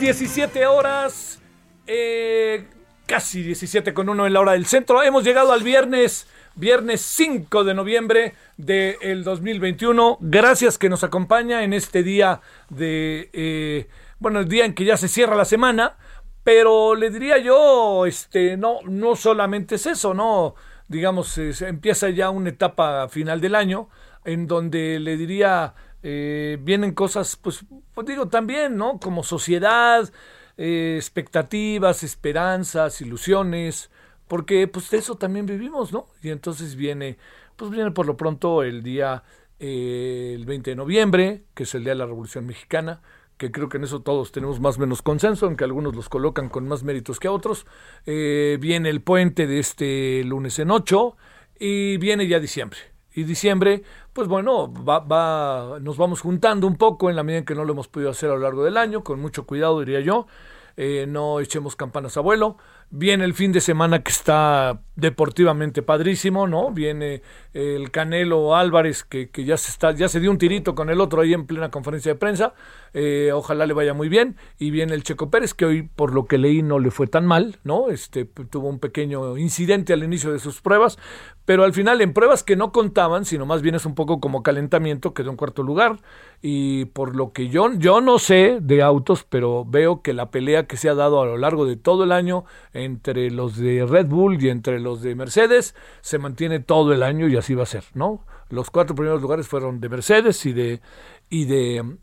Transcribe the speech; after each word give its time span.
17 0.00 0.66
horas, 0.66 1.42
eh, 1.86 2.66
casi 3.04 3.42
17 3.42 3.92
con 3.92 4.08
1 4.08 4.26
en 4.26 4.32
la 4.32 4.40
hora 4.40 4.52
del 4.52 4.64
centro. 4.64 5.02
Hemos 5.02 5.24
llegado 5.24 5.52
al 5.52 5.62
viernes, 5.62 6.26
viernes 6.54 7.02
5 7.02 7.64
de 7.64 7.74
noviembre 7.74 8.34
del 8.56 9.24
2021. 9.24 10.16
Gracias 10.22 10.78
que 10.78 10.88
nos 10.88 11.04
acompaña 11.04 11.64
en 11.64 11.74
este 11.74 12.02
día 12.02 12.40
de, 12.70 13.28
eh, 13.34 13.88
bueno, 14.18 14.40
el 14.40 14.48
día 14.48 14.64
en 14.64 14.72
que 14.72 14.86
ya 14.86 14.96
se 14.96 15.06
cierra 15.06 15.36
la 15.36 15.44
semana. 15.44 15.98
Pero 16.44 16.94
le 16.94 17.10
diría 17.10 17.36
yo, 17.36 18.06
este, 18.06 18.56
no, 18.56 18.78
no 18.88 19.14
solamente 19.16 19.74
es 19.74 19.84
eso, 19.84 20.14
no, 20.14 20.54
digamos, 20.88 21.36
eh, 21.36 21.52
empieza 21.68 22.08
ya 22.08 22.30
una 22.30 22.48
etapa 22.48 23.06
final 23.10 23.42
del 23.42 23.54
año 23.54 23.90
en 24.24 24.46
donde 24.46 24.98
le 24.98 25.18
diría 25.18 25.74
eh, 26.02 26.58
vienen 26.60 26.92
cosas, 26.94 27.36
pues, 27.36 27.64
pues 27.94 28.06
digo 28.06 28.28
también, 28.28 28.76
¿no? 28.76 28.98
Como 28.98 29.22
sociedad, 29.22 30.10
eh, 30.56 30.96
expectativas, 30.96 32.02
esperanzas, 32.02 33.00
ilusiones, 33.00 33.90
porque 34.28 34.68
pues 34.68 34.90
de 34.90 34.98
eso 34.98 35.16
también 35.16 35.46
vivimos, 35.46 35.92
¿no? 35.92 36.08
Y 36.22 36.30
entonces 36.30 36.76
viene, 36.76 37.18
pues 37.56 37.70
viene 37.70 37.90
por 37.90 38.06
lo 38.06 38.16
pronto 38.16 38.62
el 38.62 38.82
día, 38.82 39.24
eh, 39.58 40.32
el 40.36 40.46
20 40.46 40.70
de 40.70 40.76
noviembre, 40.76 41.44
que 41.54 41.64
es 41.64 41.74
el 41.74 41.82
Día 41.82 41.94
de 41.94 41.98
la 41.98 42.06
Revolución 42.06 42.46
Mexicana, 42.46 43.00
que 43.38 43.50
creo 43.50 43.68
que 43.68 43.78
en 43.78 43.84
eso 43.84 44.02
todos 44.02 44.32
tenemos 44.32 44.60
más 44.60 44.76
o 44.76 44.80
menos 44.80 45.00
consenso, 45.00 45.46
aunque 45.46 45.64
algunos 45.64 45.96
los 45.96 46.10
colocan 46.10 46.50
con 46.50 46.68
más 46.68 46.82
méritos 46.82 47.18
que 47.18 47.28
otros. 47.28 47.66
Eh, 48.04 48.58
viene 48.60 48.90
el 48.90 49.00
puente 49.00 49.46
de 49.46 49.58
este 49.58 50.22
lunes 50.24 50.58
en 50.58 50.70
8 50.70 51.16
y 51.58 51.96
viene 51.96 52.28
ya 52.28 52.38
diciembre. 52.38 52.89
Y 53.14 53.24
diciembre, 53.24 53.82
pues 54.12 54.28
bueno, 54.28 54.72
va, 54.72 55.00
va, 55.00 55.78
nos 55.80 55.96
vamos 55.96 56.20
juntando 56.20 56.66
un 56.66 56.76
poco 56.76 57.10
en 57.10 57.16
la 57.16 57.22
medida 57.22 57.38
en 57.40 57.44
que 57.44 57.54
no 57.54 57.64
lo 57.64 57.72
hemos 57.72 57.88
podido 57.88 58.10
hacer 58.10 58.30
a 58.30 58.34
lo 58.34 58.40
largo 58.40 58.64
del 58.64 58.76
año, 58.76 59.02
con 59.02 59.20
mucho 59.20 59.46
cuidado 59.46 59.80
diría 59.80 60.00
yo. 60.00 60.26
Eh, 60.76 61.06
no 61.08 61.40
echemos 61.40 61.76
campanas 61.76 62.16
a 62.16 62.20
vuelo. 62.20 62.56
Viene 62.92 63.24
el 63.24 63.34
fin 63.34 63.52
de 63.52 63.60
semana 63.60 64.02
que 64.02 64.10
está 64.10 64.80
deportivamente 64.96 65.82
padrísimo, 65.82 66.46
¿no? 66.46 66.70
Viene 66.72 67.22
el 67.54 67.90
Canelo 67.90 68.54
Álvarez 68.54 69.04
que, 69.04 69.30
que 69.30 69.44
ya 69.44 69.56
se 69.56 69.70
está, 69.70 69.92
ya 69.92 70.08
se 70.08 70.20
dio 70.20 70.30
un 70.30 70.38
tirito 70.38 70.74
con 70.74 70.90
el 70.90 71.00
otro 71.00 71.22
ahí 71.22 71.32
en 71.32 71.46
plena 71.46 71.70
conferencia 71.70 72.12
de 72.12 72.18
prensa. 72.18 72.52
Eh, 72.92 73.30
ojalá 73.32 73.66
le 73.66 73.72
vaya 73.72 73.94
muy 73.94 74.08
bien. 74.08 74.36
Y 74.58 74.70
viene 74.70 74.94
el 74.94 75.02
Checo 75.02 75.30
Pérez, 75.30 75.54
que 75.54 75.64
hoy, 75.64 75.82
por 75.82 76.12
lo 76.12 76.26
que 76.26 76.38
leí, 76.38 76.62
no 76.62 76.78
le 76.78 76.90
fue 76.90 77.06
tan 77.06 77.26
mal, 77.26 77.58
¿no? 77.64 77.90
Este 77.90 78.24
tuvo 78.24 78.68
un 78.68 78.78
pequeño 78.78 79.36
incidente 79.38 79.92
al 79.92 80.04
inicio 80.04 80.32
de 80.32 80.38
sus 80.38 80.60
pruebas, 80.60 80.98
pero 81.44 81.64
al 81.64 81.72
final 81.72 82.00
en 82.00 82.12
pruebas 82.12 82.42
que 82.42 82.56
no 82.56 82.72
contaban, 82.72 83.24
sino 83.24 83.46
más 83.46 83.62
bien 83.62 83.74
es 83.74 83.86
un 83.86 83.94
poco 83.94 84.20
como 84.20 84.42
calentamiento, 84.42 85.14
quedó 85.14 85.30
en 85.30 85.36
cuarto 85.36 85.62
lugar. 85.62 85.98
Y 86.42 86.86
por 86.86 87.16
lo 87.16 87.32
que 87.32 87.48
yo, 87.48 87.72
yo 87.74 88.00
no 88.00 88.18
sé 88.18 88.58
de 88.60 88.82
autos, 88.82 89.24
pero 89.24 89.64
veo 89.64 90.02
que 90.02 90.12
la 90.12 90.30
pelea 90.30 90.66
que 90.66 90.76
se 90.76 90.88
ha 90.88 90.94
dado 90.94 91.22
a 91.22 91.26
lo 91.26 91.36
largo 91.36 91.66
de 91.66 91.76
todo 91.76 92.04
el 92.04 92.12
año 92.12 92.44
entre 92.84 93.30
los 93.30 93.56
de 93.56 93.86
Red 93.86 94.06
Bull 94.06 94.42
y 94.42 94.48
entre 94.48 94.80
los 94.80 95.02
de 95.02 95.14
Mercedes 95.14 95.74
se 96.00 96.18
mantiene 96.18 96.60
todo 96.60 96.92
el 96.92 97.02
año 97.02 97.28
y 97.28 97.36
así 97.36 97.54
va 97.54 97.64
a 97.64 97.66
ser, 97.66 97.84
¿no? 97.94 98.24
Los 98.48 98.70
cuatro 98.70 98.94
primeros 98.94 99.22
lugares 99.22 99.46
fueron 99.46 99.80
de 99.80 99.88
Mercedes 99.88 100.44
y 100.46 100.52
de 100.52 100.80
y 101.28 101.44
de 101.44 101.96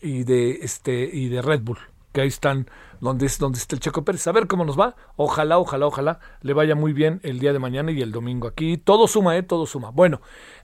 y 0.00 0.24
de 0.24 0.50
este 0.62 1.08
y 1.12 1.28
de 1.28 1.42
Red 1.42 1.60
Bull, 1.62 1.78
que 2.12 2.22
ahí 2.22 2.28
están 2.28 2.66
donde 3.02 3.26
es 3.26 3.38
donde 3.38 3.58
está 3.58 3.74
el 3.74 3.80
Checo 3.80 4.04
Pérez. 4.04 4.26
A 4.28 4.32
ver 4.32 4.46
cómo 4.46 4.64
nos 4.64 4.78
va. 4.78 4.94
Ojalá, 5.16 5.58
ojalá, 5.58 5.86
ojalá 5.86 6.20
le 6.40 6.52
vaya 6.54 6.76
muy 6.76 6.92
bien 6.92 7.18
el 7.24 7.40
día 7.40 7.52
de 7.52 7.58
mañana 7.58 7.90
y 7.90 8.00
el 8.00 8.12
domingo. 8.12 8.46
Aquí 8.46 8.76
todo 8.76 9.08
suma, 9.08 9.36
eh, 9.36 9.42
todo 9.42 9.66
suma. 9.66 9.90
Bueno, 9.90 10.20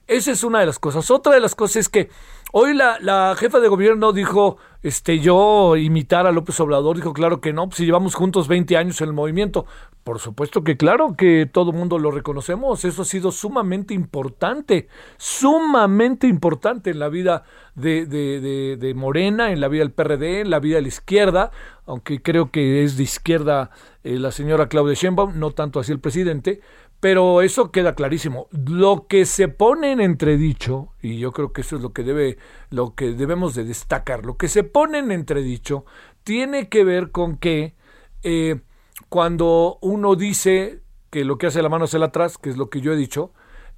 esa 0.09 0.31
es 0.31 0.43
una 0.43 0.59
de 0.59 0.65
las 0.65 0.79
cosas. 0.79 1.09
Otra 1.11 1.33
de 1.33 1.39
las 1.39 1.55
cosas 1.55 1.77
es 1.77 1.89
que 1.89 2.09
hoy 2.51 2.73
la, 2.73 2.97
la 2.99 3.35
jefa 3.37 3.59
de 3.59 3.67
gobierno 3.67 4.11
dijo, 4.11 4.57
este, 4.81 5.19
yo 5.19 5.75
imitar 5.75 6.25
a 6.25 6.31
López 6.31 6.59
Obrador, 6.59 6.95
dijo, 6.95 7.13
claro 7.13 7.41
que 7.41 7.53
no, 7.53 7.69
si 7.71 7.85
llevamos 7.85 8.15
juntos 8.15 8.47
20 8.47 8.75
años 8.75 8.99
en 9.01 9.09
el 9.09 9.13
movimiento. 9.13 9.65
Por 10.03 10.17
supuesto 10.17 10.63
que 10.63 10.75
claro 10.75 11.15
que 11.15 11.45
todo 11.45 11.71
mundo 11.71 11.99
lo 11.99 12.09
reconocemos, 12.09 12.83
eso 12.83 13.03
ha 13.03 13.05
sido 13.05 13.31
sumamente 13.31 13.93
importante, 13.93 14.87
sumamente 15.17 16.25
importante 16.25 16.89
en 16.89 16.97
la 16.97 17.09
vida 17.09 17.43
de, 17.75 18.07
de, 18.07 18.39
de, 18.39 18.77
de 18.77 18.93
Morena, 18.95 19.51
en 19.51 19.61
la 19.61 19.67
vida 19.67 19.83
del 19.83 19.91
PRD, 19.91 20.41
en 20.41 20.49
la 20.49 20.59
vida 20.59 20.77
de 20.77 20.81
la 20.81 20.87
izquierda, 20.87 21.51
aunque 21.85 22.21
creo 22.21 22.49
que 22.49 22.83
es 22.83 22.97
de 22.97 23.03
izquierda 23.03 23.69
eh, 24.03 24.17
la 24.17 24.31
señora 24.31 24.69
Claudia 24.69 24.95
Sheinbaum, 24.95 25.37
no 25.37 25.51
tanto 25.51 25.79
así 25.79 25.91
el 25.91 25.99
presidente, 25.99 26.61
pero 26.99 27.41
eso 27.41 27.71
queda 27.71 27.95
clarísimo. 27.95 28.47
Lo 28.51 29.07
que 29.07 29.25
se 29.25 29.47
pone 29.47 29.91
en 29.91 30.01
entredicho, 30.01 30.89
y 31.01 31.17
yo 31.17 31.31
creo 31.31 31.53
que 31.53 31.61
eso 31.61 31.77
es 31.77 31.81
lo 31.81 31.93
que 31.93 32.03
debe, 32.03 32.37
lo 32.69 32.95
que 32.95 33.11
debemos 33.13 33.55
de 33.55 33.63
destacar, 33.63 34.25
lo 34.25 34.37
que 34.37 34.47
se 34.47 34.63
pone 34.63 34.99
en 34.99 35.11
entredicho 35.11 35.85
tiene 36.23 36.67
que 36.69 36.83
ver 36.83 37.11
con 37.11 37.37
que 37.37 37.75
eh, 38.23 38.61
cuando 39.07 39.77
uno 39.81 40.15
dice 40.15 40.81
que 41.09 41.23
lo 41.23 41.37
que 41.37 41.47
hace 41.47 41.61
la 41.61 41.69
mano 41.69 41.85
hacia 41.85 42.03
atrás, 42.03 42.37
que 42.37 42.49
es 42.49 42.57
lo 42.57 42.69
que 42.69 42.81
yo 42.81 42.93
he 42.93 42.97
dicho, 42.97 43.31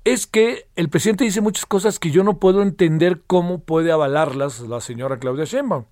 es 0.03 0.25
que 0.25 0.67
el 0.75 0.89
presidente 0.89 1.23
dice 1.23 1.41
muchas 1.41 1.65
cosas 1.65 1.99
que 1.99 2.09
yo 2.09 2.23
no 2.23 2.39
puedo 2.39 2.63
entender 2.63 3.21
cómo 3.27 3.59
puede 3.59 3.91
avalarlas 3.91 4.61
la 4.61 4.81
señora 4.81 5.19
Claudia 5.19 5.45
Sheinbaum 5.45 5.85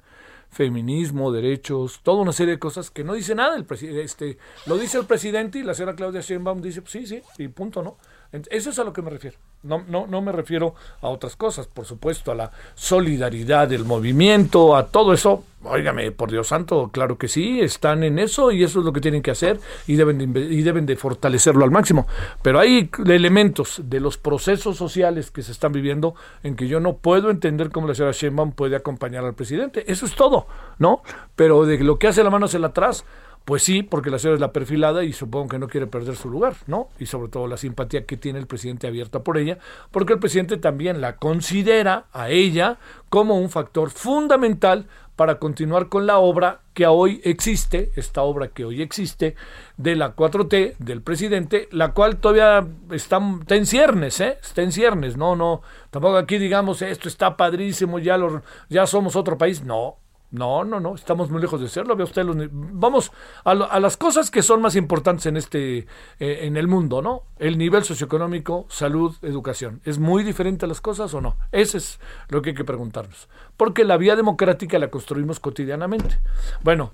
feminismo, 0.50 1.32
derechos, 1.32 2.02
toda 2.04 2.22
una 2.22 2.34
serie 2.34 2.56
de 2.56 2.60
cosas 2.60 2.90
que 2.92 3.04
no 3.04 3.14
dice 3.14 3.36
nada 3.36 3.56
el 3.56 3.66
presidente, 3.66 4.04
este, 4.04 4.38
lo 4.66 4.78
dice 4.78 4.98
el 4.98 5.06
presidente 5.06 5.60
y 5.60 5.64
la 5.64 5.74
señora 5.74 5.96
Claudia 5.96 6.22
Sheinbaum 6.22 6.62
dice, 6.62 6.82
pues 6.82 6.92
sí, 6.92 7.08
sí, 7.08 7.22
y 7.38 7.48
punto, 7.48 7.84
¿no? 7.84 7.98
Eso 8.32 8.70
es 8.70 8.78
a 8.78 8.84
lo 8.84 8.94
que 8.94 9.02
me 9.02 9.10
refiero. 9.10 9.38
No, 9.64 9.84
no, 9.88 10.06
no 10.06 10.22
me 10.22 10.32
refiero 10.32 10.76
a 11.02 11.10
otras 11.10 11.36
cosas, 11.36 11.66
por 11.66 11.86
supuesto, 11.86 12.32
a 12.32 12.36
la 12.36 12.52
solidaridad 12.76 13.68
del 13.68 13.86
movimiento, 13.86 14.76
a 14.76 14.88
todo 14.88 15.14
eso. 15.14 15.44
Óigame, 15.64 16.12
por 16.12 16.32
Dios 16.32 16.48
santo, 16.48 16.90
claro 16.94 17.18
que 17.18 17.28
sí, 17.28 17.60
están 17.60 18.04
en 18.04 18.18
eso 18.18 18.52
y 18.52 18.64
eso 18.64 18.80
es 18.80 18.86
lo 18.86 18.94
que 18.94 19.02
tienen 19.02 19.22
que 19.22 19.32
hacer 19.32 19.60
y 19.88 19.96
deben 19.96 20.32
de, 20.32 20.40
y 20.42 20.62
deben 20.62 20.86
de 20.86 20.96
fortalecerlo 20.96 21.66
al 21.66 21.72
máximo. 21.72 22.08
Pero 22.42 22.60
hay 22.60 22.90
elementos 23.08 23.82
de 23.84 24.00
los 24.00 24.18
procesos 24.18 24.78
sociales 24.78 25.32
que 25.32 25.42
se 25.42 25.52
están 25.52 25.74
viviendo 25.74 26.14
en 26.44 26.56
que 26.56 26.68
yo 26.68 26.80
no 26.80 26.98
puedo 26.98 27.30
entender 27.30 27.72
cómo 27.72 27.88
la 27.88 27.96
señora 27.96 28.14
Sheinbaum 28.14 28.54
puede 28.54 28.78
acompañar 28.78 29.26
al 29.26 29.34
presidente. 29.34 29.92
Eso 29.92 30.06
es 30.06 30.16
todo, 30.16 30.48
¿no? 30.78 31.02
Pero 31.36 31.66
de 31.66 31.80
lo 31.80 32.00
que 32.00 32.08
hace 32.08 32.24
la 32.24 32.30
mano 32.30 32.46
hacia 32.46 32.66
atrás, 32.66 33.04
pues 33.46 33.64
sí, 33.64 33.82
porque 33.82 34.12
la 34.12 34.20
señora 34.20 34.36
es 34.36 34.42
la 34.42 34.54
perfilada 34.54 35.04
y 35.04 35.14
supongo 35.14 35.50
que 35.50 35.60
no 35.60 35.68
quiere 35.68 35.88
perder 35.88 36.16
su 36.16 36.30
lugar, 36.30 36.56
¿no? 36.68 36.90
Y 37.00 37.08
sobre 37.08 37.30
todo 37.30 37.48
la 37.48 37.58
simpatía 37.58 38.06
que 38.06 38.18
tiene 38.18 38.40
el 38.40 38.48
presidente 38.48 38.88
abierta 38.88 39.24
por 39.24 39.38
ella, 39.38 39.58
porque 39.92 40.14
el 40.14 40.20
presidente 40.20 40.58
también 40.58 41.02
la 41.02 41.16
considera 41.16 42.06
a 42.14 42.30
ella 42.30 42.78
como 43.10 43.40
un 43.40 43.50
factor 43.50 43.90
fundamental 43.90 44.88
para 45.16 45.38
continuar 45.38 45.90
con 45.90 46.08
la 46.08 46.20
obra 46.20 46.62
que 46.74 46.88
hoy 46.88 47.20
existe, 47.26 47.92
esta 47.98 48.22
obra 48.22 48.48
que 48.48 48.64
hoy 48.64 48.82
existe, 48.82 49.36
de 49.76 49.98
la 49.98 50.16
4T 50.16 50.78
del 50.78 51.02
presidente, 51.02 51.68
la 51.72 51.92
cual 51.92 52.18
todavía 52.18 52.66
está, 52.92 53.20
está 53.42 53.56
en 53.56 53.66
ciernes, 53.66 54.22
¿eh? 54.22 54.38
Está 54.42 54.62
en 54.62 54.72
ciernes, 54.72 55.18
no, 55.18 55.36
no, 55.36 55.62
tampoco 55.90 56.16
aquí 56.16 56.38
digamos 56.38 56.82
esto 56.82 57.10
está 57.10 57.36
padrísimo, 57.36 58.00
ya, 58.00 58.18
lo, 58.18 58.44
ya 58.70 58.88
somos 58.88 59.18
otro 59.18 59.38
país, 59.38 59.62
no, 59.62 59.98
No, 60.32 60.64
no, 60.64 60.80
no, 60.80 60.94
estamos 60.94 61.32
muy 61.32 61.42
lejos 61.42 61.60
de 61.60 61.68
serlo. 61.68 61.96
Usted 62.04 62.24
los, 62.24 62.38
vamos 62.52 63.12
a, 63.44 63.56
las 63.56 63.98
cosas 63.98 64.30
que 64.30 64.44
son 64.44 64.62
más 64.62 64.76
importantes 64.76 65.26
en 65.26 65.38
este, 65.38 65.80
eh, 66.20 66.40
en 66.42 66.56
el 66.56 66.68
mundo, 66.68 67.02
¿no? 67.02 67.24
El 67.40 67.58
nivel 67.58 67.84
socioeconómico, 67.84 68.68
salud, 68.70 69.16
educación. 69.24 69.82
¿Es 69.86 69.98
muy 69.98 70.24
diferente 70.24 70.66
a 70.66 70.68
las 70.68 70.82
cosas 70.82 71.14
o 71.16 71.22
no? 71.22 71.36
Ese 71.52 71.80
es 71.80 72.00
lo 72.28 72.44
que 72.44 72.52
hay 72.52 72.56
que 72.56 72.64
preguntarnos. 72.64 73.28
Porque 73.58 73.84
la 73.84 73.98
vía 73.98 74.16
democrática 74.16 74.78
la 74.78 74.92
construimos 74.92 75.40
cotidianamente. 75.40 76.20
Bueno, 76.62 76.94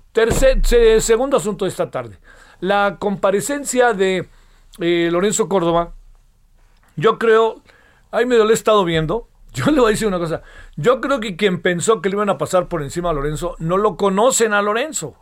segundo 1.00 1.36
asunto 1.36 1.66
de 1.66 1.70
esta 1.70 1.90
tarde. 1.90 2.18
La 2.60 2.96
comparecencia 2.98 3.92
de 3.92 4.28
eh, 4.80 5.10
Lorenzo 5.12 5.46
Córdoba, 5.46 5.92
yo 6.96 7.18
creo, 7.18 7.60
ahí 8.10 8.24
me 8.24 8.38
lo 8.38 8.48
he 8.48 8.54
estado 8.54 8.82
viendo, 8.84 9.28
yo 9.64 9.70
le 9.70 9.80
voy 9.80 9.88
a 9.88 9.90
decir 9.92 10.06
una 10.06 10.18
cosa. 10.18 10.42
Yo 10.76 11.00
creo 11.00 11.18
que 11.18 11.36
quien 11.36 11.62
pensó 11.62 12.02
que 12.02 12.10
le 12.10 12.16
iban 12.16 12.28
a 12.28 12.36
pasar 12.36 12.68
por 12.68 12.82
encima 12.82 13.10
a 13.10 13.12
Lorenzo, 13.14 13.56
no 13.58 13.78
lo 13.78 13.96
conocen 13.96 14.52
a 14.52 14.60
Lorenzo. 14.60 15.16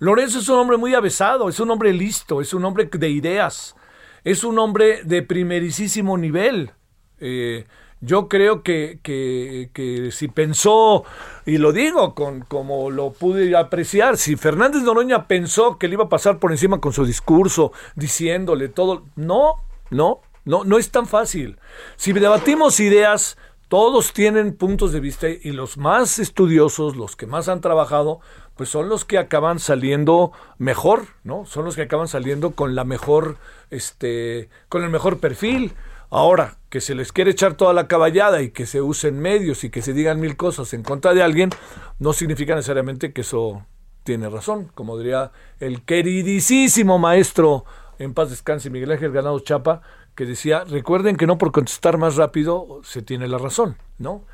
Lorenzo 0.00 0.38
es 0.38 0.48
un 0.48 0.58
hombre 0.58 0.76
muy 0.76 0.94
avesado, 0.94 1.48
es 1.48 1.58
un 1.58 1.70
hombre 1.70 1.92
listo, 1.94 2.40
es 2.42 2.52
un 2.52 2.64
hombre 2.66 2.84
de 2.92 3.08
ideas, 3.08 3.74
es 4.22 4.44
un 4.44 4.58
hombre 4.58 5.02
de 5.02 5.22
primerísimo 5.22 6.18
nivel. 6.18 6.72
Eh, 7.20 7.66
yo 8.00 8.28
creo 8.28 8.62
que, 8.62 9.00
que, 9.02 10.10
si 10.12 10.28
pensó, 10.28 11.04
y 11.46 11.58
lo 11.58 11.72
digo 11.72 12.14
con 12.14 12.42
como 12.42 12.90
lo 12.90 13.12
pude 13.12 13.56
apreciar, 13.56 14.18
si 14.18 14.36
Fernández 14.36 14.82
Noroña 14.82 15.26
pensó 15.26 15.78
que 15.78 15.88
le 15.88 15.94
iba 15.94 16.04
a 16.04 16.08
pasar 16.08 16.38
por 16.38 16.52
encima 16.52 16.80
con 16.80 16.92
su 16.92 17.04
discurso, 17.04 17.72
diciéndole 17.96 18.68
todo, 18.68 19.04
no, 19.16 19.54
no, 19.90 20.20
no, 20.48 20.64
no 20.64 20.78
es 20.78 20.90
tan 20.90 21.06
fácil. 21.06 21.58
Si 21.96 22.14
debatimos 22.14 22.80
ideas, 22.80 23.36
todos 23.68 24.14
tienen 24.14 24.56
puntos 24.56 24.92
de 24.92 25.00
vista 25.00 25.28
y 25.28 25.52
los 25.52 25.76
más 25.76 26.18
estudiosos, 26.18 26.96
los 26.96 27.16
que 27.16 27.26
más 27.26 27.50
han 27.50 27.60
trabajado, 27.60 28.20
pues 28.56 28.70
son 28.70 28.88
los 28.88 29.04
que 29.04 29.18
acaban 29.18 29.58
saliendo 29.58 30.32
mejor, 30.56 31.04
¿no? 31.22 31.44
Son 31.44 31.66
los 31.66 31.76
que 31.76 31.82
acaban 31.82 32.08
saliendo 32.08 32.52
con 32.52 32.74
la 32.74 32.84
mejor, 32.84 33.36
este, 33.68 34.48
con 34.70 34.82
el 34.82 34.88
mejor 34.88 35.20
perfil. 35.20 35.74
Ahora, 36.08 36.56
que 36.70 36.80
se 36.80 36.94
les 36.94 37.12
quiere 37.12 37.32
echar 37.32 37.52
toda 37.52 37.74
la 37.74 37.86
caballada 37.86 38.40
y 38.40 38.50
que 38.50 38.64
se 38.64 38.80
usen 38.80 39.20
medios 39.20 39.64
y 39.64 39.70
que 39.70 39.82
se 39.82 39.92
digan 39.92 40.18
mil 40.18 40.38
cosas 40.38 40.72
en 40.72 40.82
contra 40.82 41.12
de 41.12 41.22
alguien, 41.22 41.50
no 41.98 42.14
significa 42.14 42.54
necesariamente 42.54 43.12
que 43.12 43.20
eso 43.20 43.66
tiene 44.02 44.30
razón. 44.30 44.70
Como 44.74 44.96
diría 44.96 45.30
el 45.60 45.82
queridísimo 45.82 46.98
maestro 46.98 47.66
en 47.98 48.14
paz 48.14 48.30
descanse 48.30 48.70
Miguel 48.70 48.92
Ángel 48.92 49.12
Ganado 49.12 49.38
Chapa, 49.40 49.82
que 50.18 50.26
decía, 50.26 50.64
recuerden 50.64 51.14
que 51.14 51.28
no 51.28 51.38
por 51.38 51.52
contestar 51.52 51.96
más 51.96 52.16
rápido 52.16 52.80
se 52.82 53.02
tiene 53.02 53.28
la 53.28 53.38
razón, 53.38 53.76
¿no? 53.98 54.24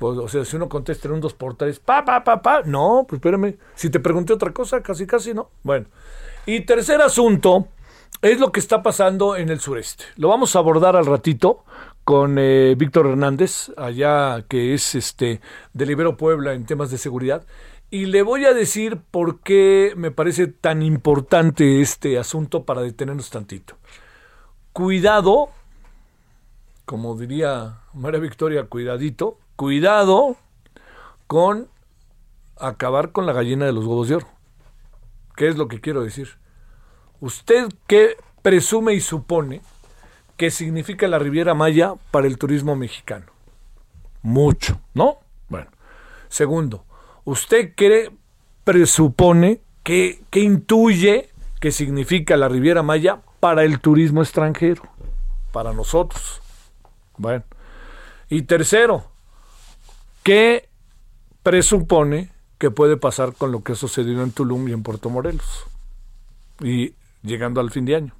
O 0.00 0.28
sea, 0.28 0.46
si 0.46 0.56
uno 0.56 0.70
contesta 0.70 1.08
en 1.08 1.14
un 1.14 1.20
dos 1.20 1.34
por 1.34 1.58
tres, 1.58 1.78
pa, 1.78 2.06
pa, 2.06 2.24
pa, 2.24 2.40
pa, 2.40 2.62
no, 2.62 3.04
pues 3.06 3.18
espérame, 3.18 3.58
si 3.74 3.90
te 3.90 4.00
pregunté 4.00 4.32
otra 4.32 4.54
cosa, 4.54 4.82
casi, 4.82 5.06
casi, 5.06 5.34
no. 5.34 5.50
Bueno, 5.62 5.88
y 6.46 6.62
tercer 6.62 7.02
asunto 7.02 7.68
es 8.22 8.40
lo 8.40 8.50
que 8.50 8.60
está 8.60 8.82
pasando 8.82 9.36
en 9.36 9.50
el 9.50 9.60
sureste. 9.60 10.04
Lo 10.16 10.28
vamos 10.28 10.56
a 10.56 10.60
abordar 10.60 10.96
al 10.96 11.04
ratito 11.04 11.64
con 12.04 12.38
eh, 12.38 12.74
Víctor 12.74 13.06
Hernández, 13.06 13.72
allá 13.76 14.46
que 14.48 14.72
es 14.72 14.94
este 14.94 15.42
de 15.74 15.84
Libero 15.84 16.16
Puebla 16.16 16.54
en 16.54 16.64
temas 16.64 16.90
de 16.90 16.96
seguridad. 16.96 17.44
Y 17.90 18.06
le 18.06 18.22
voy 18.22 18.46
a 18.46 18.54
decir 18.54 19.02
por 19.10 19.40
qué 19.40 19.92
me 19.98 20.10
parece 20.10 20.46
tan 20.46 20.80
importante 20.80 21.82
este 21.82 22.18
asunto 22.18 22.64
para 22.64 22.80
detenernos 22.80 23.28
tantito 23.28 23.76
cuidado, 24.74 25.50
como 26.84 27.16
diría 27.16 27.78
María 27.94 28.18
Victoria, 28.18 28.64
cuidadito, 28.64 29.38
cuidado 29.54 30.36
con 31.28 31.68
acabar 32.58 33.12
con 33.12 33.24
la 33.24 33.32
gallina 33.32 33.66
de 33.66 33.72
los 33.72 33.86
huevos 33.86 34.08
de 34.08 34.16
oro. 34.16 34.26
¿Qué 35.36 35.46
es 35.48 35.56
lo 35.56 35.68
que 35.68 35.80
quiero 35.80 36.02
decir? 36.02 36.28
¿Usted 37.20 37.68
qué 37.86 38.16
presume 38.42 38.94
y 38.94 39.00
supone 39.00 39.62
que 40.36 40.50
significa 40.50 41.06
la 41.06 41.20
Riviera 41.20 41.54
Maya 41.54 41.94
para 42.10 42.26
el 42.26 42.36
turismo 42.36 42.74
mexicano? 42.74 43.26
Mucho, 44.22 44.80
¿no? 44.92 45.18
Bueno. 45.48 45.70
Segundo, 46.28 46.84
¿usted 47.22 47.74
cree, 47.76 48.10
presupone, 48.64 49.60
que, 49.84 50.24
que 50.30 50.40
intuye 50.40 51.30
que 51.60 51.70
significa 51.70 52.36
la 52.36 52.48
Riviera 52.48 52.82
Maya 52.82 53.20
para 53.44 53.62
el 53.62 53.78
turismo 53.78 54.22
extranjero, 54.22 54.84
para 55.52 55.74
nosotros. 55.74 56.40
Bueno. 57.18 57.44
Y 58.30 58.44
tercero, 58.44 59.04
¿qué 60.22 60.70
presupone 61.42 62.30
que 62.56 62.70
puede 62.70 62.96
pasar 62.96 63.34
con 63.34 63.52
lo 63.52 63.62
que 63.62 63.72
ha 63.72 63.74
sucedido 63.74 64.22
en 64.22 64.32
Tulum 64.32 64.66
y 64.68 64.72
en 64.72 64.82
Puerto 64.82 65.10
Morelos? 65.10 65.66
Y 66.60 66.94
llegando 67.22 67.60
al 67.60 67.70
fin 67.70 67.84
de 67.84 67.96
año. 67.96 68.14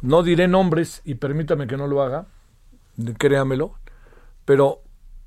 No 0.00 0.22
diré 0.22 0.48
nombres 0.48 1.02
y 1.04 1.16
permítame 1.16 1.66
que 1.66 1.76
no 1.76 1.86
lo 1.86 2.00
haga, 2.00 2.24
créamelo, 3.18 3.74
pero 4.46 4.80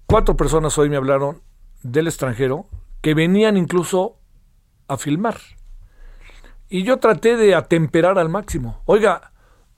cuatro 0.07 0.35
personas 0.35 0.75
hoy 0.79 0.89
me 0.89 0.97
hablaron 0.97 1.43
del 1.83 2.07
extranjero 2.07 2.65
que 3.01 3.13
venían 3.13 3.55
incluso 3.55 4.17
a 4.87 4.97
filmar 4.97 5.37
y 6.69 6.83
yo 6.83 6.97
traté 6.97 7.37
de 7.37 7.55
atemperar 7.55 8.19
al 8.19 8.29
máximo. 8.29 8.81
Oiga, 8.85 9.31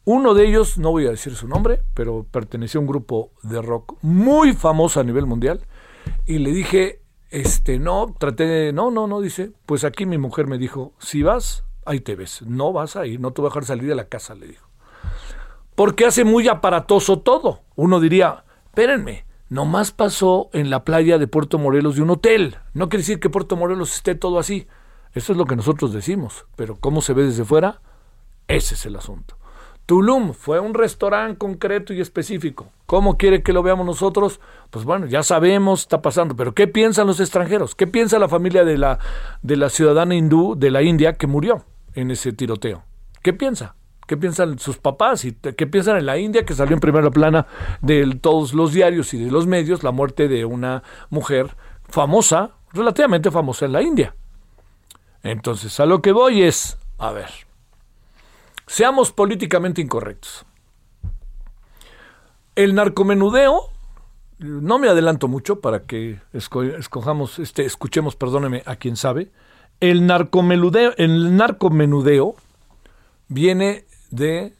uno 0.05 0.33
de 0.33 0.47
ellos, 0.47 0.77
no 0.77 0.91
voy 0.91 1.05
a 1.05 1.11
decir 1.11 1.35
su 1.35 1.47
nombre, 1.47 1.81
pero 1.93 2.25
perteneció 2.29 2.79
a 2.79 2.81
un 2.81 2.87
grupo 2.87 3.31
de 3.43 3.61
rock 3.61 3.97
muy 4.01 4.53
famoso 4.53 4.99
a 4.99 5.03
nivel 5.03 5.25
mundial. 5.25 5.61
Y 6.25 6.39
le 6.39 6.51
dije, 6.51 7.01
este, 7.29 7.77
no, 7.77 8.15
traté 8.17 8.45
de, 8.45 8.73
no, 8.73 8.89
no, 8.89 9.05
no, 9.05 9.21
dice, 9.21 9.51
pues 9.65 9.83
aquí 9.83 10.05
mi 10.05 10.17
mujer 10.17 10.47
me 10.47 10.57
dijo, 10.57 10.93
si 10.97 11.21
vas, 11.21 11.63
ahí 11.85 11.99
te 11.99 12.15
ves, 12.15 12.41
no 12.41 12.73
vas 12.73 12.95
a 12.95 13.05
ir, 13.05 13.19
no 13.19 13.33
te 13.33 13.41
voy 13.41 13.49
a 13.49 13.51
dejar 13.51 13.65
salir 13.65 13.87
de 13.87 13.95
la 13.95 14.07
casa, 14.07 14.33
le 14.33 14.47
dijo. 14.47 14.67
Porque 15.75 16.05
hace 16.05 16.23
muy 16.25 16.47
aparatoso 16.47 17.19
todo. 17.19 17.61
Uno 17.75 17.99
diría, 17.99 18.43
espérenme, 18.65 19.25
nomás 19.47 19.91
pasó 19.91 20.49
en 20.53 20.69
la 20.69 20.83
playa 20.83 21.17
de 21.17 21.27
Puerto 21.27 21.57
Morelos 21.57 21.95
de 21.95 22.01
un 22.01 22.09
hotel. 22.09 22.57
No 22.73 22.89
quiere 22.89 23.03
decir 23.03 23.19
que 23.19 23.29
Puerto 23.29 23.55
Morelos 23.55 23.95
esté 23.95 24.15
todo 24.15 24.39
así. 24.39 24.67
Eso 25.13 25.31
es 25.31 25.37
lo 25.37 25.45
que 25.45 25.55
nosotros 25.55 25.93
decimos, 25.93 26.45
pero 26.55 26.75
¿cómo 26.75 27.01
se 27.01 27.13
ve 27.13 27.23
desde 27.23 27.45
fuera? 27.45 27.81
Ese 28.47 28.75
es 28.75 28.85
el 28.85 28.95
asunto. 28.95 29.39
Tulum 29.89 30.33
fue 30.33 30.59
un 30.59 30.75
restaurante 30.75 31.39
concreto 31.39 31.95
y 31.95 31.99
específico. 31.99 32.67
¿Cómo 32.85 33.17
quiere 33.17 33.41
que 33.41 33.53
lo 33.53 33.63
veamos 33.63 33.87
nosotros? 33.87 34.39
Pues 34.69 34.85
bueno, 34.85 35.07
ya 35.07 35.23
sabemos, 35.23 35.81
está 35.81 36.03
pasando, 36.03 36.35
pero 36.35 36.53
¿qué 36.53 36.67
piensan 36.67 37.07
los 37.07 37.19
extranjeros? 37.19 37.73
¿Qué 37.73 37.87
piensa 37.87 38.19
la 38.19 38.29
familia 38.29 38.63
de 38.63 38.77
la, 38.77 38.99
de 39.41 39.57
la 39.57 39.69
ciudadana 39.69 40.13
hindú 40.13 40.53
de 40.55 40.69
la 40.69 40.83
India 40.83 41.13
que 41.13 41.25
murió 41.25 41.65
en 41.95 42.11
ese 42.11 42.33
tiroteo? 42.33 42.83
¿Qué 43.23 43.33
piensa? 43.33 43.73
¿Qué 44.05 44.15
piensan 44.15 44.59
sus 44.59 44.77
papás? 44.77 45.25
¿Y 45.25 45.33
¿Qué 45.33 45.65
piensan 45.65 45.97
en 45.97 46.05
la 46.05 46.19
India 46.19 46.45
que 46.45 46.53
salió 46.53 46.75
en 46.75 46.81
primera 46.81 47.09
plana 47.09 47.47
de 47.81 48.15
todos 48.21 48.53
los 48.53 48.73
diarios 48.73 49.11
y 49.15 49.25
de 49.25 49.31
los 49.31 49.47
medios 49.47 49.81
la 49.81 49.89
muerte 49.89 50.27
de 50.27 50.45
una 50.45 50.83
mujer 51.09 51.55
famosa, 51.87 52.51
relativamente 52.73 53.31
famosa 53.31 53.65
en 53.65 53.71
la 53.71 53.81
India? 53.81 54.15
Entonces, 55.23 55.79
a 55.79 55.85
lo 55.85 56.01
que 56.01 56.11
voy 56.11 56.43
es, 56.43 56.77
a 56.97 57.11
ver, 57.11 57.29
seamos 58.67 59.11
políticamente 59.11 59.81
incorrectos. 59.81 60.45
El 62.55 62.75
narcomenudeo, 62.75 63.69
no 64.39 64.79
me 64.79 64.89
adelanto 64.89 65.27
mucho 65.27 65.59
para 65.59 65.83
que 65.83 66.19
escojamos, 66.33 67.39
este, 67.39 67.65
escuchemos, 67.65 68.15
perdóneme, 68.15 68.63
a 68.65 68.77
quien 68.77 68.95
sabe. 68.95 69.31
El 69.79 70.05
narcomenudeo, 70.07 70.93
el 70.97 71.35
narcomenudeo 71.35 72.35
viene 73.27 73.85
de, 74.11 74.53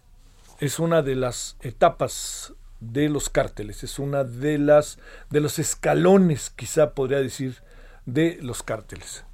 es 0.60 0.80
una 0.80 1.02
de 1.02 1.16
las 1.16 1.58
etapas 1.62 2.54
de 2.80 3.10
los 3.10 3.30
cárteles, 3.30 3.84
es 3.84 4.00
una 4.00 4.24
de 4.24 4.58
las, 4.58 5.00
de 5.30 5.42
los 5.42 5.60
escalones, 5.60 6.50
quizá 6.50 6.94
podría 6.94 7.20
decir, 7.20 7.58
de 8.06 8.40
los 8.42 8.64
cárteles. 8.64 9.26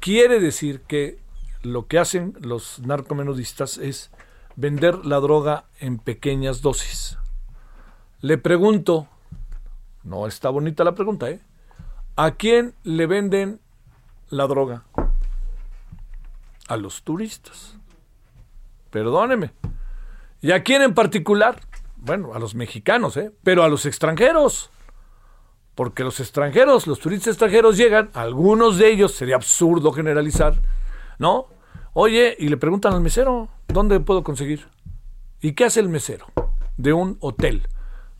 Quiere 0.00 0.40
decir 0.40 0.80
que 0.80 1.18
lo 1.62 1.86
que 1.86 1.98
hacen 1.98 2.34
los 2.40 2.78
narcomenudistas 2.78 3.76
es 3.76 4.10
vender 4.56 5.04
la 5.04 5.20
droga 5.20 5.66
en 5.78 5.98
pequeñas 5.98 6.62
dosis. 6.62 7.18
Le 8.22 8.38
pregunto, 8.38 9.08
no 10.02 10.26
está 10.26 10.48
bonita 10.48 10.84
la 10.84 10.94
pregunta, 10.94 11.28
¿eh? 11.28 11.40
¿A 12.16 12.32
quién 12.32 12.74
le 12.82 13.06
venden 13.06 13.60
la 14.30 14.46
droga? 14.46 14.84
A 16.66 16.78
los 16.78 17.02
turistas. 17.02 17.76
Perdóneme. 18.90 19.52
¿Y 20.40 20.52
a 20.52 20.62
quién 20.62 20.80
en 20.80 20.94
particular? 20.94 21.60
Bueno, 21.98 22.32
a 22.32 22.38
los 22.38 22.54
mexicanos, 22.54 23.18
¿eh? 23.18 23.32
Pero 23.42 23.64
a 23.64 23.68
los 23.68 23.84
extranjeros 23.84 24.70
porque 25.74 26.04
los 26.04 26.20
extranjeros, 26.20 26.86
los 26.86 26.98
turistas 26.98 27.28
extranjeros 27.28 27.76
llegan, 27.76 28.10
algunos 28.14 28.78
de 28.78 28.90
ellos, 28.90 29.12
sería 29.12 29.36
absurdo 29.36 29.92
generalizar, 29.92 30.54
¿no? 31.18 31.46
Oye, 31.92 32.36
y 32.38 32.48
le 32.48 32.56
preguntan 32.56 32.92
al 32.92 33.00
mesero, 33.00 33.48
¿dónde 33.68 33.98
puedo 34.00 34.22
conseguir? 34.22 34.68
¿Y 35.40 35.52
qué 35.52 35.64
hace 35.64 35.80
el 35.80 35.88
mesero 35.88 36.26
de 36.76 36.92
un 36.92 37.16
hotel? 37.20 37.66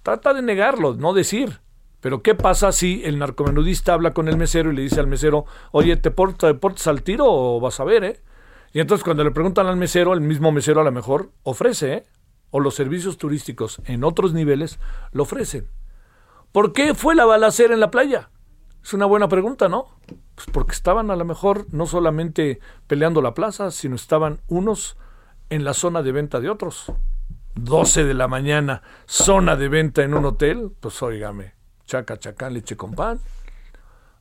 Trata 0.03 0.33
de 0.33 0.43
negarlo, 0.43 0.95
no 0.95 1.13
decir. 1.13 1.61
Pero 2.01 2.23
¿qué 2.23 2.35
pasa 2.35 2.73
si 2.73 3.03
el 3.05 3.19
narcomenudista 3.19 3.93
habla 3.93 4.15
con 4.15 4.29
el 4.29 4.39
mesero 4.39 4.73
y 4.73 4.77
le 4.77 4.83
dice 4.83 5.01
al 5.01 5.07
mesero, 5.07 5.45
oye, 5.71 5.97
¿te 5.97 6.11
portas, 6.11 6.87
al 6.87 7.03
tiro 7.03 7.27
o 7.27 7.61
vas 7.61 7.79
a 7.79 7.85
ver, 7.85 8.05
eh? 8.05 8.21
Y 8.73 8.81
entonces 8.81 9.05
cuando 9.05 9.23
le 9.23 9.33
preguntan 9.33 9.67
al 9.67 9.77
mesero, 9.77 10.15
el 10.15 10.21
mismo 10.21 10.51
mesero 10.51 10.81
a 10.81 10.85
lo 10.85 10.93
mejor 10.93 11.31
ofrece, 11.43 11.93
¿eh? 11.93 12.05
O 12.51 12.61
los 12.61 12.75
servicios 12.75 13.19
turísticos 13.19 13.83
en 13.85 14.03
otros 14.03 14.33
niveles 14.33 14.79
lo 15.13 15.25
ofrecen. 15.25 15.69
¿Por 16.53 16.73
qué 16.73 16.95
fue 16.95 17.15
la 17.15 17.25
balacera 17.25 17.75
en 17.75 17.81
la 17.81 17.91
playa? 17.91 18.31
Es 18.83 18.93
una 18.93 19.07
buena 19.07 19.29
pregunta, 19.29 19.69
¿no? 19.69 19.87
Pues 20.35 20.49
porque 20.53 20.73
estaban 20.73 21.11
a 21.11 21.17
lo 21.17 21.25
mejor 21.25 21.67
no 21.73 21.87
solamente 21.87 22.61
peleando 22.87 23.23
la 23.23 23.35
plaza, 23.35 23.71
sino 23.71 23.95
estaban 23.95 24.41
unos 24.49 24.97
en 25.49 25.65
la 25.65 25.75
zona 25.75 26.03
de 26.03 26.13
venta 26.13 26.41
de 26.41 26.51
otros. 26.51 26.93
12 27.55 28.05
de 28.05 28.15
la 28.15 28.27
mañana, 28.27 28.83
zona 29.07 29.57
de 29.57 29.69
venta 29.69 30.03
en 30.03 30.15
un 30.15 30.25
hotel, 30.25 30.73
pues 30.81 31.03
óigame, 31.03 31.55
chaca, 31.85 32.19
chaca, 32.19 32.49
leche 32.49 32.77
con 32.77 32.95
pan. 32.95 33.21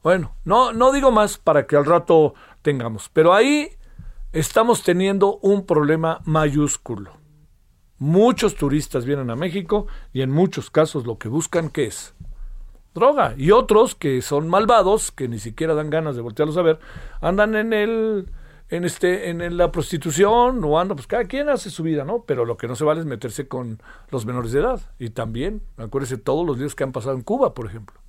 Bueno, 0.04 0.36
no, 0.46 0.74
no 0.74 0.92
digo 0.92 1.12
más 1.12 1.38
para 1.38 1.66
que 1.66 1.76
al 1.76 1.86
rato 1.86 2.34
tengamos, 2.62 3.10
pero 3.10 3.34
ahí 3.34 3.70
estamos 4.34 4.84
teniendo 4.84 5.38
un 5.38 5.66
problema 5.66 6.22
mayúsculo. 6.26 7.14
Muchos 7.98 8.56
turistas 8.56 9.06
vienen 9.06 9.30
a 9.30 9.36
México 9.36 9.88
y 10.14 10.22
en 10.22 10.32
muchos 10.32 10.70
casos 10.70 11.06
lo 11.06 11.18
que 11.18 11.28
buscan, 11.28 11.70
¿qué 11.70 11.88
es? 11.88 12.16
Droga. 12.94 13.36
Y 13.38 13.52
otros 13.52 13.96
que 13.96 14.22
son 14.22 14.48
malvados, 14.50 15.12
que 15.12 15.28
ni 15.28 15.40
siquiera 15.40 15.74
dan 15.74 15.90
ganas 15.90 16.16
de 16.16 16.22
voltearlos 16.22 16.58
a 16.58 16.64
ver, 16.64 16.80
andan 17.22 17.56
en 17.56 17.74
el 17.74 18.30
en 18.70 18.86
este 18.86 19.30
en 19.30 19.58
la 19.58 19.72
prostitución 19.72 20.64
o 20.64 20.80
anda 20.80 20.94
pues 20.94 21.08
cada 21.08 21.26
quien 21.26 21.50
hace 21.50 21.72
su 21.72 21.82
vida 21.82 22.04
no 22.04 22.24
pero 22.28 22.46
lo 22.46 22.56
que 22.56 22.68
no 22.68 22.76
se 22.76 22.84
vale 22.84 23.00
es 23.00 23.06
meterse 23.06 23.48
con 23.48 23.82
los 24.12 24.26
menores 24.26 24.52
de 24.52 24.60
edad. 24.60 24.82
Y 25.00 25.10
también 25.10 25.62
acuérdese 25.78 26.18
todos 26.18 26.46
los 26.46 26.60
días 26.60 26.76
que 26.76 26.84
han 26.84 26.92
pasado 26.92 27.16
en 27.16 27.22
Cuba 27.22 27.54
por 27.54 27.66
ejemplo. 27.66 28.00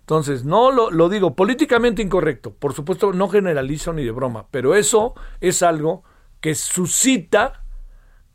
Entonces 0.00 0.44
no 0.44 0.72
lo, 0.72 0.90
lo 0.90 1.08
digo 1.08 1.34
políticamente 1.34 2.02
incorrecto 2.02 2.52
por 2.52 2.72
supuesto 2.72 3.12
no 3.12 3.28
generalizo 3.28 3.92
ni 3.92 4.04
de 4.04 4.10
broma 4.10 4.46
pero 4.50 4.74
eso 4.74 5.14
es 5.40 5.62
algo 5.62 6.02
que 6.40 6.54
suscita 6.54 7.62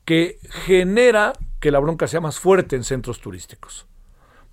que 0.06 0.38
genera 0.66 1.34
que 1.60 1.72
la 1.72 1.80
bronca 1.80 2.08
sea 2.08 2.22
más 2.22 2.40
fuerte 2.40 2.76
en 2.76 2.84
centros 2.84 3.20
turísticos 3.20 3.88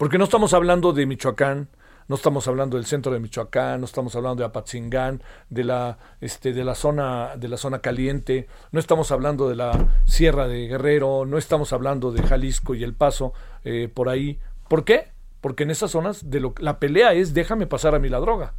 porque 0.02 0.18
no 0.18 0.24
estamos 0.24 0.52
hablando 0.52 0.92
de 0.92 1.06
Michoacán 1.06 1.68
no 2.08 2.16
estamos 2.16 2.48
hablando 2.48 2.76
del 2.76 2.86
centro 2.86 3.12
de 3.12 3.20
Michoacán, 3.20 3.78
no 3.78 3.84
estamos 3.84 4.16
hablando 4.16 4.42
de 4.42 4.46
Apatzingán, 4.48 5.22
de 5.48 5.62
la, 5.62 5.96
este, 6.20 6.52
de 6.52 6.64
la 6.64 6.74
zona, 6.74 7.36
de 7.36 7.46
la 7.46 7.56
zona 7.56 7.78
caliente, 7.78 8.48
no 8.72 8.80
estamos 8.80 9.12
hablando 9.12 9.48
de 9.48 9.54
la 9.54 9.86
Sierra 10.04 10.48
de 10.48 10.66
Guerrero, 10.66 11.24
no 11.24 11.38
estamos 11.38 11.72
hablando 11.72 12.10
de 12.10 12.20
Jalisco 12.20 12.74
y 12.74 12.82
El 12.82 12.94
Paso 12.94 13.32
eh, 13.62 13.88
por 13.94 14.08
ahí. 14.08 14.40
¿Por 14.66 14.84
qué? 14.84 15.12
Porque 15.40 15.62
en 15.62 15.70
esas 15.70 15.92
zonas 15.92 16.28
de 16.28 16.40
lo, 16.40 16.52
la 16.58 16.80
pelea 16.80 17.12
es 17.12 17.32
déjame 17.32 17.68
pasar 17.68 17.94
a 17.94 18.00
mí 18.00 18.08
la 18.08 18.18
droga. 18.18 18.54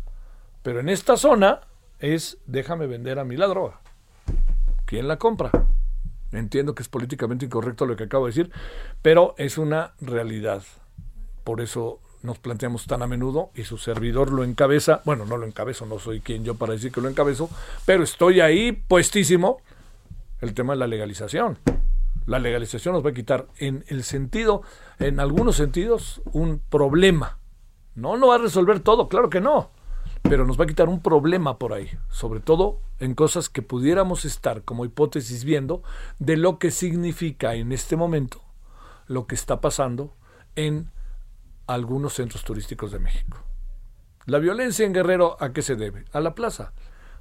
Pero 0.61 0.79
en 0.79 0.87
esta 0.87 1.17
zona 1.17 1.59
es 1.99 2.37
déjame 2.45 2.87
vender 2.87 3.19
a 3.19 3.25
mí 3.25 3.35
la 3.35 3.47
droga. 3.47 3.81
¿Quién 4.85 5.09
la 5.09 5.17
compra? 5.17 5.51
Entiendo 6.31 6.73
que 6.73 6.83
es 6.83 6.87
políticamente 6.87 7.43
incorrecto 7.43 7.85
lo 7.85 7.97
que 7.97 8.05
acabo 8.05 8.27
de 8.27 8.29
decir, 8.29 8.51
pero 9.01 9.35
es 9.37 9.57
una 9.57 9.91
realidad. 9.99 10.63
Por 11.43 11.61
eso 11.61 11.99
nos 12.23 12.39
planteamos 12.39 12.85
tan 12.85 13.01
a 13.01 13.07
menudo 13.07 13.51
y 13.53 13.63
su 13.63 13.77
servidor 13.77 14.31
lo 14.31 14.43
encabeza, 14.43 15.01
bueno, 15.03 15.25
no 15.25 15.37
lo 15.37 15.45
encabezo, 15.45 15.85
no 15.85 15.99
soy 15.99 16.21
quien 16.21 16.45
yo 16.45 16.55
para 16.55 16.73
decir 16.73 16.91
que 16.91 17.01
lo 17.01 17.09
encabezo, 17.09 17.49
pero 17.85 18.03
estoy 18.03 18.39
ahí 18.39 18.71
puestísimo 18.71 19.59
el 20.39 20.53
tema 20.53 20.73
de 20.73 20.79
la 20.79 20.87
legalización. 20.87 21.59
La 22.25 22.39
legalización 22.39 22.93
nos 22.93 23.05
va 23.05 23.09
a 23.09 23.13
quitar 23.13 23.47
en 23.57 23.83
el 23.87 24.03
sentido, 24.03 24.61
en 24.99 25.19
algunos 25.19 25.57
sentidos, 25.57 26.21
un 26.31 26.61
problema. 26.69 27.39
No 27.95 28.15
no 28.17 28.27
va 28.27 28.35
a 28.35 28.39
resolver 28.39 28.79
todo, 28.79 29.09
claro 29.09 29.29
que 29.29 29.41
no, 29.41 29.71
pero 30.21 30.45
nos 30.45 30.57
va 30.57 30.63
a 30.63 30.67
quitar 30.67 30.87
un 30.87 31.01
problema 31.01 31.59
por 31.59 31.73
ahí, 31.73 31.89
sobre 32.09 32.39
todo 32.39 32.79
en 32.99 33.15
cosas 33.15 33.49
que 33.49 33.61
pudiéramos 33.61 34.23
estar 34.23 34.63
como 34.63 34.85
hipótesis 34.85 35.43
viendo 35.43 35.83
de 36.19 36.37
lo 36.37 36.57
que 36.57 36.71
significa 36.71 37.55
en 37.55 37.73
este 37.73 37.97
momento 37.97 38.41
lo 39.07 39.27
que 39.27 39.35
está 39.35 39.59
pasando 39.59 40.13
en 40.55 40.89
algunos 41.67 42.13
centros 42.13 42.43
turísticos 42.43 42.91
de 42.91 42.99
México. 42.99 43.37
La 44.25 44.39
violencia 44.39 44.85
en 44.85 44.93
Guerrero, 44.93 45.37
¿a 45.39 45.51
qué 45.51 45.61
se 45.61 45.75
debe? 45.75 46.05
A 46.13 46.19
la 46.19 46.33
plaza. 46.33 46.73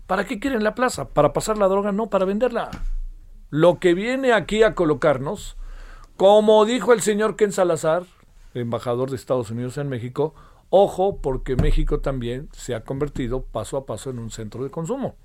¿Para 0.06 0.24
qué 0.24 0.38
quieren 0.38 0.64
la 0.64 0.74
plaza? 0.74 1.08
¿Para 1.08 1.32
pasar 1.32 1.58
la 1.58 1.68
droga? 1.68 1.92
No, 1.92 2.08
para 2.10 2.24
venderla. 2.24 2.70
Lo 3.50 3.78
que 3.78 3.94
viene 3.94 4.32
aquí 4.32 4.62
a 4.62 4.74
colocarnos, 4.74 5.56
como 6.16 6.64
dijo 6.64 6.92
el 6.92 7.00
señor 7.00 7.36
Ken 7.36 7.52
Salazar, 7.52 8.04
embajador 8.54 9.10
de 9.10 9.16
Estados 9.16 9.50
Unidos 9.50 9.78
en 9.78 9.88
México, 9.88 10.34
ojo 10.70 11.20
porque 11.20 11.56
México 11.56 12.00
también 12.00 12.48
se 12.52 12.74
ha 12.74 12.84
convertido 12.84 13.42
paso 13.42 13.76
a 13.76 13.86
paso 13.86 14.10
en 14.10 14.18
un 14.18 14.30
centro 14.30 14.64
de 14.64 14.70
consumo. 14.70 15.16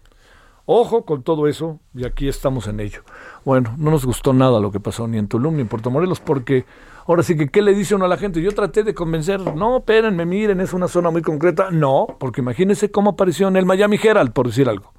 Ojo 0.69 1.05
con 1.05 1.23
todo 1.23 1.47
eso 1.47 1.79
y 1.95 2.05
aquí 2.05 2.27
estamos 2.27 2.67
en 2.67 2.81
ello. 2.81 3.01
Bueno, 3.45 3.73
no 3.77 3.89
nos 3.89 4.05
gustó 4.05 4.33
nada 4.33 4.59
lo 4.59 4.69
que 4.69 4.81
pasó 4.81 5.07
ni 5.07 5.17
en 5.17 5.29
Tulum 5.29 5.55
ni 5.55 5.61
en 5.61 5.69
Puerto 5.69 5.89
Morelos 5.89 6.19
porque 6.19 6.65
Ahora 7.07 7.23
sí 7.23 7.37
que, 7.37 7.47
¿qué 7.47 7.61
le 7.61 7.73
dice 7.73 7.95
uno 7.95 8.03
a 8.03 8.09
la 8.09 8.17
gente? 8.17 8.41
Yo 8.41 8.51
traté 8.51 8.83
de 8.83 8.93
convencer, 8.93 9.39
no, 9.55 9.77
espérenme, 9.77 10.25
miren, 10.25 10.59
es 10.59 10.73
una 10.73 10.89
zona 10.89 11.09
muy 11.09 11.21
concreta. 11.21 11.71
No, 11.71 12.05
porque 12.19 12.41
imagínense 12.41 12.91
cómo 12.91 13.11
apareció 13.11 13.47
en 13.47 13.55
el 13.55 13.65
Miami 13.65 13.97
Herald, 14.03 14.33
por 14.33 14.47
decir 14.47 14.67
algo. 14.67 14.91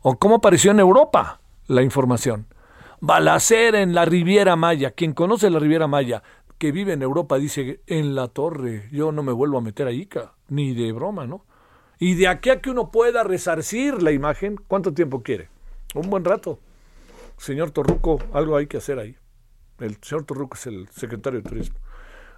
O 0.00 0.18
cómo 0.18 0.36
apareció 0.36 0.70
en 0.70 0.80
Europa 0.80 1.40
la 1.66 1.82
información. 1.82 2.46
Balacera 3.00 3.82
en 3.82 3.94
la 3.94 4.06
Riviera 4.06 4.56
Maya. 4.56 4.92
Quien 4.92 5.12
conoce 5.12 5.50
la 5.50 5.58
Riviera 5.58 5.86
Maya, 5.86 6.22
que 6.56 6.72
vive 6.72 6.94
en 6.94 7.02
Europa, 7.02 7.36
dice, 7.36 7.82
en 7.86 8.14
la 8.14 8.28
torre, 8.28 8.88
yo 8.90 9.12
no 9.12 9.22
me 9.22 9.32
vuelvo 9.32 9.58
a 9.58 9.60
meter 9.60 9.86
ahí, 9.86 10.08
ni 10.48 10.72
de 10.72 10.92
broma, 10.92 11.26
¿no? 11.26 11.44
Y 11.98 12.14
de 12.14 12.28
aquí 12.28 12.50
a 12.50 12.60
que 12.60 12.70
uno 12.70 12.90
pueda 12.90 13.22
resarcir 13.22 14.02
la 14.02 14.12
imagen, 14.12 14.56
¿cuánto 14.68 14.92
tiempo 14.92 15.22
quiere? 15.22 15.48
Un 15.94 16.10
buen 16.10 16.24
rato. 16.24 16.58
Señor 17.38 17.70
Torruco, 17.70 18.18
algo 18.32 18.56
hay 18.56 18.66
que 18.66 18.78
hacer 18.78 18.98
ahí. 18.98 19.16
El 19.78 19.98
señor 20.02 20.24
Torruco 20.24 20.56
es 20.56 20.66
el 20.66 20.88
secretario 20.88 21.40
de 21.40 21.48
Turismo. 21.48 21.78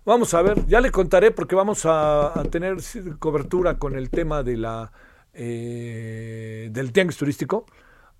Vamos 0.05 0.35
a 0.35 0.43
ver, 0.43 0.65
ya 0.67 0.81
le 0.81 0.91
contaré 0.91 1.33
porque 1.33 1.57
vamos 1.57 1.83
a, 1.85 2.33
tener 2.51 2.77
cobertura 3.19 3.79
con 3.79 3.97
el 3.97 4.09
tema 4.09 4.43
de 4.43 4.57
la 4.57 4.93
eh, 5.35 6.69
del 6.71 6.93
tianguis 6.93 7.17
turístico. 7.17 7.67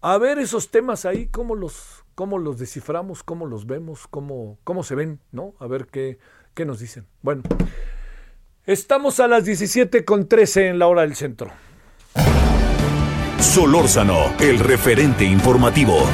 A 0.01 0.19
ver 0.19 0.39
esos 0.39 0.71
temas 0.71 1.05
ahí, 1.05 1.29
cómo 1.29 1.55
los, 1.55 2.05
cómo 2.15 2.39
los 2.39 2.59
desciframos, 2.59 3.23
cómo 3.23 3.47
los 3.47 3.67
vemos, 3.67 4.07
cómo, 4.09 4.59
cómo 4.65 4.83
se 4.83 4.95
ven, 4.95 5.21
¿no? 5.33 5.55
A 5.59 5.67
ver 5.67 5.87
qué, 5.87 6.19
qué 6.55 6.65
nos 6.65 6.81
dicen. 6.81 7.07
Bueno, 7.23 7.43
estamos 8.67 9.21
a 9.21 9.29
las 9.29 9.45
17 9.45 10.05
con 10.05 10.29
13 10.29 10.69
en 10.69 10.79
la 10.79 10.89
hora 10.89 11.03
del 11.03 11.15
centro. 11.15 11.53
Solórzano, 13.41 14.35
el 14.41 14.59
referente 14.59 15.25
informativo. 15.25 16.07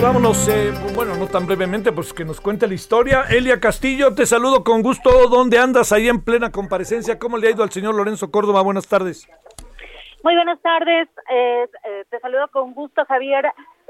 Vámonos, 0.00 0.48
eh, 0.48 0.72
bueno, 0.94 1.16
no 1.16 1.26
tan 1.26 1.46
brevemente, 1.46 1.92
pues 1.92 2.12
que 2.12 2.24
nos 2.24 2.40
cuente 2.40 2.66
la 2.66 2.74
historia. 2.74 3.24
Elia 3.30 3.58
Castillo, 3.58 4.14
te 4.14 4.26
saludo 4.26 4.62
con 4.62 4.82
gusto. 4.82 5.28
¿Dónde 5.28 5.58
andas 5.58 5.92
ahí 5.92 6.08
en 6.08 6.22
plena 6.22 6.52
comparecencia? 6.52 7.18
¿Cómo 7.18 7.36
le 7.36 7.48
ha 7.48 7.50
ido 7.50 7.62
al 7.62 7.70
señor 7.70 7.94
Lorenzo 7.94 8.30
Córdoba? 8.30 8.62
Buenas 8.62 8.86
tardes. 8.86 9.28
Muy 10.22 10.34
buenas 10.34 10.60
tardes. 10.60 11.08
Eh, 11.30 11.66
eh, 11.84 12.04
te 12.10 12.20
saludo 12.20 12.48
con 12.48 12.74
gusto, 12.74 13.04
Javier, 13.06 13.46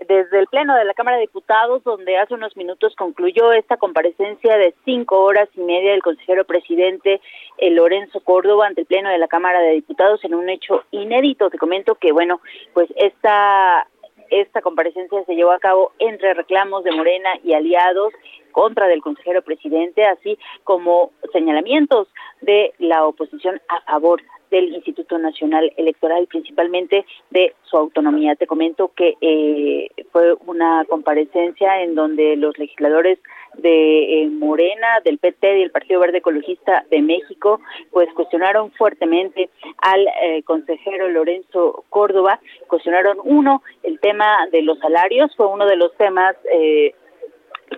desde 0.08 0.38
el 0.38 0.46
Pleno 0.46 0.74
de 0.76 0.84
la 0.84 0.94
Cámara 0.94 1.16
de 1.16 1.22
Diputados, 1.22 1.82
donde 1.84 2.16
hace 2.16 2.34
unos 2.34 2.56
minutos 2.56 2.94
concluyó 2.96 3.52
esta 3.52 3.76
comparecencia 3.76 4.56
de 4.56 4.74
cinco 4.84 5.20
horas 5.20 5.48
y 5.56 5.60
media 5.60 5.92
del 5.92 6.02
consejero 6.02 6.44
presidente 6.44 7.20
Lorenzo 7.60 8.20
Córdoba 8.20 8.66
ante 8.66 8.82
el 8.82 8.86
Pleno 8.86 9.10
de 9.10 9.18
la 9.18 9.28
Cámara 9.28 9.60
de 9.60 9.72
Diputados 9.72 10.24
en 10.24 10.34
un 10.34 10.48
hecho 10.48 10.84
inédito. 10.90 11.50
Te 11.50 11.58
comento 11.58 11.96
que, 11.96 12.12
bueno, 12.12 12.40
pues 12.72 12.88
esta 12.96 13.86
esta 14.30 14.60
comparecencia 14.62 15.24
se 15.24 15.34
llevó 15.34 15.52
a 15.52 15.58
cabo 15.58 15.92
entre 15.98 16.34
reclamos 16.34 16.84
de 16.84 16.92
Morena 16.92 17.30
y 17.44 17.54
aliados 17.54 18.12
contra 18.52 18.86
del 18.86 19.02
consejero 19.02 19.42
presidente, 19.42 20.04
así 20.04 20.38
como 20.64 21.12
señalamientos 21.32 22.08
de 22.40 22.72
la 22.78 23.06
oposición 23.06 23.60
a 23.68 23.80
favor 23.82 24.22
del 24.50 24.74
Instituto 24.74 25.18
Nacional 25.18 25.72
Electoral, 25.76 26.26
principalmente 26.26 27.04
de 27.30 27.54
su 27.62 27.76
autonomía. 27.76 28.34
Te 28.36 28.46
comento 28.46 28.92
que 28.96 29.16
eh, 29.20 29.88
fue 30.10 30.34
una 30.46 30.84
comparecencia 30.88 31.82
en 31.82 31.94
donde 31.94 32.36
los 32.36 32.56
legisladores 32.58 33.18
de 33.54 34.22
eh, 34.22 34.28
Morena, 34.28 35.00
del 35.04 35.18
PT 35.18 35.58
y 35.58 35.62
el 35.62 35.70
Partido 35.70 36.00
Verde 36.00 36.18
Ecologista 36.18 36.84
de 36.90 37.02
México, 37.02 37.60
pues 37.90 38.08
cuestionaron 38.14 38.70
fuertemente 38.72 39.50
al 39.78 40.06
eh, 40.22 40.42
consejero 40.44 41.08
Lorenzo 41.08 41.84
Córdoba, 41.88 42.40
cuestionaron 42.66 43.18
uno, 43.24 43.62
el 43.82 43.98
tema 44.00 44.46
de 44.52 44.62
los 44.62 44.78
salarios, 44.78 45.34
fue 45.36 45.46
uno 45.46 45.66
de 45.66 45.76
los 45.76 45.94
temas 45.96 46.36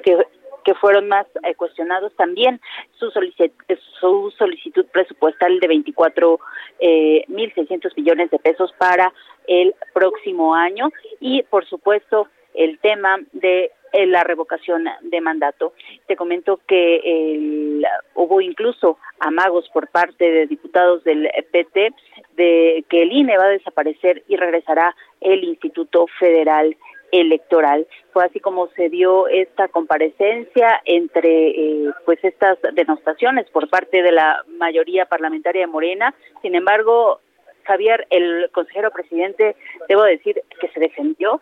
que 0.04 0.16
que 0.64 0.74
fueron 0.74 1.08
más 1.08 1.26
eh, 1.42 1.54
cuestionados. 1.54 2.14
También 2.16 2.60
su 2.98 3.10
solicitud, 3.10 3.50
su 3.98 4.32
solicitud 4.36 4.86
presupuestal 4.86 5.58
de 5.60 5.68
24 5.68 6.40
eh, 6.80 7.24
mil 7.28 7.52
600 7.54 7.96
millones 7.96 8.30
de 8.30 8.38
pesos 8.38 8.72
para 8.78 9.12
el 9.46 9.74
próximo 9.92 10.54
año. 10.54 10.90
Y 11.20 11.42
por 11.44 11.66
supuesto 11.66 12.28
el 12.54 12.78
tema 12.80 13.18
de 13.32 13.64
eh, 13.64 13.70
la 13.92 14.24
revocación 14.24 14.84
de 15.02 15.20
mandato. 15.20 15.72
Te 16.06 16.16
comento 16.16 16.60
que 16.66 17.82
hubo 18.14 18.40
incluso 18.40 18.98
amagos 19.18 19.68
por 19.72 19.88
parte 19.88 20.30
de 20.30 20.46
diputados 20.46 21.04
del 21.04 21.28
PT 21.52 21.92
de 22.36 22.84
que 22.88 23.02
el 23.02 23.12
INE 23.12 23.36
va 23.36 23.44
a 23.44 23.48
desaparecer 23.48 24.22
y 24.28 24.36
regresará 24.36 24.94
el 25.20 25.44
Instituto 25.44 26.06
Federal 26.18 26.76
electoral. 27.12 27.86
Fue 28.12 28.24
así 28.24 28.40
como 28.40 28.68
se 28.68 28.88
dio 28.88 29.28
esta 29.28 29.68
comparecencia 29.68 30.80
entre 30.84 31.48
eh, 31.50 31.90
pues 32.04 32.22
estas 32.22 32.58
denostaciones 32.74 33.48
por 33.50 33.68
parte 33.68 34.02
de 34.02 34.12
la 34.12 34.42
mayoría 34.48 35.06
parlamentaria 35.06 35.62
de 35.62 35.66
Morena. 35.66 36.14
Sin 36.42 36.54
embargo, 36.54 37.20
Javier, 37.64 38.06
el 38.10 38.50
consejero 38.52 38.90
presidente, 38.90 39.56
debo 39.88 40.02
decir 40.02 40.42
que 40.60 40.68
se 40.68 40.80
defendió, 40.80 41.40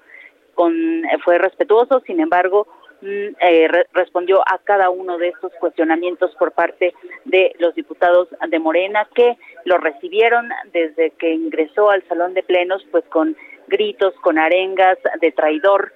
con, 0.59 1.05
fue 1.25 1.39
respetuoso, 1.39 2.01
sin 2.05 2.19
embargo, 2.19 2.67
mm, 3.01 3.29
eh, 3.41 3.69
respondió 3.93 4.41
a 4.41 4.59
cada 4.59 4.91
uno 4.91 5.17
de 5.17 5.29
estos 5.29 5.53
cuestionamientos 5.61 6.35
por 6.35 6.51
parte 6.51 6.95
de 7.25 7.55
los 7.61 7.77
diputados 7.77 8.27
de 8.49 8.59
Morena 8.59 9.07
que 9.15 9.39
lo 9.65 9.79
recibieron 9.79 10.49
desde 10.73 11.13
que 11.13 11.33
ingresó 11.33 11.91
al 11.91 12.03
salón 12.09 12.35
de 12.35 12.43
plenos 12.43 12.85
pues 12.91 13.05
con 13.05 13.37
gritos, 13.69 14.15
con 14.15 14.37
arengas 14.37 14.99
de 15.21 15.31
traidor, 15.31 15.93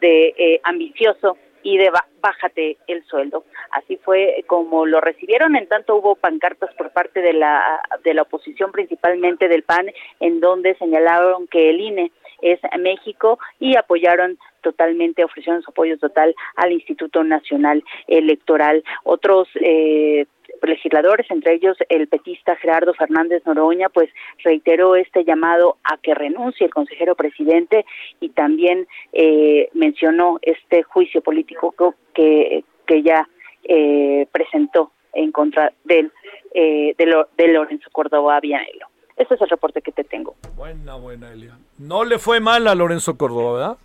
de 0.00 0.34
eh, 0.38 0.60
ambicioso 0.64 1.36
y 1.62 1.76
de 1.76 1.92
bájate 2.22 2.78
el 2.86 3.04
sueldo. 3.04 3.44
Así 3.72 3.98
fue 3.98 4.42
como 4.46 4.86
lo 4.86 5.02
recibieron, 5.02 5.56
en 5.56 5.68
tanto 5.68 5.96
hubo 5.96 6.14
pancartas 6.14 6.72
por 6.76 6.90
parte 6.90 7.20
de 7.20 7.34
la, 7.34 7.82
de 8.02 8.14
la 8.14 8.22
oposición, 8.22 8.72
principalmente 8.72 9.48
del 9.48 9.62
PAN, 9.62 9.90
en 10.20 10.40
donde 10.40 10.74
señalaron 10.76 11.48
que 11.48 11.68
el 11.68 11.80
INE 11.80 12.12
es 12.42 12.60
México 12.78 13.38
y 13.58 13.76
apoyaron 13.76 14.38
totalmente, 14.62 15.24
ofrecieron 15.24 15.62
su 15.62 15.70
apoyo 15.70 15.98
total 15.98 16.34
al 16.56 16.72
Instituto 16.72 17.24
Nacional 17.24 17.82
Electoral. 18.06 18.82
Otros 19.04 19.48
eh, 19.60 20.26
legisladores, 20.62 21.30
entre 21.30 21.54
ellos 21.54 21.76
el 21.88 22.08
petista 22.08 22.56
Gerardo 22.56 22.94
Fernández 22.94 23.44
Noroña, 23.46 23.88
pues 23.88 24.10
reiteró 24.42 24.96
este 24.96 25.24
llamado 25.24 25.76
a 25.84 25.96
que 25.98 26.14
renuncie 26.14 26.66
el 26.66 26.74
consejero 26.74 27.14
presidente 27.14 27.84
y 28.20 28.30
también 28.30 28.86
eh, 29.12 29.68
mencionó 29.74 30.38
este 30.42 30.82
juicio 30.82 31.20
político 31.22 31.74
que, 32.14 32.64
que 32.86 33.02
ya 33.02 33.28
eh, 33.64 34.26
presentó 34.32 34.92
en 35.12 35.32
contra 35.32 35.72
del, 35.84 36.12
eh, 36.54 36.94
de, 36.96 37.48
Lorenzo 37.48 37.88
Córdoba 37.90 38.38
Vianelo. 38.40 38.86
Ese 39.16 39.34
es 39.34 39.40
el 39.40 39.48
reporte 39.48 39.82
que 39.82 39.92
te 39.92 40.04
tengo. 40.04 40.36
Buena, 40.54 40.94
buena, 40.96 41.32
Elia. 41.32 41.58
No 41.78 42.04
le 42.04 42.18
fue 42.18 42.40
mal 42.40 42.66
a 42.68 42.74
Lorenzo 42.74 43.16
Córdoba, 43.16 43.52
¿verdad? 43.52 43.76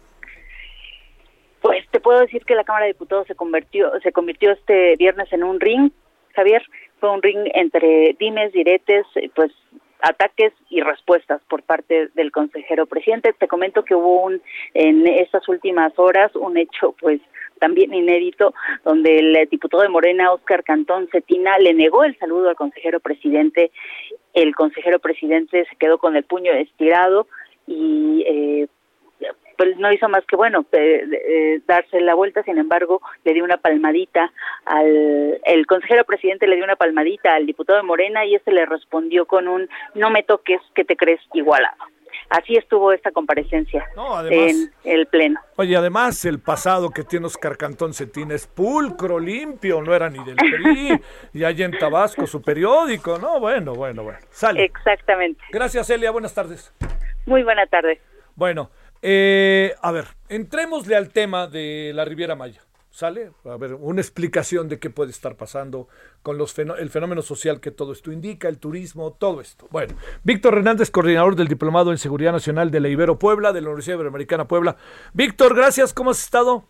Pues 1.62 1.88
te 1.92 2.00
puedo 2.00 2.20
decir 2.20 2.44
que 2.44 2.56
la 2.56 2.64
Cámara 2.64 2.86
de 2.86 2.94
Diputados 2.94 3.28
se 3.28 3.36
convirtió, 3.36 3.92
se 4.02 4.12
convirtió 4.12 4.52
este 4.52 4.96
viernes 4.98 5.32
en 5.32 5.44
un 5.44 5.60
ring 5.60 5.92
Javier, 6.34 6.64
fue 7.00 7.12
un 7.12 7.22
ring 7.22 7.50
entre 7.54 8.16
dimes, 8.20 8.54
diretes, 8.54 9.06
pues 9.36 9.52
ataques 10.02 10.54
y 10.70 10.82
respuestas 10.82 11.42
por 11.48 11.62
parte 11.64 12.08
del 12.16 12.32
consejero 12.32 12.86
presidente. 12.86 13.34
Te 13.34 13.48
comento 13.48 13.84
que 13.84 13.96
hubo 13.96 14.24
un 14.24 14.42
en 14.74 15.06
estas 15.06 15.48
últimas 15.48 15.98
horas 15.98 16.36
un 16.36 16.58
hecho 16.58 16.96
pues 17.00 17.22
también 17.62 17.94
inédito 17.94 18.56
donde 18.84 19.20
el 19.20 19.48
diputado 19.50 19.84
de 19.84 19.90
Morena 19.90 20.34
Óscar 20.34 20.64
Cantón 20.64 21.08
Cetina 21.12 21.60
le 21.60 21.76
negó 21.76 22.04
el 22.04 22.18
saludo 22.18 22.50
al 22.50 22.56
consejero 22.56 23.00
presidente. 23.00 23.72
El 24.34 24.56
consejero 24.56 24.98
presidente 24.98 25.66
se 25.70 25.76
quedó 25.76 26.00
con 26.00 26.16
el 26.16 26.24
puño 26.24 26.52
estirado 26.54 27.28
y 27.68 28.24
eh, 28.26 28.68
pues 29.58 29.78
no 29.78 29.94
hizo 29.94 30.10
más 30.10 30.26
que, 30.26 30.36
bueno, 30.36 30.66
eh, 30.72 31.62
darse 31.68 32.02
la 32.02 32.16
vuelta, 32.16 32.42
sin 32.42 32.58
embargo, 32.58 33.00
le 33.24 33.34
dio 33.36 33.44
una 33.44 33.58
palmadita 33.58 34.34
al, 34.66 35.40
el 35.46 35.68
consejero 35.68 36.04
presidente 36.04 36.48
le 36.48 36.56
dio 36.56 36.66
una 36.66 36.78
palmadita 36.78 37.36
al 37.36 37.46
diputado 37.46 37.78
de 37.78 37.86
Morena 37.86 38.26
y 38.26 38.34
este 38.34 38.52
le 38.52 38.66
respondió 38.66 39.28
con 39.28 39.48
un, 39.48 39.70
no 39.94 40.10
me 40.10 40.24
toques, 40.24 40.62
que 40.74 40.84
te 40.84 40.96
crees 40.96 41.22
igualado. 41.36 41.78
Así 42.32 42.56
estuvo 42.56 42.94
esta 42.94 43.12
comparecencia 43.12 43.86
en 44.30 44.72
el 44.86 45.06
Pleno. 45.08 45.42
Oye, 45.58 45.76
además 45.76 46.24
el 46.24 46.40
pasado 46.40 46.90
que 46.90 47.04
tiene 47.04 47.26
Oscar 47.26 47.58
Cantón 47.58 47.94
Cetín 47.94 48.32
es 48.32 48.48
pulcro, 48.48 49.20
limpio, 49.20 49.82
no 49.82 49.94
era 49.94 50.10
ni 50.10 50.24
del 50.24 50.38
PRI, 50.38 51.02
y 51.34 51.44
hay 51.44 51.62
en 51.62 51.78
Tabasco 51.78 52.26
su 52.26 52.42
periódico, 52.42 53.20
¿no? 53.20 53.42
Bueno, 53.42 53.74
bueno, 53.76 54.04
bueno. 54.04 54.20
Sale. 54.30 54.64
Exactamente. 54.64 55.44
Gracias, 55.52 55.90
Elia. 55.90 56.12
Buenas 56.12 56.34
tardes. 56.34 56.74
Muy 57.26 57.44
buena 57.44 57.68
tarde. 57.68 58.00
Bueno, 58.36 58.72
eh, 59.02 59.76
a 59.82 59.92
ver, 59.92 60.06
entrémosle 60.30 60.96
al 60.96 61.10
tema 61.10 61.48
de 61.48 61.92
la 61.94 62.06
Riviera 62.06 62.36
Maya. 62.36 62.62
¿Sale? 62.92 63.32
A 63.46 63.56
ver, 63.56 63.76
una 63.76 64.02
explicación 64.02 64.68
de 64.68 64.78
qué 64.78 64.90
puede 64.90 65.12
estar 65.12 65.38
pasando 65.38 65.88
con 66.22 66.38
los 66.38 66.60
el 66.60 66.90
fenómeno 66.90 67.22
social 67.22 67.62
que 67.62 67.72
todo 67.72 67.94
esto 67.94 68.12
indica, 68.12 68.50
el 68.50 68.58
turismo, 68.58 69.14
todo 69.14 69.40
esto. 69.40 69.68
Bueno, 69.72 69.96
Víctor 70.24 70.56
Hernández, 70.58 70.92
coordinador 70.92 71.38
del 71.38 71.48
Diplomado 71.48 71.92
en 71.92 71.98
Seguridad 71.98 72.34
Nacional 72.34 72.70
de 72.70 72.82
la 72.82 72.90
Ibero 72.90 73.18
Puebla, 73.18 73.54
de 73.54 73.62
la 73.62 73.70
Universidad 73.70 73.96
Iberoamericana 73.96 74.46
Puebla. 74.46 74.76
Víctor, 75.14 75.56
gracias, 75.56 75.94
¿cómo 75.94 76.12
has 76.12 76.22
estado? 76.22 76.66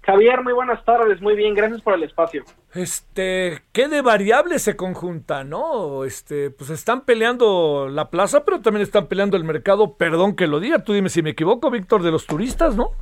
Javier, 0.00 0.42
muy 0.42 0.54
buenas 0.54 0.82
tardes, 0.82 1.20
muy 1.20 1.36
bien, 1.36 1.54
gracias 1.54 1.82
por 1.82 1.92
el 1.92 2.04
espacio. 2.04 2.42
Este, 2.72 3.60
qué 3.72 3.88
de 3.88 4.00
variables 4.00 4.62
se 4.62 4.76
conjuntan, 4.76 5.50
¿no? 5.50 6.04
Este, 6.04 6.50
pues 6.50 6.70
están 6.70 7.02
peleando 7.04 7.86
la 7.90 8.08
plaza, 8.08 8.46
pero 8.46 8.62
también 8.62 8.82
están 8.82 9.08
peleando 9.08 9.36
el 9.36 9.44
mercado, 9.44 9.98
perdón 9.98 10.36
que 10.36 10.46
lo 10.46 10.58
diga, 10.58 10.84
tú 10.84 10.94
dime 10.94 11.10
si 11.10 11.20
me 11.20 11.30
equivoco, 11.30 11.70
Víctor, 11.70 12.02
de 12.02 12.12
los 12.12 12.26
turistas, 12.26 12.76
¿no? 12.76 12.92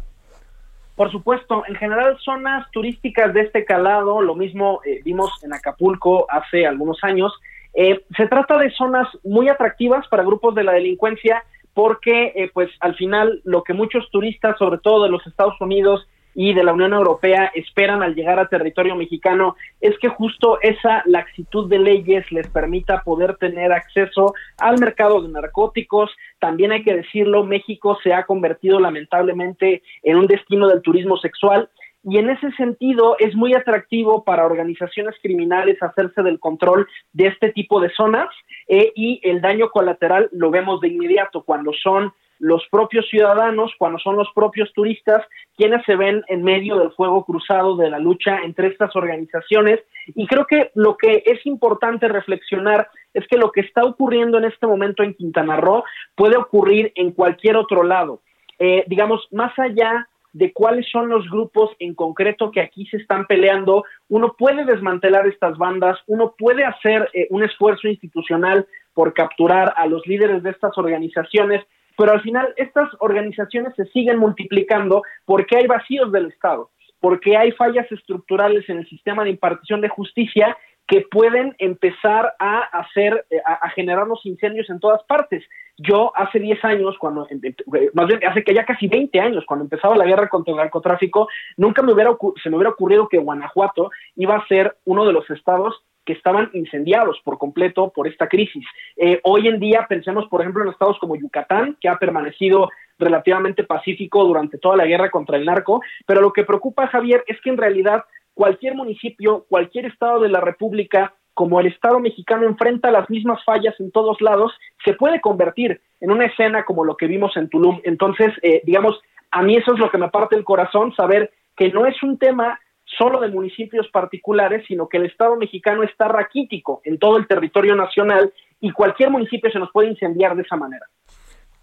Por 0.99 1.13
supuesto, 1.13 1.63
en 1.69 1.77
general 1.77 2.19
zonas 2.25 2.69
turísticas 2.73 3.33
de 3.33 3.43
este 3.43 3.65
calado, 3.65 4.21
lo 4.21 4.35
mismo 4.35 4.81
eh, 4.85 5.01
vimos 5.05 5.31
en 5.45 5.55
Acapulco 5.55 6.27
hace 6.29 6.67
algunos 6.67 6.99
años, 7.05 7.33
eh, 7.73 8.05
se 8.17 8.27
trata 8.27 8.59
de 8.59 8.73
zonas 8.73 9.07
muy 9.23 9.49
atractivas 9.49 10.09
para 10.09 10.25
grupos 10.25 10.57
de 10.57 10.65
la 10.65 10.73
delincuencia 10.73 11.45
porque 11.73 12.33
eh, 12.35 12.51
pues 12.53 12.69
al 12.81 12.97
final 12.97 13.41
lo 13.45 13.63
que 13.63 13.75
muchos 13.75 14.11
turistas, 14.11 14.59
sobre 14.59 14.79
todo 14.79 15.05
de 15.05 15.11
los 15.11 15.25
Estados 15.25 15.55
Unidos 15.61 16.09
y 16.41 16.55
de 16.55 16.63
la 16.63 16.73
Unión 16.73 16.93
Europea 16.93 17.51
esperan 17.53 18.01
al 18.01 18.15
llegar 18.15 18.39
a 18.39 18.49
territorio 18.49 18.95
mexicano 18.95 19.57
es 19.81 19.99
que 19.99 20.07
justo 20.07 20.61
esa 20.63 21.03
laxitud 21.05 21.69
de 21.69 21.81
leyes 21.81 22.31
les 22.31 22.47
permita 22.47 23.03
poder 23.03 23.37
tener 23.39 23.73
acceso 23.73 24.35
al 24.57 24.79
mercado 24.79 25.21
de 25.21 25.31
narcóticos. 25.31 26.13
También 26.39 26.71
hay 26.71 26.85
que 26.85 26.95
decirlo, 26.95 27.43
México 27.43 27.99
se 28.05 28.15
ha 28.15 28.23
convertido 28.23 28.79
lamentablemente 28.79 29.83
en 30.05 30.17
un 30.17 30.29
destino 30.29 30.69
del 30.69 30.81
turismo 30.81 31.17
sexual 31.17 31.71
y 32.05 32.19
en 32.19 32.31
ese 32.31 32.53
sentido 32.53 33.17
es 33.19 33.35
muy 33.35 33.55
atractivo 33.55 34.23
para 34.23 34.47
organizaciones 34.47 35.17
criminales 35.21 35.83
hacerse 35.83 36.23
del 36.23 36.39
control 36.39 36.87
de 37.15 37.27
este 37.27 37.51
tipo 37.51 37.81
de 37.81 37.91
zonas 37.91 38.29
eh, 38.69 38.93
y 38.95 39.21
el 39.25 39.41
daño 39.41 39.71
colateral 39.71 40.29
lo 40.31 40.53
vemos 40.53 40.81
de 40.81 40.87
inmediato 40.87 41.43
cuando 41.43 41.73
son 41.73 42.13
los 42.39 42.67
propios 42.71 43.09
ciudadanos, 43.09 43.73
cuando 43.79 43.99
son 43.99 44.17
los 44.17 44.29
propios 44.35 44.73
turistas 44.73 45.25
quienes 45.57 45.85
se 45.85 45.97
ven 45.97 46.23
en 46.29 46.43
medio 46.43 46.77
del 46.79 46.93
fuego 46.93 47.25
cruzado 47.25 47.77
de 47.77 47.91
la 47.91 47.99
lucha 47.99 48.39
entre 48.45 48.69
estas 48.69 48.95
organizaciones. 48.95 49.81
Y 50.15 50.27
creo 50.27 50.47
que 50.47 50.71
lo 50.75 50.97
que 50.97 51.23
es 51.27 51.45
importante 51.47 52.09
reflexionar 52.09 52.89
es 53.13 53.27
que 53.27 53.37
lo 53.37 53.51
que 53.51 53.63
está 53.63 53.85
ocurriendo 53.85 54.39
en 54.39 54.45
este 54.45 54.67
momento 54.67 55.03
en 55.03 55.15
Quintana 55.15 55.57
Roo 55.57 55.85
puede 56.15 56.37
ocurrir 56.37 56.93
en 56.95 57.13
cualquier 57.13 57.57
otro 57.57 57.83
lado. 57.83 58.23
Eh, 58.59 58.85
digamos, 58.87 59.27
más 59.31 59.57
allá 59.59 60.09
de 60.33 60.53
cuáles 60.53 60.89
son 60.91 61.09
los 61.09 61.29
grupos 61.29 61.71
en 61.79 61.95
concreto 61.95 62.51
que 62.51 62.61
aquí 62.61 62.87
se 62.87 62.99
están 62.99 63.27
peleando, 63.27 63.85
uno 64.09 64.35
puede 64.39 64.65
desmantelar 64.65 65.27
estas 65.27 65.57
bandas, 65.57 65.99
uno 66.07 66.35
puede 66.39 66.65
hacer 66.65 67.09
eh, 67.13 67.27
un 67.31 67.43
esfuerzo 67.43 67.89
institucional 67.89 68.67
por 68.95 69.15
capturar 69.15 69.75
a 69.77 69.87
los 69.87 70.07
líderes 70.07 70.43
de 70.43 70.51
estas 70.51 70.77
organizaciones, 70.77 71.65
pero 71.99 72.13
al 72.13 72.23
final 72.23 72.55
estas 72.57 72.89
organizaciones 73.01 73.75
se 73.75 73.85
siguen 73.87 74.19
multiplicando 74.19 75.03
porque 75.25 75.57
hay 75.57 75.67
vacíos 75.67 76.13
del 76.13 76.27
Estado, 76.27 76.71
porque 77.01 77.37
hay 77.37 77.51
fallas 77.51 77.91
estructurales 77.91 78.69
en 78.69 78.79
el 78.79 78.89
sistema 78.89 79.25
de 79.25 79.31
impartición 79.31 79.81
de 79.81 79.89
justicia 79.89 80.57
que 80.87 81.05
pueden 81.11 81.57
empezar 81.59 82.35
a 82.39 82.61
hacer, 82.61 83.27
eh, 83.31 83.39
a, 83.45 83.69
generarnos 83.71 84.25
incendios 84.25 84.71
en 84.71 84.79
todas 84.79 85.03
partes. 85.05 85.45
Yo 85.77 86.13
hace 86.17 86.39
10 86.39 86.65
años, 86.65 86.97
cuando, 86.99 87.27
em, 87.31 87.41
eh, 87.45 87.91
más 87.93 88.07
bien 88.07 88.21
hace 88.25 88.45
que 88.45 88.55
ya 88.55 88.65
casi 88.65 88.87
20 88.87 89.21
años, 89.21 89.45
cuando 89.45 89.65
empezaba 89.65 89.97
la 89.97 90.07
guerra 90.07 90.29
contra 90.29 90.53
el 90.53 90.59
narcotráfico, 90.59 91.29
nunca 91.57 91.83
me 91.83 91.93
hubiera, 91.93 92.17
se 92.43 92.49
me 92.49 92.57
hubiera 92.57 92.71
ocurrido 92.71 93.09
que 93.09 93.19
Guanajuato 93.19 93.91
iba 94.15 94.37
a 94.37 94.47
ser 94.47 94.77
uno 94.85 95.05
de 95.05 95.13
los 95.13 95.29
estados 95.31 95.85
que 96.09 96.15
estaban 96.15 96.49
incendiados 96.55 97.21
por 97.23 97.37
completo 97.37 97.93
por 97.95 98.09
esta 98.09 98.29
crisis. 98.29 98.65
Eh, 98.97 99.21
hoy 99.25 99.47
en 99.47 99.61
día 99.61 99.85
pensemos, 99.87 100.27
por 100.31 100.41
ejemplo, 100.41 100.63
en 100.63 100.71
estados 100.71 100.99
como 101.01 101.17
Yucatán, 101.17 101.77
que 101.79 101.87
ha 101.91 101.99
permanecido 101.99 102.71
relativamente 102.99 103.63
pacífico 103.63 104.25
durante 104.25 104.57
toda 104.57 104.75
la 104.75 104.87
guerra 104.87 105.11
contra 105.11 105.37
el 105.37 105.45
narco, 105.45 105.83
pero 106.07 106.23
lo 106.23 106.33
que 106.33 106.45
preocupa, 106.45 106.87
Javier, 106.87 107.25
es 107.27 107.39
que 107.43 107.51
en 107.51 107.59
realidad 107.59 108.05
cualquier 108.33 108.75
municipio, 108.75 109.45
cualquier 109.51 109.85
estado 109.85 110.21
de 110.21 110.31
la 110.31 110.41
República, 110.41 111.13
como 111.35 111.61
el 111.61 111.67
Estado 111.67 112.01
mexicano 112.01 112.47
enfrenta 112.47 112.91
las 112.91 113.11
mismas 113.11 113.45
fallas 113.45 113.79
en 113.79 113.91
todos 113.91 114.19
lados, 114.23 114.51
se 114.87 114.95
puede 114.95 115.21
convertir 115.21 115.83
en 116.01 116.11
una 116.11 116.25
escena 116.25 116.65
como 116.65 116.87
lo 116.87 116.97
que 116.97 117.07
vimos 117.07 117.37
en 117.37 117.51
Tulum. 117.51 117.83
Entonces, 117.85 118.33
eh, 118.41 118.63
digamos, 118.65 118.99
a 119.31 119.43
mí 119.43 119.57
eso 119.57 119.75
es 119.75 119.79
lo 119.79 119.91
que 119.91 119.99
me 119.99 120.09
parte 120.09 120.37
el 120.37 120.45
corazón, 120.45 120.95
saber 120.95 121.31
que 121.55 121.71
no 121.71 121.85
es 121.85 122.03
un 122.03 122.17
tema 122.17 122.59
solo 122.97 123.21
de 123.21 123.29
municipios 123.29 123.89
particulares, 123.89 124.65
sino 124.67 124.89
que 124.89 124.97
el 124.97 125.07
Estado 125.07 125.37
mexicano 125.37 125.83
está 125.83 126.09
raquítico 126.09 126.81
en 126.85 126.99
todo 126.99 127.17
el 127.17 127.27
territorio 127.27 127.75
nacional 127.75 128.33
y 128.61 128.73
cualquier 128.73 129.11
municipio 129.11 129.51
se 129.51 129.59
nos 129.59 129.71
puede 129.71 129.91
incendiar 129.91 130.37
de 130.37 130.43
esa 130.43 130.57
manera. 130.57 130.87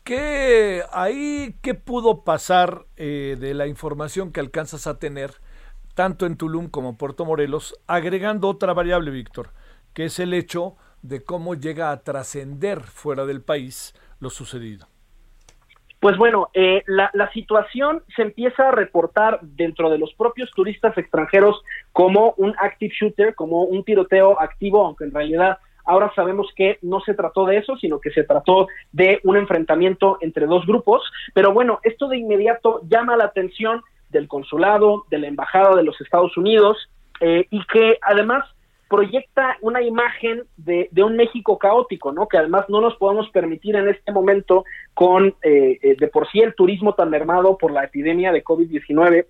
¿Qué 0.03 0.83
ahí 0.93 1.55
qué 1.63 1.73
pudo 1.73 2.23
pasar 2.23 2.85
eh, 2.95 3.37
de 3.39 3.53
la 3.55 3.65
información 3.65 4.31
que 4.31 4.39
alcanzas 4.39 4.85
a 4.85 4.99
tener 4.99 5.31
tanto 5.95 6.25
en 6.25 6.37
Tulum 6.37 6.69
como 6.69 6.89
en 6.89 6.97
Puerto 6.97 7.25
Morelos, 7.25 7.73
agregando 7.87 8.49
otra 8.49 8.73
variable, 8.73 9.09
Víctor, 9.09 9.51
que 9.93 10.05
es 10.05 10.19
el 10.19 10.33
hecho 10.33 10.75
de 11.01 11.23
cómo 11.23 11.55
llega 11.55 11.91
a 11.91 12.03
trascender 12.03 12.81
fuera 12.81 13.25
del 13.25 13.41
país 13.41 13.95
lo 14.19 14.29
sucedido? 14.29 14.87
Pues 16.05 16.17
bueno, 16.17 16.49
eh, 16.53 16.83
la, 16.85 17.31
situación 17.33 18.03
se 18.15 18.21
empieza 18.21 18.67
a 18.67 18.71
reportar 18.71 19.39
dentro 19.41 19.89
de 19.89 19.97
los 19.97 20.13
propios 20.13 20.51
turistas 20.51 20.95
extranjeros 20.99 21.63
como 21.93 22.35
un 22.37 22.53
active 22.59 22.93
shooter, 22.95 23.33
como 23.33 23.63
un 23.63 23.83
tiroteo 23.83 24.39
activo, 24.39 24.85
aunque 24.85 25.05
en 25.05 25.11
realidad 25.11 25.57
ahora 25.83 26.11
sabemos 26.15 26.47
que 26.55 26.77
no 26.83 26.99
se 26.99 27.15
trató 27.15 27.47
de 27.47 27.57
eso, 27.57 27.75
sino 27.77 27.99
que 27.99 28.11
se 28.11 28.23
trató 28.23 28.67
de 28.91 29.19
un 29.23 29.35
enfrentamiento 29.35 30.19
entre 30.21 30.45
dos 30.45 30.67
grupos. 30.67 31.01
Pero 31.33 31.53
bueno, 31.53 31.79
esto 31.81 32.07
de 32.07 32.17
inmediato 32.17 32.81
llama 32.87 33.17
la 33.17 33.25
atención 33.25 33.81
del 34.09 34.27
consulado, 34.27 35.05
de 35.09 35.17
la 35.17 35.25
embajada 35.25 35.75
de 35.75 35.85
los 35.85 35.99
Estados 36.01 36.37
Unidos, 36.37 36.87
eh, 37.19 37.47
y 37.49 37.65
que 37.65 37.97
además 38.03 38.45
proyecta 38.89 39.57
una 39.61 39.81
imagen 39.81 40.43
de, 40.57 40.89
un 40.97 41.15
México 41.15 41.57
caótico, 41.57 42.11
¿no? 42.11 42.27
Que 42.27 42.37
además 42.37 42.65
no 42.69 42.81
nos 42.81 42.95
podemos 42.95 43.29
permitir 43.29 43.75
en 43.75 43.89
este 43.89 44.11
momento 44.11 44.65
con 44.93 45.35
eh, 45.41 45.79
eh, 45.81 45.95
de 45.99 46.07
por 46.07 46.29
sí 46.29 46.39
el 46.39 46.55
turismo 46.55 46.93
tan 46.93 47.09
mermado 47.09 47.57
por 47.57 47.71
la 47.71 47.83
epidemia 47.83 48.31
de 48.31 48.43
COVID-19. 48.43 49.25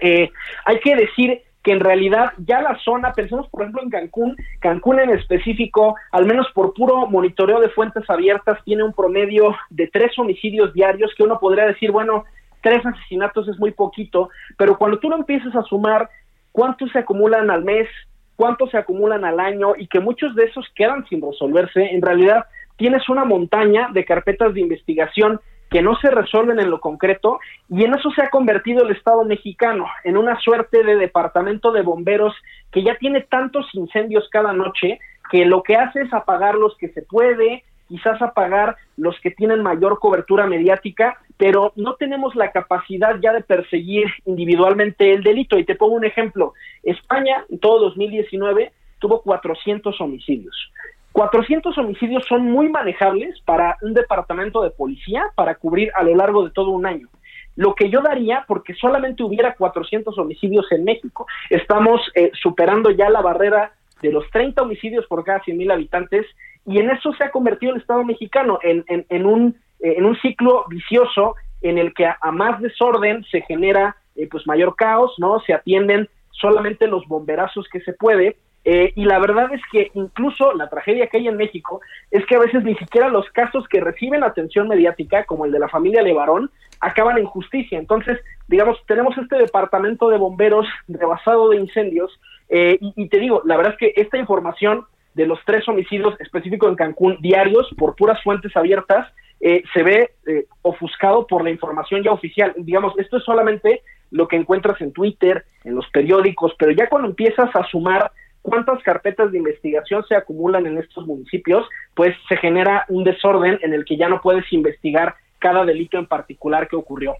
Eh, 0.00 0.30
hay 0.64 0.80
que 0.80 0.96
decir 0.96 1.42
que 1.62 1.72
en 1.72 1.80
realidad 1.80 2.32
ya 2.36 2.60
la 2.60 2.78
zona, 2.84 3.12
pensemos 3.14 3.48
por 3.48 3.62
ejemplo 3.62 3.82
en 3.82 3.88
Cancún, 3.88 4.36
Cancún 4.60 5.00
en 5.00 5.10
específico, 5.10 5.96
al 6.12 6.26
menos 6.26 6.46
por 6.52 6.74
puro 6.74 7.06
monitoreo 7.06 7.58
de 7.60 7.70
fuentes 7.70 8.08
abiertas, 8.10 8.58
tiene 8.64 8.84
un 8.84 8.92
promedio 8.92 9.56
de 9.70 9.88
tres 9.88 10.18
homicidios 10.18 10.74
diarios 10.74 11.12
que 11.16 11.22
uno 11.22 11.38
podría 11.40 11.64
decir, 11.64 11.90
bueno, 11.90 12.24
tres 12.60 12.84
asesinatos 12.84 13.48
es 13.48 13.58
muy 13.58 13.70
poquito, 13.70 14.28
pero 14.58 14.76
cuando 14.76 14.98
tú 14.98 15.08
lo 15.08 15.16
empiezas 15.16 15.56
a 15.56 15.62
sumar, 15.62 16.10
¿cuántos 16.52 16.90
se 16.92 16.98
acumulan 16.98 17.50
al 17.50 17.64
mes? 17.64 17.88
Cuántos 18.36 18.70
se 18.70 18.78
acumulan 18.78 19.24
al 19.24 19.40
año 19.40 19.74
y 19.76 19.86
que 19.86 20.00
muchos 20.00 20.34
de 20.34 20.44
esos 20.44 20.66
quedan 20.74 21.06
sin 21.08 21.22
resolverse, 21.22 21.82
en 21.82 22.02
realidad 22.02 22.46
tienes 22.76 23.08
una 23.08 23.24
montaña 23.24 23.88
de 23.92 24.04
carpetas 24.04 24.54
de 24.54 24.60
investigación 24.60 25.40
que 25.70 25.82
no 25.82 25.96
se 25.96 26.10
resuelven 26.10 26.60
en 26.60 26.70
lo 26.70 26.80
concreto 26.80 27.40
y 27.68 27.84
en 27.84 27.94
eso 27.94 28.10
se 28.10 28.22
ha 28.22 28.30
convertido 28.30 28.84
el 28.84 28.94
Estado 28.94 29.24
mexicano, 29.24 29.86
en 30.04 30.16
una 30.16 30.38
suerte 30.40 30.84
de 30.84 30.96
departamento 30.96 31.72
de 31.72 31.82
bomberos 31.82 32.34
que 32.70 32.82
ya 32.84 32.96
tiene 32.96 33.22
tantos 33.22 33.66
incendios 33.72 34.28
cada 34.30 34.52
noche 34.52 35.00
que 35.30 35.44
lo 35.44 35.62
que 35.62 35.76
hace 35.76 36.02
es 36.02 36.12
apagar 36.12 36.54
los 36.54 36.76
que 36.76 36.88
se 36.90 37.02
puede, 37.02 37.64
quizás 37.88 38.20
apagar 38.22 38.76
los 38.96 39.18
que 39.20 39.30
tienen 39.30 39.62
mayor 39.62 39.98
cobertura 39.98 40.46
mediática, 40.46 41.18
pero 41.36 41.72
no 41.76 41.94
tenemos 41.94 42.34
la 42.34 42.52
capacidad 42.52 43.18
ya 43.20 43.32
de 43.32 43.42
perseguir 43.42 44.06
individualmente 44.24 45.12
el 45.12 45.22
delito. 45.22 45.58
Y 45.58 45.64
te 45.64 45.74
pongo 45.74 45.94
un 45.94 46.04
ejemplo. 46.04 46.54
España, 46.82 47.44
en 47.48 47.58
todo 47.58 47.80
2019, 47.80 48.72
tuvo 48.98 49.22
400 49.22 50.00
homicidios. 50.00 50.70
400 51.12 51.78
homicidios 51.78 52.24
son 52.26 52.50
muy 52.50 52.68
manejables 52.68 53.40
para 53.42 53.76
un 53.82 53.94
departamento 53.94 54.62
de 54.62 54.70
policía 54.70 55.26
para 55.36 55.54
cubrir 55.54 55.92
a 55.94 56.02
lo 56.02 56.14
largo 56.16 56.44
de 56.44 56.50
todo 56.50 56.70
un 56.70 56.86
año. 56.86 57.08
Lo 57.56 57.76
que 57.76 57.88
yo 57.88 58.00
daría, 58.00 58.44
porque 58.48 58.74
solamente 58.74 59.22
hubiera 59.22 59.54
400 59.54 60.18
homicidios 60.18 60.66
en 60.72 60.82
México, 60.82 61.26
estamos 61.50 62.00
eh, 62.16 62.32
superando 62.34 62.90
ya 62.90 63.10
la 63.10 63.20
barrera 63.20 63.72
de 64.02 64.10
los 64.10 64.28
30 64.30 64.60
homicidios 64.62 65.06
por 65.06 65.24
cada 65.24 65.40
100 65.44 65.56
mil 65.56 65.70
habitantes 65.70 66.26
y 66.66 66.78
en 66.78 66.90
eso 66.90 67.12
se 67.14 67.24
ha 67.24 67.30
convertido 67.30 67.72
el 67.72 67.80
Estado 67.80 68.04
mexicano, 68.04 68.58
en, 68.62 68.84
en, 68.88 69.26
un, 69.26 69.56
eh, 69.80 69.94
en 69.96 70.04
un 70.04 70.16
ciclo 70.16 70.64
vicioso 70.68 71.34
en 71.60 71.78
el 71.78 71.92
que 71.94 72.06
a, 72.06 72.18
más 72.32 72.60
desorden 72.60 73.24
se 73.24 73.42
genera 73.42 73.96
eh, 74.16 74.28
pues 74.30 74.46
mayor 74.46 74.74
caos, 74.76 75.14
¿no? 75.18 75.40
Se 75.40 75.52
atienden 75.52 76.08
solamente 76.30 76.86
los 76.86 77.06
bomberazos 77.06 77.68
que 77.70 77.80
se 77.80 77.92
puede. 77.92 78.36
Eh, 78.66 78.92
y 78.96 79.04
la 79.04 79.18
verdad 79.18 79.52
es 79.52 79.60
que 79.70 79.90
incluso 79.92 80.54
la 80.54 80.70
tragedia 80.70 81.06
que 81.08 81.18
hay 81.18 81.28
en 81.28 81.36
México 81.36 81.82
es 82.10 82.24
que 82.24 82.36
a 82.36 82.38
veces 82.38 82.64
ni 82.64 82.74
siquiera 82.76 83.10
los 83.10 83.28
casos 83.30 83.68
que 83.68 83.80
reciben 83.80 84.24
atención 84.24 84.68
mediática, 84.68 85.24
como 85.24 85.44
el 85.44 85.52
de 85.52 85.58
la 85.58 85.68
familia 85.68 86.00
Levarón, 86.00 86.50
acaban 86.80 87.18
en 87.18 87.26
justicia. 87.26 87.78
Entonces, 87.78 88.18
digamos, 88.48 88.78
tenemos 88.86 89.16
este 89.18 89.36
departamento 89.36 90.08
de 90.08 90.16
bomberos 90.16 90.66
rebasado 90.88 91.50
de 91.50 91.58
incendios. 91.58 92.18
y, 92.48 92.92
y, 92.96 93.08
te 93.08 93.18
digo, 93.18 93.42
la 93.44 93.58
verdad 93.58 93.72
es 93.72 93.78
que 93.78 94.00
esta 94.00 94.16
información 94.16 94.86
de 95.14 95.26
los 95.26 95.38
tres 95.44 95.66
homicidios 95.68 96.14
específicos 96.20 96.68
en 96.68 96.76
Cancún 96.76 97.18
diarios 97.20 97.68
por 97.78 97.94
puras 97.96 98.22
fuentes 98.22 98.56
abiertas, 98.56 99.12
eh, 99.40 99.62
se 99.72 99.82
ve 99.82 100.10
eh, 100.26 100.46
ofuscado 100.62 101.26
por 101.26 101.44
la 101.44 101.50
información 101.50 102.02
ya 102.02 102.12
oficial. 102.12 102.52
Digamos, 102.56 102.94
esto 102.98 103.18
es 103.18 103.24
solamente 103.24 103.82
lo 104.10 104.28
que 104.28 104.36
encuentras 104.36 104.80
en 104.80 104.92
Twitter, 104.92 105.44
en 105.64 105.74
los 105.74 105.88
periódicos, 105.90 106.52
pero 106.58 106.72
ya 106.72 106.88
cuando 106.88 107.08
empiezas 107.08 107.54
a 107.54 107.64
sumar 107.66 108.12
cuántas 108.42 108.82
carpetas 108.82 109.32
de 109.32 109.38
investigación 109.38 110.04
se 110.06 110.14
acumulan 110.14 110.66
en 110.66 110.78
estos 110.78 111.06
municipios, 111.06 111.66
pues 111.94 112.14
se 112.28 112.36
genera 112.36 112.84
un 112.88 113.02
desorden 113.02 113.58
en 113.62 113.72
el 113.72 113.84
que 113.84 113.96
ya 113.96 114.08
no 114.08 114.20
puedes 114.20 114.50
investigar 114.52 115.14
cada 115.38 115.64
delito 115.64 115.98
en 115.98 116.06
particular 116.06 116.68
que 116.68 116.76
ocurrió. 116.76 117.16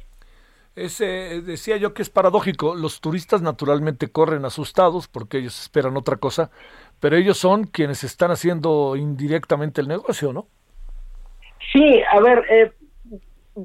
Ese, 0.77 1.41
decía 1.43 1.77
yo 1.77 1.95
que 1.95 2.03
es 2.03 2.11
paradójico, 2.11 2.75
los 2.75 3.01
turistas 3.01 3.43
naturalmente 3.43 4.09
corren 4.09 4.45
asustados 4.45 5.07
porque 5.07 5.39
ellos 5.39 5.61
esperan 5.61 5.97
otra 5.97 6.17
cosa, 6.17 6.51
pero 7.05 7.17
ellos 7.17 7.37
son 7.37 7.65
quienes 7.65 8.03
están 8.03 8.31
haciendo 8.31 8.97
indirectamente 8.97 9.83
el 9.83 9.89
negocio, 9.89 10.33
¿no? 10.33 10.47
Sí, 11.71 12.01
a 12.11 12.19
ver, 12.19 12.43
eh, 12.49 12.73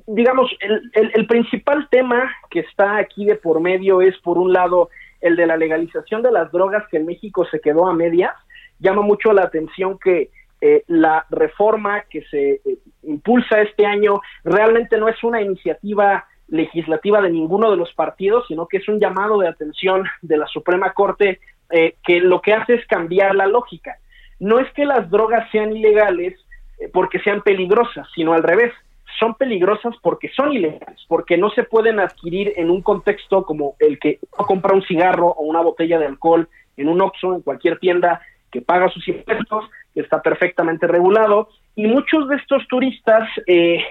digamos, 0.07 0.51
el, 0.59 0.91
el, 1.13 1.25
principal 1.25 1.87
tema 1.89 2.29
que 2.49 2.59
está 2.59 2.97
aquí 2.97 3.23
de 3.23 3.35
por 3.35 3.61
medio 3.61 4.01
es, 4.01 4.17
por 4.17 4.37
un 4.37 4.51
lado, 4.51 4.89
el 5.21 5.37
de 5.37 5.47
la 5.47 5.55
legalización 5.55 6.21
de 6.21 6.33
las 6.33 6.51
drogas 6.51 6.83
que 6.91 6.97
en 6.97 7.05
México 7.05 7.47
se 7.49 7.61
quedó 7.61 7.87
a 7.87 7.93
medias. 7.93 8.33
Llama 8.77 9.03
mucho 9.03 9.31
la 9.31 9.43
atención 9.43 9.97
que 9.97 10.31
eh, 10.59 10.83
la 10.87 11.25
reforma 11.29 12.01
que 12.09 12.23
se 12.23 12.55
eh, 12.55 12.61
impulsa 13.03 13.61
este 13.61 13.85
año 13.85 14.19
realmente 14.43 14.97
no 14.97 15.07
es 15.07 15.23
una 15.23 15.41
iniciativa 15.41 16.25
legislativa 16.49 17.21
de 17.21 17.29
ninguno 17.29 17.71
de 17.71 17.77
los 17.77 17.93
partidos, 17.93 18.43
sino 18.49 18.67
que 18.67 18.79
es 18.79 18.89
un 18.89 18.99
llamado 18.99 19.39
de 19.39 19.47
atención 19.47 20.03
de 20.21 20.35
la 20.35 20.47
Suprema 20.47 20.91
Corte 20.91 21.39
eh, 21.71 21.95
que 22.03 22.19
lo 22.19 22.41
que 22.41 22.53
hace 22.53 22.75
es 22.75 22.85
cambiar 22.87 23.35
la 23.35 23.47
lógica. 23.47 23.97
No 24.39 24.59
es 24.59 24.71
que 24.73 24.85
las 24.85 25.09
drogas 25.09 25.49
sean 25.51 25.75
ilegales 25.75 26.33
eh, 26.79 26.89
porque 26.91 27.19
sean 27.19 27.41
peligrosas, 27.41 28.07
sino 28.15 28.33
al 28.33 28.43
revés. 28.43 28.73
Son 29.19 29.35
peligrosas 29.35 29.95
porque 30.01 30.29
son 30.29 30.53
ilegales, 30.53 31.03
porque 31.07 31.37
no 31.37 31.49
se 31.51 31.63
pueden 31.63 31.99
adquirir 31.99 32.53
en 32.55 32.69
un 32.69 32.81
contexto 32.81 33.43
como 33.43 33.75
el 33.79 33.99
que 33.99 34.19
uno 34.37 34.47
compra 34.47 34.73
un 34.73 34.83
cigarro 34.83 35.27
o 35.27 35.43
una 35.43 35.61
botella 35.61 35.99
de 35.99 36.05
alcohol 36.05 36.47
en 36.77 36.87
un 36.87 37.01
Oxxo, 37.01 37.35
en 37.35 37.41
cualquier 37.41 37.79
tienda 37.79 38.21
que 38.51 38.61
paga 38.61 38.89
sus 38.89 39.07
impuestos, 39.07 39.65
que 39.93 40.01
está 40.01 40.21
perfectamente 40.21 40.87
regulado. 40.87 41.49
Y 41.75 41.87
muchos 41.87 42.29
de 42.29 42.37
estos 42.37 42.67
turistas 42.67 43.29
eh, 43.45 43.83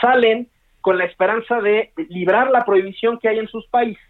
salen 0.00 0.48
con 0.80 0.98
la 0.98 1.04
esperanza 1.04 1.60
de 1.60 1.90
librar 2.08 2.50
la 2.50 2.64
prohibición 2.64 3.18
que 3.18 3.28
hay 3.28 3.40
en 3.40 3.48
sus 3.48 3.66
países 3.66 4.05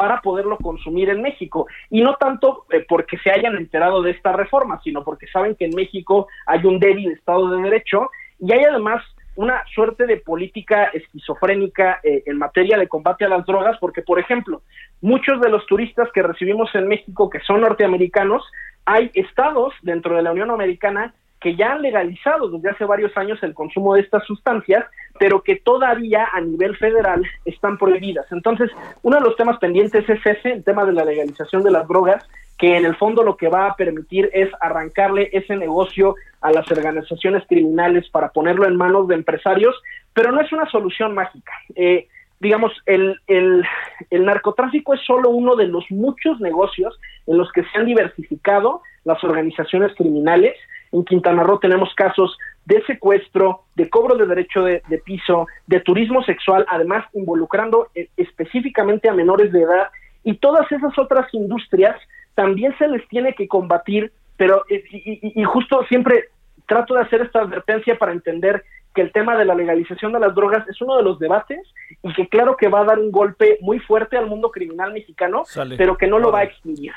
para 0.00 0.22
poderlo 0.22 0.56
consumir 0.56 1.10
en 1.10 1.20
México. 1.20 1.66
Y 1.90 2.00
no 2.00 2.14
tanto 2.14 2.64
eh, 2.70 2.86
porque 2.88 3.18
se 3.18 3.30
hayan 3.30 3.54
enterado 3.56 4.00
de 4.00 4.12
esta 4.12 4.32
reforma, 4.32 4.80
sino 4.82 5.04
porque 5.04 5.26
saben 5.26 5.54
que 5.54 5.66
en 5.66 5.74
México 5.74 6.26
hay 6.46 6.64
un 6.64 6.78
débil 6.78 7.12
Estado 7.12 7.50
de 7.50 7.64
Derecho 7.64 8.08
y 8.38 8.50
hay 8.50 8.64
además 8.64 9.04
una 9.36 9.62
suerte 9.74 10.06
de 10.06 10.16
política 10.16 10.84
esquizofrénica 10.84 12.00
eh, 12.02 12.22
en 12.24 12.38
materia 12.38 12.78
de 12.78 12.88
combate 12.88 13.26
a 13.26 13.28
las 13.28 13.44
drogas, 13.44 13.76
porque, 13.78 14.00
por 14.00 14.18
ejemplo, 14.18 14.62
muchos 15.02 15.38
de 15.42 15.50
los 15.50 15.66
turistas 15.66 16.08
que 16.14 16.22
recibimos 16.22 16.74
en 16.74 16.88
México 16.88 17.28
que 17.28 17.40
son 17.40 17.60
norteamericanos, 17.60 18.42
hay 18.86 19.10
estados 19.12 19.74
dentro 19.82 20.16
de 20.16 20.22
la 20.22 20.32
Unión 20.32 20.50
Americana 20.50 21.12
que 21.42 21.56
ya 21.56 21.72
han 21.72 21.82
legalizado 21.82 22.48
desde 22.48 22.70
hace 22.70 22.86
varios 22.86 23.14
años 23.18 23.38
el 23.42 23.52
consumo 23.52 23.94
de 23.94 24.00
estas 24.00 24.24
sustancias, 24.24 24.86
pero 25.20 25.42
que 25.42 25.56
todavía 25.56 26.30
a 26.32 26.40
nivel 26.40 26.74
federal 26.78 27.22
están 27.44 27.76
prohibidas. 27.76 28.24
Entonces, 28.32 28.70
uno 29.02 29.18
de 29.18 29.22
los 29.22 29.36
temas 29.36 29.58
pendientes 29.58 30.08
es 30.08 30.24
ese, 30.24 30.50
el 30.50 30.64
tema 30.64 30.86
de 30.86 30.94
la 30.94 31.04
legalización 31.04 31.62
de 31.62 31.70
las 31.70 31.86
drogas, 31.86 32.26
que 32.56 32.74
en 32.78 32.86
el 32.86 32.96
fondo 32.96 33.22
lo 33.22 33.36
que 33.36 33.48
va 33.48 33.66
a 33.66 33.76
permitir 33.76 34.30
es 34.32 34.48
arrancarle 34.62 35.28
ese 35.34 35.56
negocio 35.56 36.14
a 36.40 36.50
las 36.52 36.70
organizaciones 36.72 37.42
criminales 37.46 38.08
para 38.08 38.30
ponerlo 38.30 38.66
en 38.66 38.76
manos 38.76 39.08
de 39.08 39.16
empresarios, 39.16 39.76
pero 40.14 40.32
no 40.32 40.40
es 40.40 40.50
una 40.54 40.64
solución 40.70 41.14
mágica. 41.14 41.52
Eh, 41.74 42.08
digamos, 42.40 42.72
el, 42.86 43.20
el, 43.26 43.62
el 44.08 44.24
narcotráfico 44.24 44.94
es 44.94 45.02
solo 45.02 45.28
uno 45.28 45.54
de 45.54 45.66
los 45.66 45.84
muchos 45.90 46.40
negocios 46.40 46.98
en 47.26 47.36
los 47.36 47.52
que 47.52 47.62
se 47.64 47.78
han 47.78 47.84
diversificado 47.84 48.80
las 49.04 49.22
organizaciones 49.22 49.94
criminales. 49.96 50.56
En 50.92 51.04
Quintana 51.04 51.42
Roo 51.42 51.58
tenemos 51.58 51.94
casos 51.94 52.38
de 52.70 52.80
secuestro, 52.86 53.64
de 53.74 53.90
cobro 53.90 54.14
de 54.16 54.26
derecho 54.26 54.62
de, 54.62 54.80
piso, 55.04 55.48
de 55.66 55.80
turismo 55.80 56.22
sexual, 56.22 56.64
además 56.68 57.04
involucrando 57.14 57.88
eh, 57.96 58.08
específicamente 58.16 59.08
a 59.08 59.12
menores 59.12 59.50
de 59.50 59.62
edad 59.62 59.88
y 60.22 60.34
todas 60.34 60.70
esas 60.70 60.96
otras 60.96 61.26
industrias 61.34 61.96
también 62.36 62.72
se 62.78 62.86
les 62.86 63.06
tiene 63.08 63.34
que 63.34 63.48
combatir, 63.48 64.12
pero 64.36 64.64
eh, 64.70 64.84
y, 64.88 65.42
justo 65.42 65.84
siempre 65.88 66.28
trato 66.68 66.94
de 66.94 67.00
hacer 67.00 67.22
esta 67.22 67.40
advertencia 67.40 67.98
para 67.98 68.12
entender 68.12 68.62
que 68.94 69.02
el 69.02 69.10
tema 69.10 69.36
de 69.36 69.46
la 69.46 69.56
legalización 69.56 70.12
de 70.12 70.20
las 70.20 70.32
drogas 70.32 70.66
es 70.68 70.80
uno 70.80 70.96
de 70.96 71.02
los 71.02 71.18
debates 71.18 71.66
y 72.04 72.12
que 72.12 72.28
claro 72.28 72.56
que 72.56 72.68
va 72.68 72.82
a 72.82 72.84
dar 72.84 73.00
un 73.00 73.10
golpe 73.10 73.58
muy 73.62 73.80
fuerte 73.80 74.16
al 74.16 74.28
mundo 74.28 74.52
criminal 74.52 74.92
mexicano, 74.92 75.42
pero 75.76 75.96
que 75.96 76.06
no 76.06 76.20
lo 76.20 76.30
va 76.30 76.40
a 76.40 76.44
extinguir. 76.44 76.92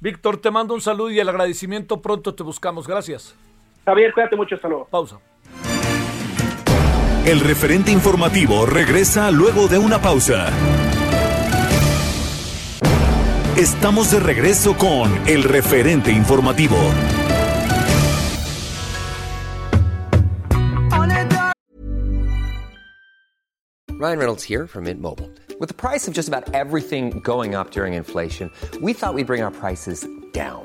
Víctor, 0.00 0.38
te 0.38 0.50
mando 0.50 0.74
un 0.74 0.80
saludo 0.80 1.12
y 1.12 1.20
el 1.20 1.28
agradecimiento. 1.28 2.02
Pronto 2.02 2.34
te 2.34 2.42
buscamos. 2.42 2.88
Gracias. 2.88 3.36
Javier, 3.84 4.12
cuídate 4.12 4.36
mucho. 4.36 4.54
Hasta 4.54 4.68
luego. 4.68 4.86
Pausa. 4.86 5.18
El 7.26 7.40
referente 7.40 7.92
informativo 7.92 8.66
regresa 8.66 9.30
luego 9.30 9.68
de 9.68 9.78
una 9.78 10.00
pausa. 10.00 10.50
Estamos 13.56 14.10
de 14.10 14.18
regreso 14.18 14.76
con 14.76 15.12
el 15.28 15.44
referente 15.44 16.10
informativo. 16.10 16.76
Ryan 24.02 24.18
Reynolds 24.18 24.42
here 24.42 24.66
from 24.66 24.84
Mint 24.84 25.00
Mobile. 25.00 25.30
With 25.60 25.68
the 25.68 25.74
price 25.74 26.08
of 26.08 26.14
just 26.14 26.26
about 26.26 26.52
everything 26.54 27.20
going 27.20 27.54
up 27.54 27.70
during 27.70 27.94
inflation, 27.94 28.50
we 28.80 28.94
thought 28.94 29.14
we'd 29.14 29.28
bring 29.28 29.42
our 29.44 29.52
prices 29.52 30.04
down. 30.32 30.64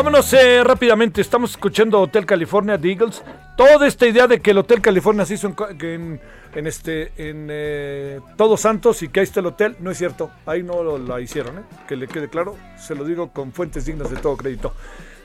Vámonos 0.00 0.32
eh, 0.32 0.64
rápidamente. 0.64 1.20
Estamos 1.20 1.50
escuchando 1.50 2.00
Hotel 2.00 2.24
California 2.24 2.78
de 2.78 2.90
Eagles. 2.90 3.22
Toda 3.54 3.86
esta 3.86 4.06
idea 4.06 4.26
de 4.26 4.40
que 4.40 4.52
el 4.52 4.56
Hotel 4.56 4.80
California 4.80 5.26
se 5.26 5.34
hizo 5.34 5.46
en, 5.46 6.18
este 6.54 7.12
en 7.18 7.48
eh, 7.50 8.18
Todos 8.38 8.62
Santos 8.62 9.02
y 9.02 9.10
que 9.10 9.20
ahí 9.20 9.24
está 9.24 9.40
el 9.40 9.46
hotel, 9.46 9.76
no 9.78 9.90
es 9.90 9.98
cierto. 9.98 10.30
Ahí 10.46 10.62
no 10.62 10.82
lo, 10.82 10.96
la 10.96 11.20
hicieron, 11.20 11.58
¿eh? 11.58 11.62
que 11.86 11.96
le 11.96 12.08
quede 12.08 12.30
claro. 12.30 12.56
Se 12.78 12.94
lo 12.94 13.04
digo 13.04 13.30
con 13.30 13.52
fuentes 13.52 13.84
dignas 13.84 14.10
de 14.10 14.16
todo 14.16 14.38
crédito. 14.38 14.72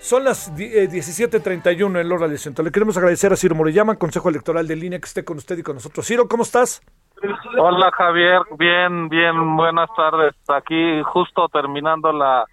Son 0.01 0.25
las 0.25 0.53
17:31 0.53 2.01
en 2.01 2.09
Lora 2.09 2.27
del 2.27 2.37
Centro. 2.37 2.65
Le 2.65 2.71
queremos 2.71 2.97
agradecer 2.97 3.31
a 3.31 3.37
Ciro 3.37 3.55
Morellama, 3.55 3.95
Consejo 3.95 4.27
Electoral 4.27 4.67
de 4.67 4.75
Línea, 4.75 4.99
que 4.99 5.05
esté 5.05 5.23
con 5.23 5.37
usted 5.37 5.57
y 5.57 5.63
con 5.63 5.75
nosotros. 5.75 6.05
Ciro, 6.05 6.27
¿cómo 6.27 6.43
estás? 6.43 6.81
Hola 7.57 7.91
Javier, 7.93 8.41
bien, 8.59 9.07
bien, 9.07 9.55
buenas 9.55 9.89
tardes. 9.95 10.35
Aquí 10.49 11.01
justo 11.05 11.47
terminando 11.47 12.11
la 12.11 12.45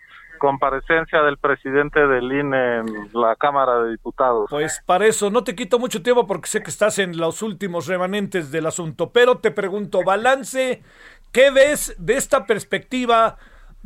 comparecencia 0.43 1.23
del 1.23 1.39
presidente 1.39 2.05
del 2.05 2.25
INE 2.33 2.79
en 2.79 2.87
la 3.13 3.37
Cámara 3.37 3.85
de 3.85 3.93
Diputados. 3.93 4.49
Pues 4.51 4.83
para 4.85 5.07
eso, 5.07 5.31
no 5.31 5.45
te 5.45 5.55
quito 5.55 5.79
mucho 5.79 6.03
tiempo 6.03 6.27
porque 6.27 6.49
sé 6.49 6.65
que 6.65 6.71
estás 6.71 6.99
en 6.99 7.17
los 7.17 7.43
últimos 7.43 7.87
remanentes 7.87 8.51
del 8.51 8.67
asunto, 8.67 9.13
pero 9.13 9.39
te 9.39 9.53
pregunto, 9.53 10.03
balance, 10.05 10.83
¿qué 11.31 11.53
ves 11.53 11.95
de 11.97 12.15
esta 12.15 12.45
perspectiva? 12.45 13.37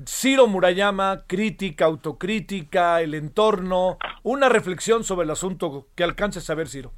Ciro 0.06 0.46
Murayama, 0.46 1.24
crítica, 1.26 1.84
autocrítica, 1.84 3.02
el 3.02 3.12
entorno, 3.12 3.98
una 4.22 4.48
reflexión 4.48 5.04
sobre 5.04 5.24
el 5.24 5.32
asunto 5.32 5.88
que 5.94 6.04
alcances 6.04 6.48
a 6.48 6.54
ver, 6.54 6.68
Ciro. 6.68 6.90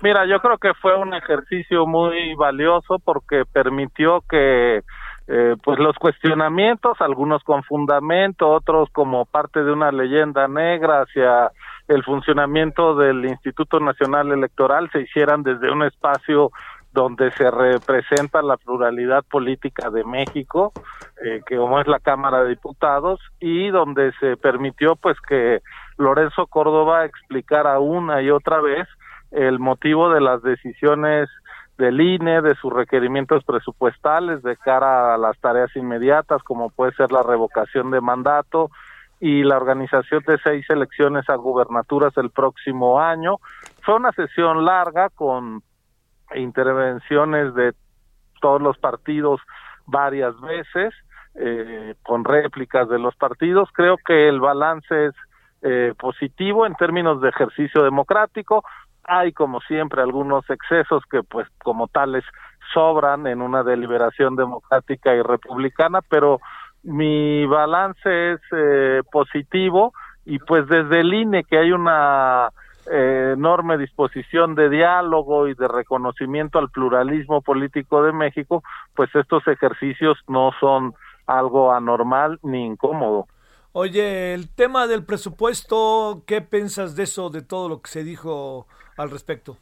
Mira, 0.00 0.26
yo 0.26 0.40
creo 0.40 0.58
que 0.58 0.74
fue 0.74 0.96
un 0.96 1.14
ejercicio 1.14 1.86
muy 1.86 2.34
valioso 2.34 2.98
porque 2.98 3.44
permitió 3.44 4.24
que 4.28 4.82
eh, 5.28 5.56
pues 5.62 5.78
los 5.78 5.96
cuestionamientos, 5.96 7.00
algunos 7.00 7.42
con 7.44 7.62
fundamento, 7.62 8.48
otros 8.48 8.88
como 8.90 9.24
parte 9.24 9.62
de 9.62 9.72
una 9.72 9.92
leyenda 9.92 10.48
negra 10.48 11.02
hacia 11.02 11.50
el 11.88 12.02
funcionamiento 12.02 12.96
del 12.96 13.24
Instituto 13.24 13.78
Nacional 13.80 14.32
Electoral 14.32 14.90
se 14.92 15.02
hicieran 15.02 15.42
desde 15.42 15.70
un 15.70 15.84
espacio 15.84 16.50
donde 16.92 17.30
se 17.32 17.50
representa 17.50 18.42
la 18.42 18.56
pluralidad 18.56 19.24
política 19.24 19.90
de 19.90 20.04
México, 20.04 20.72
eh, 21.24 21.40
que 21.46 21.56
como 21.56 21.80
es 21.80 21.86
la 21.86 22.00
Cámara 22.00 22.42
de 22.42 22.50
Diputados, 22.50 23.20
y 23.40 23.70
donde 23.70 24.12
se 24.20 24.36
permitió 24.36 24.96
pues 24.96 25.16
que 25.20 25.62
Lorenzo 25.96 26.46
Córdoba 26.46 27.06
explicara 27.06 27.78
una 27.78 28.20
y 28.22 28.30
otra 28.30 28.60
vez 28.60 28.86
el 29.30 29.58
motivo 29.58 30.10
de 30.10 30.20
las 30.20 30.42
decisiones 30.42 31.30
del 31.78 32.00
INE, 32.00 32.42
de 32.42 32.54
sus 32.56 32.72
requerimientos 32.72 33.44
presupuestales 33.44 34.42
de 34.42 34.56
cara 34.56 35.14
a 35.14 35.18
las 35.18 35.38
tareas 35.38 35.74
inmediatas, 35.76 36.42
como 36.42 36.70
puede 36.70 36.92
ser 36.92 37.12
la 37.12 37.22
revocación 37.22 37.90
de 37.90 38.00
mandato 38.00 38.70
y 39.20 39.44
la 39.44 39.56
organización 39.56 40.22
de 40.26 40.38
seis 40.38 40.68
elecciones 40.68 41.28
a 41.28 41.36
gubernaturas 41.36 42.16
el 42.16 42.30
próximo 42.30 43.00
año. 43.00 43.36
Fue 43.82 43.94
una 43.94 44.12
sesión 44.12 44.64
larga 44.64 45.10
con 45.10 45.62
intervenciones 46.34 47.54
de 47.54 47.72
todos 48.40 48.60
los 48.60 48.76
partidos 48.78 49.40
varias 49.86 50.38
veces, 50.40 50.92
eh, 51.34 51.94
con 52.02 52.24
réplicas 52.24 52.88
de 52.88 52.98
los 52.98 53.14
partidos. 53.16 53.68
Creo 53.72 53.96
que 54.04 54.28
el 54.28 54.40
balance 54.40 55.06
es 55.06 55.14
eh, 55.62 55.94
positivo 55.98 56.66
en 56.66 56.74
términos 56.74 57.20
de 57.20 57.28
ejercicio 57.28 57.84
democrático 57.84 58.64
hay 59.04 59.32
como 59.32 59.60
siempre 59.60 60.02
algunos 60.02 60.48
excesos 60.50 61.02
que 61.10 61.22
pues 61.22 61.48
como 61.62 61.88
tales 61.88 62.24
sobran 62.72 63.26
en 63.26 63.42
una 63.42 63.62
deliberación 63.62 64.36
democrática 64.36 65.14
y 65.14 65.22
republicana, 65.22 66.00
pero 66.08 66.40
mi 66.82 67.46
balance 67.46 68.32
es 68.32 68.40
eh, 68.52 69.02
positivo 69.10 69.92
y 70.24 70.38
pues 70.38 70.66
desde 70.68 71.00
el 71.00 71.12
INE 71.12 71.44
que 71.44 71.58
hay 71.58 71.72
una 71.72 72.50
eh, 72.90 73.34
enorme 73.34 73.78
disposición 73.78 74.54
de 74.54 74.68
diálogo 74.68 75.46
y 75.48 75.54
de 75.54 75.68
reconocimiento 75.68 76.58
al 76.58 76.70
pluralismo 76.70 77.40
político 77.40 78.02
de 78.02 78.12
México, 78.12 78.62
pues 78.94 79.14
estos 79.14 79.46
ejercicios 79.46 80.18
no 80.26 80.50
son 80.58 80.94
algo 81.26 81.72
anormal 81.72 82.38
ni 82.42 82.66
incómodo. 82.66 83.26
Oye, 83.74 84.34
el 84.34 84.54
tema 84.54 84.86
del 84.86 85.06
presupuesto, 85.06 86.24
¿qué 86.26 86.42
piensas 86.42 86.94
de 86.94 87.04
eso, 87.04 87.30
de 87.30 87.40
todo 87.40 87.70
lo 87.70 87.80
que 87.80 87.88
se 87.88 88.04
dijo 88.04 88.66
al 88.98 89.10
respecto? 89.10 89.56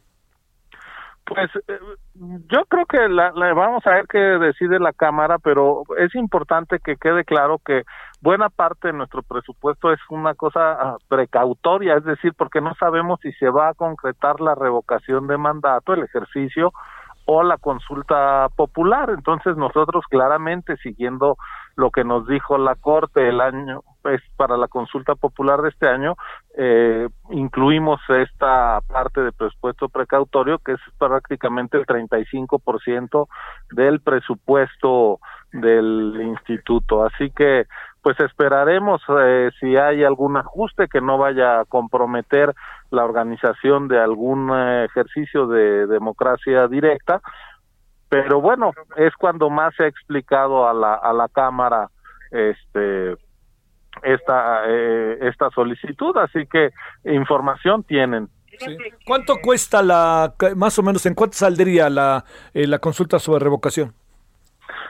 Pues 1.25 1.49
eh, 1.69 1.79
yo 2.15 2.65
creo 2.65 2.85
que 2.87 3.07
la, 3.07 3.31
vamos 3.53 3.87
a 3.87 3.91
ver 3.91 4.07
qué 4.09 4.17
decide 4.17 4.79
la 4.79 4.91
Cámara, 4.91 5.37
pero 5.39 5.83
es 5.97 6.13
importante 6.15 6.79
que 6.79 6.97
quede 6.97 7.23
claro 7.23 7.59
que 7.65 7.83
buena 8.19 8.49
parte 8.49 8.87
de 8.89 8.93
nuestro 8.93 9.23
presupuesto 9.23 9.93
es 9.93 9.99
una 10.09 10.33
cosa 10.33 10.73
ah, 10.73 10.97
precautoria, 11.07 11.95
es 11.95 12.03
decir, 12.03 12.33
porque 12.37 12.59
no 12.59 12.75
sabemos 12.75 13.21
si 13.21 13.31
se 13.33 13.49
va 13.49 13.69
a 13.69 13.73
concretar 13.75 14.41
la 14.41 14.55
revocación 14.55 15.27
de 15.27 15.37
mandato, 15.37 15.93
el 15.93 16.03
ejercicio 16.03 16.73
o 17.23 17.43
la 17.43 17.57
consulta 17.57 18.49
popular. 18.57 19.09
Entonces 19.11 19.55
nosotros 19.55 20.03
claramente 20.09 20.75
siguiendo 20.77 21.37
lo 21.77 21.91
que 21.91 22.03
nos 22.03 22.27
dijo 22.27 22.57
la 22.57 22.75
Corte 22.75 23.29
el 23.29 23.39
año 23.39 23.83
es 24.05 24.21
para 24.35 24.57
la 24.57 24.67
consulta 24.67 25.15
popular 25.15 25.61
de 25.61 25.69
este 25.69 25.87
año, 25.87 26.15
eh, 26.57 27.07
incluimos 27.29 27.99
esta 28.09 28.79
parte 28.87 29.21
de 29.21 29.31
presupuesto 29.31 29.89
precautorio 29.89 30.59
que 30.59 30.73
es 30.73 30.79
prácticamente 30.97 31.77
el 31.77 31.85
35% 31.85 33.27
del 33.71 34.01
presupuesto 34.01 35.19
del 35.51 36.19
instituto. 36.21 37.05
Así 37.05 37.31
que 37.31 37.65
pues 38.01 38.19
esperaremos 38.19 39.01
eh, 39.09 39.51
si 39.59 39.77
hay 39.77 40.03
algún 40.03 40.37
ajuste 40.37 40.87
que 40.87 41.01
no 41.01 41.17
vaya 41.17 41.59
a 41.59 41.65
comprometer 41.65 42.53
la 42.89 43.05
organización 43.05 43.87
de 43.87 43.99
algún 43.99 44.49
eh, 44.53 44.85
ejercicio 44.85 45.47
de 45.47 45.85
democracia 45.85 46.67
directa, 46.67 47.21
pero 48.09 48.41
bueno, 48.41 48.71
es 48.97 49.15
cuando 49.15 49.49
más 49.49 49.73
se 49.75 49.83
ha 49.83 49.87
explicado 49.87 50.67
a 50.67 50.73
la, 50.73 50.95
a 50.95 51.13
la 51.13 51.29
Cámara 51.29 51.89
este 52.31 53.15
esta 54.03 54.63
eh, 54.67 55.17
esta 55.21 55.49
solicitud, 55.51 56.17
así 56.17 56.45
que 56.47 56.71
información 57.05 57.83
tienen. 57.83 58.27
¿Cuánto 59.05 59.37
cuesta 59.41 59.81
la, 59.81 60.33
más 60.55 60.77
o 60.77 60.83
menos, 60.83 61.05
en 61.05 61.15
cuánto 61.15 61.37
saldría 61.37 61.89
la, 61.89 62.25
la 62.53 62.79
consulta 62.79 63.17
sobre 63.17 63.43
revocación? 63.43 63.93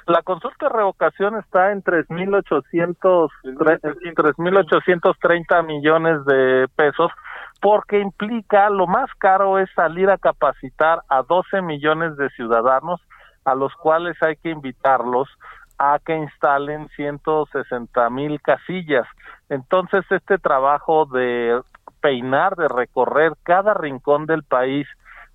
La 0.07 0.23
consulta 0.23 0.67
de 0.67 0.73
revocación 0.73 1.37
está 1.37 1.71
en 1.71 1.83
3.800, 1.83 3.29
3.830 3.43 5.65
millones 5.65 6.25
de 6.25 6.67
pesos 6.75 7.11
porque 7.61 7.99
implica, 7.99 8.69
lo 8.69 8.87
más 8.87 9.09
caro 9.19 9.59
es 9.59 9.69
salir 9.75 10.09
a 10.09 10.17
capacitar 10.17 11.03
a 11.07 11.21
12 11.21 11.61
millones 11.61 12.17
de 12.17 12.29
ciudadanos 12.31 12.99
a 13.45 13.55
los 13.55 13.73
cuales 13.75 14.17
hay 14.21 14.35
que 14.37 14.49
invitarlos 14.49 15.29
a 15.83 15.97
que 15.97 16.15
instalen 16.15 16.87
160 16.89 18.09
mil 18.11 18.39
casillas. 18.39 19.07
Entonces, 19.49 20.05
este 20.11 20.37
trabajo 20.37 21.07
de 21.07 21.59
peinar, 22.01 22.55
de 22.55 22.67
recorrer 22.67 23.33
cada 23.41 23.73
rincón 23.73 24.27
del 24.27 24.43
país 24.43 24.87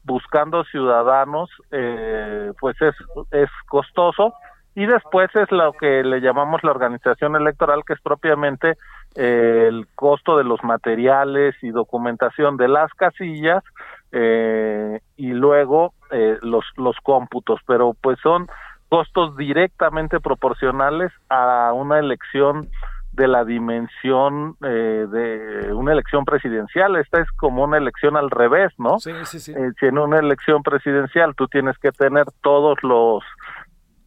buscando 0.05 0.63
ciudadanos, 0.63 1.51
eh, 1.73 2.53
pues 2.61 2.81
es, 2.81 2.95
es 3.33 3.51
costoso 3.69 4.35
y 4.77 4.87
después 4.87 5.35
es 5.35 5.51
lo 5.51 5.73
que 5.73 6.05
le 6.05 6.21
llamamos 6.21 6.63
la 6.63 6.71
organización 6.71 7.35
electoral, 7.35 7.83
que 7.85 7.95
es 7.95 8.01
propiamente 8.01 8.75
eh, 9.17 9.65
el 9.67 9.89
costo 9.97 10.39
de 10.39 10.45
los 10.45 10.63
materiales 10.63 11.57
y 11.61 11.71
documentación 11.71 12.57
de 12.57 12.69
las 12.69 12.93
casillas 12.93 13.65
eh, 14.13 15.01
y 15.17 15.33
luego 15.33 15.93
eh, 16.13 16.39
los, 16.43 16.65
los 16.77 16.97
cómputos, 17.03 17.59
pero 17.67 17.97
pues 18.01 18.19
son 18.23 18.47
costos 18.89 19.37
directamente 19.37 20.21
proporcionales 20.21 21.13
a 21.29 21.73
una 21.75 21.99
elección 21.99 22.69
de 23.13 23.29
la 23.29 23.45
dimensión 23.45 24.57
eh, 24.63 25.07
de 25.11 25.73
una 25.73 25.93
elección 25.93 26.25
presidencial. 26.25 26.97
Esta 26.97 27.21
es 27.21 27.31
como 27.33 27.65
una 27.65 27.79
elección 27.79 28.17
al 28.17 28.31
revés, 28.31 28.73
¿no? 28.79 28.99
Sí, 28.99 29.13
sí, 29.25 29.41
sí. 29.41 29.53
Eh, 29.53 29.73
si 29.81 29.87
en 29.87 29.99
una 29.99 30.19
elección 30.19 30.63
presidencial 30.63 31.35
tú 31.35 31.49
tienes 31.49 31.79
que 31.79 31.93
tener 31.93 32.27
todos 32.43 32.77
los 32.83 33.25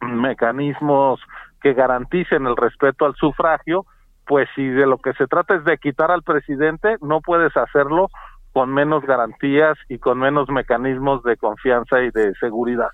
mecanismos 0.00 1.20
que 1.60 1.74
garanticen 1.74 2.46
el 2.46 2.56
respeto 2.56 3.04
al 3.04 3.14
sufragio, 3.16 3.84
pues 4.26 4.48
si 4.54 4.66
de 4.66 4.86
lo 4.86 4.98
que 4.98 5.12
se 5.14 5.26
trata 5.26 5.56
es 5.56 5.64
de 5.64 5.76
quitar 5.78 6.12
al 6.12 6.22
presidente, 6.22 6.96
no 7.00 7.20
puedes 7.20 7.54
hacerlo 7.56 8.08
con 8.52 8.72
menos 8.72 9.04
garantías 9.04 9.76
y 9.88 9.98
con 9.98 10.18
menos 10.18 10.48
mecanismos 10.48 11.22
de 11.24 11.36
confianza 11.36 12.00
y 12.00 12.10
de 12.10 12.32
seguridad. 12.36 12.90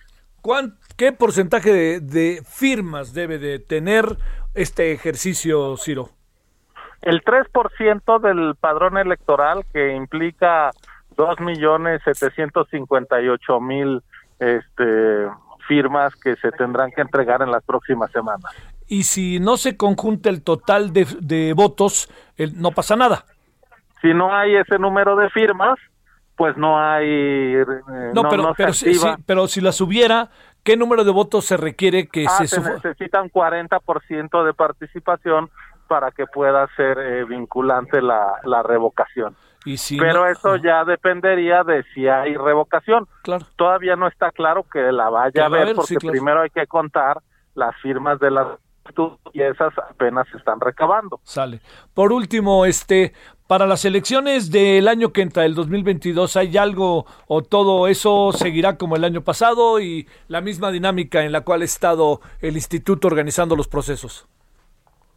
¿Qué 0.96 1.12
porcentaje 1.12 1.72
de, 1.72 2.00
de, 2.00 2.42
firmas 2.44 3.12
debe 3.12 3.38
de 3.38 3.58
tener 3.58 4.16
este 4.54 4.92
ejercicio, 4.92 5.76
Ciro? 5.76 6.08
El 7.02 7.22
3% 7.22 8.20
del 8.20 8.54
padrón 8.54 8.96
electoral 8.96 9.66
que 9.72 9.94
implica 9.94 10.70
2.758.000 11.16 14.02
este, 14.38 15.26
firmas 15.66 16.14
que 16.16 16.36
se 16.36 16.52
tendrán 16.52 16.92
que 16.92 17.00
entregar 17.00 17.42
en 17.42 17.50
las 17.50 17.64
próximas 17.64 18.12
semanas. 18.12 18.54
Y 18.88 19.02
si 19.02 19.40
no 19.40 19.56
se 19.56 19.76
conjunta 19.76 20.30
el 20.30 20.42
total 20.42 20.92
de, 20.92 21.06
de 21.20 21.54
votos, 21.54 22.08
no 22.54 22.70
pasa 22.70 22.94
nada. 22.96 23.24
Si 24.00 24.14
no 24.14 24.32
hay 24.34 24.56
ese 24.56 24.78
número 24.78 25.16
de 25.16 25.28
firmas, 25.30 25.78
pues 26.36 26.56
no 26.56 26.78
hay... 26.78 27.06
Eh, 27.08 27.64
no, 28.14 28.22
pero, 28.28 28.42
no 28.42 28.54
pero, 28.54 28.72
si, 28.72 28.94
si, 28.94 29.06
pero 29.24 29.48
si 29.48 29.60
las 29.60 29.80
hubiera, 29.80 30.30
¿qué 30.62 30.76
número 30.76 31.04
de 31.04 31.12
votos 31.12 31.46
se 31.46 31.56
requiere 31.56 32.08
que 32.08 32.26
ah, 32.26 32.38
se... 32.38 32.48
se 32.48 32.60
necesita 32.60 33.22
un 33.22 33.30
40% 33.30 34.44
de 34.44 34.54
participación 34.54 35.50
para 35.88 36.10
que 36.10 36.26
pueda 36.26 36.68
ser 36.76 36.98
eh, 36.98 37.24
vinculante 37.24 38.02
la, 38.02 38.34
la 38.44 38.62
revocación. 38.62 39.36
Y 39.64 39.78
si 39.78 39.98
pero 39.98 40.24
no, 40.24 40.28
eso 40.28 40.56
ya 40.56 40.84
dependería 40.84 41.64
de 41.64 41.84
si 41.94 42.06
hay 42.06 42.36
revocación. 42.36 43.08
Claro. 43.22 43.44
Todavía 43.56 43.96
no 43.96 44.06
está 44.06 44.30
claro 44.30 44.64
que 44.64 44.80
la 44.92 45.10
vaya 45.10 45.32
Que 45.32 45.40
a 45.40 45.48
ver 45.48 45.62
haber, 45.62 45.74
porque 45.74 45.94
sí, 45.94 45.96
claro. 45.96 46.12
primero 46.12 46.40
hay 46.42 46.50
que 46.50 46.66
contar 46.66 47.20
las 47.54 47.74
firmas 47.80 48.20
de 48.20 48.30
las 48.30 48.46
y 49.32 49.42
esas 49.42 49.72
apenas 49.78 50.26
se 50.30 50.38
están 50.38 50.60
recabando. 50.60 51.20
Sale. 51.22 51.60
Por 51.94 52.12
último, 52.12 52.64
este, 52.64 53.12
para 53.46 53.66
las 53.66 53.84
elecciones 53.84 54.50
del 54.50 54.88
año 54.88 55.12
que 55.12 55.22
entra, 55.22 55.44
el 55.44 55.54
2022, 55.54 56.36
¿hay 56.36 56.56
algo 56.56 57.06
o 57.28 57.42
todo 57.42 57.86
eso 57.86 58.32
seguirá 58.32 58.76
como 58.76 58.96
el 58.96 59.04
año 59.04 59.22
pasado 59.22 59.78
y 59.78 60.08
la 60.28 60.40
misma 60.40 60.70
dinámica 60.70 61.22
en 61.22 61.32
la 61.32 61.42
cual 61.42 61.62
ha 61.62 61.64
estado 61.64 62.20
el 62.40 62.56
instituto 62.56 63.06
organizando 63.06 63.54
los 63.54 63.68
procesos? 63.68 64.28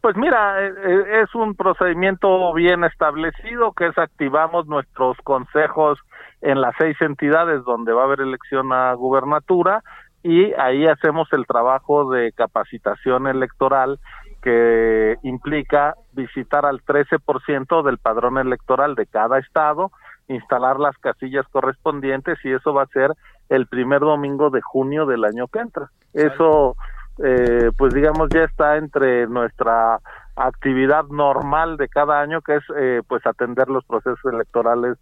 Pues 0.00 0.16
mira, 0.16 0.64
eh, 0.64 0.72
eh, 0.86 1.22
es 1.24 1.34
un 1.34 1.54
procedimiento 1.54 2.54
bien 2.54 2.84
establecido 2.84 3.72
que 3.72 3.86
es 3.88 3.98
activamos 3.98 4.66
nuestros 4.66 5.16
consejos 5.24 5.98
en 6.40 6.60
las 6.60 6.74
seis 6.78 6.96
entidades 7.00 7.64
donde 7.64 7.92
va 7.92 8.02
a 8.02 8.04
haber 8.04 8.20
elección 8.20 8.72
a 8.72 8.94
gubernatura 8.94 9.82
y 10.22 10.52
ahí 10.54 10.86
hacemos 10.86 11.32
el 11.32 11.46
trabajo 11.46 12.10
de 12.10 12.32
capacitación 12.32 13.26
electoral 13.26 13.98
que 14.42 15.16
implica 15.22 15.94
visitar 16.12 16.66
al 16.66 16.80
13% 16.82 17.82
del 17.82 17.98
padrón 17.98 18.38
electoral 18.38 18.94
de 18.94 19.06
cada 19.06 19.38
estado, 19.38 19.92
instalar 20.28 20.78
las 20.78 20.96
casillas 20.98 21.46
correspondientes 21.48 22.38
y 22.44 22.52
eso 22.52 22.72
va 22.72 22.82
a 22.84 22.86
ser 22.86 23.12
el 23.48 23.66
primer 23.66 24.00
domingo 24.00 24.50
de 24.50 24.60
junio 24.60 25.06
del 25.06 25.24
año 25.24 25.48
que 25.48 25.58
entra. 25.58 25.90
Eso, 26.12 26.76
eh, 27.22 27.70
pues 27.76 27.92
digamos, 27.92 28.28
ya 28.30 28.44
está 28.44 28.76
entre 28.76 29.26
nuestra 29.26 29.98
actividad 30.36 31.04
normal 31.06 31.76
de 31.76 31.88
cada 31.88 32.20
año, 32.20 32.40
que 32.40 32.56
es 32.56 32.64
eh, 32.76 33.02
pues 33.06 33.26
atender 33.26 33.68
los 33.68 33.84
procesos 33.84 34.24
electorales 34.32 34.96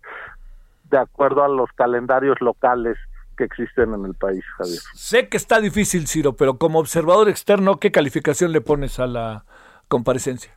de 0.91 0.99
acuerdo 0.99 1.45
a 1.45 1.49
los 1.49 1.71
calendarios 1.73 2.41
locales 2.41 2.97
que 3.39 3.45
existen 3.45 3.95
en 3.95 4.05
el 4.05 4.15
país, 4.15 4.45
Javier. 4.59 4.81
Sé 4.95 5.29
que 5.29 5.37
está 5.37 5.61
difícil, 5.61 6.09
Ciro, 6.09 6.35
pero 6.35 6.59
como 6.59 6.81
observador 6.81 7.29
externo, 7.29 7.79
¿qué 7.79 7.93
calificación 7.93 8.53
le 8.53 8.61
pones 8.61 8.99
a 8.99 9.07
la 9.07 9.45
comparecencia? 9.87 10.53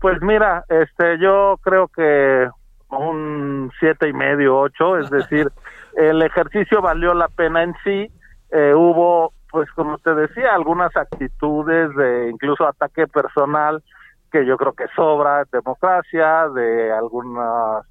Pues 0.00 0.20
mira, 0.22 0.64
este, 0.68 1.18
yo 1.18 1.58
creo 1.62 1.88
que 1.88 2.48
un 2.90 3.70
siete 3.80 4.08
y 4.08 4.12
medio, 4.12 4.58
ocho, 4.58 4.98
es 4.98 5.10
decir, 5.10 5.50
el 5.96 6.22
ejercicio 6.22 6.82
valió 6.82 7.14
la 7.14 7.28
pena 7.28 7.62
en 7.62 7.74
sí. 7.82 8.12
Eh, 8.52 8.74
hubo, 8.74 9.32
pues 9.50 9.70
como 9.72 9.96
te 9.98 10.14
decía, 10.14 10.54
algunas 10.54 10.94
actitudes 10.96 11.94
de 11.96 12.28
incluso 12.30 12.66
ataque 12.66 13.06
personal 13.06 13.82
que 14.30 14.46
yo 14.46 14.56
creo 14.56 14.72
que 14.74 14.86
sobra 14.94 15.44
democracia, 15.50 16.48
de 16.50 16.92
algunas 16.92 17.84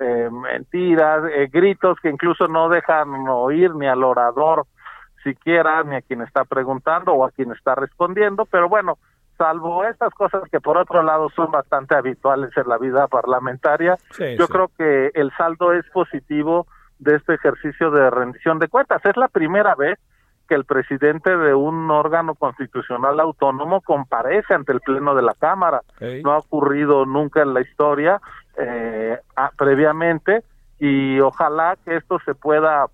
eh, 0.00 0.28
mentiras, 0.30 1.24
eh, 1.32 1.48
gritos 1.52 1.98
que 2.00 2.08
incluso 2.10 2.48
no 2.48 2.68
dejan 2.68 3.08
oír 3.28 3.74
ni 3.74 3.86
al 3.86 4.02
orador 4.02 4.66
siquiera, 5.22 5.82
ni 5.84 5.96
a 5.96 6.02
quien 6.02 6.20
está 6.22 6.44
preguntando 6.44 7.12
o 7.12 7.24
a 7.24 7.30
quien 7.30 7.52
está 7.52 7.74
respondiendo, 7.74 8.44
pero 8.44 8.68
bueno, 8.68 8.98
salvo 9.38 9.84
estas 9.84 10.12
cosas 10.14 10.42
que 10.50 10.60
por 10.60 10.76
otro 10.76 11.02
lado 11.02 11.28
son 11.30 11.50
bastante 11.50 11.94
habituales 11.96 12.50
en 12.56 12.68
la 12.68 12.78
vida 12.78 13.06
parlamentaria, 13.08 13.96
Sí, 14.10 14.36
yo 14.36 14.46
sí. 14.46 14.52
creo 14.52 14.70
que 14.76 15.10
el 15.14 15.32
saldo 15.36 15.72
es 15.72 15.84
positivo 15.90 16.66
de 16.98 17.16
este 17.16 17.34
ejercicio 17.34 17.90
de 17.90 18.10
rendición 18.10 18.58
de 18.58 18.68
cuentas. 18.68 19.04
Es 19.04 19.16
la 19.16 19.28
primera 19.28 19.74
vez 19.74 19.98
que 20.48 20.54
el 20.54 20.64
presidente 20.64 21.34
de 21.36 21.54
un 21.54 21.90
órgano 21.90 22.34
constitucional 22.34 23.18
autónomo 23.18 23.80
comparece 23.80 24.52
ante 24.52 24.72
el 24.72 24.80
Pleno 24.80 25.14
de 25.14 25.22
la 25.22 25.32
Cámara. 25.32 25.80
No 26.22 26.32
ha 26.32 26.38
ocurrido 26.38 27.06
nunca 27.06 27.40
en 27.42 27.54
la 27.54 27.62
historia 27.62 28.20
eh, 28.58 29.18
a- 29.36 29.50
previamente 29.56 30.44
y 30.78 31.20
ojalá 31.20 31.76
que 31.84 31.96
esto 31.96 32.18
se 32.24 32.34
pueda 32.34 32.86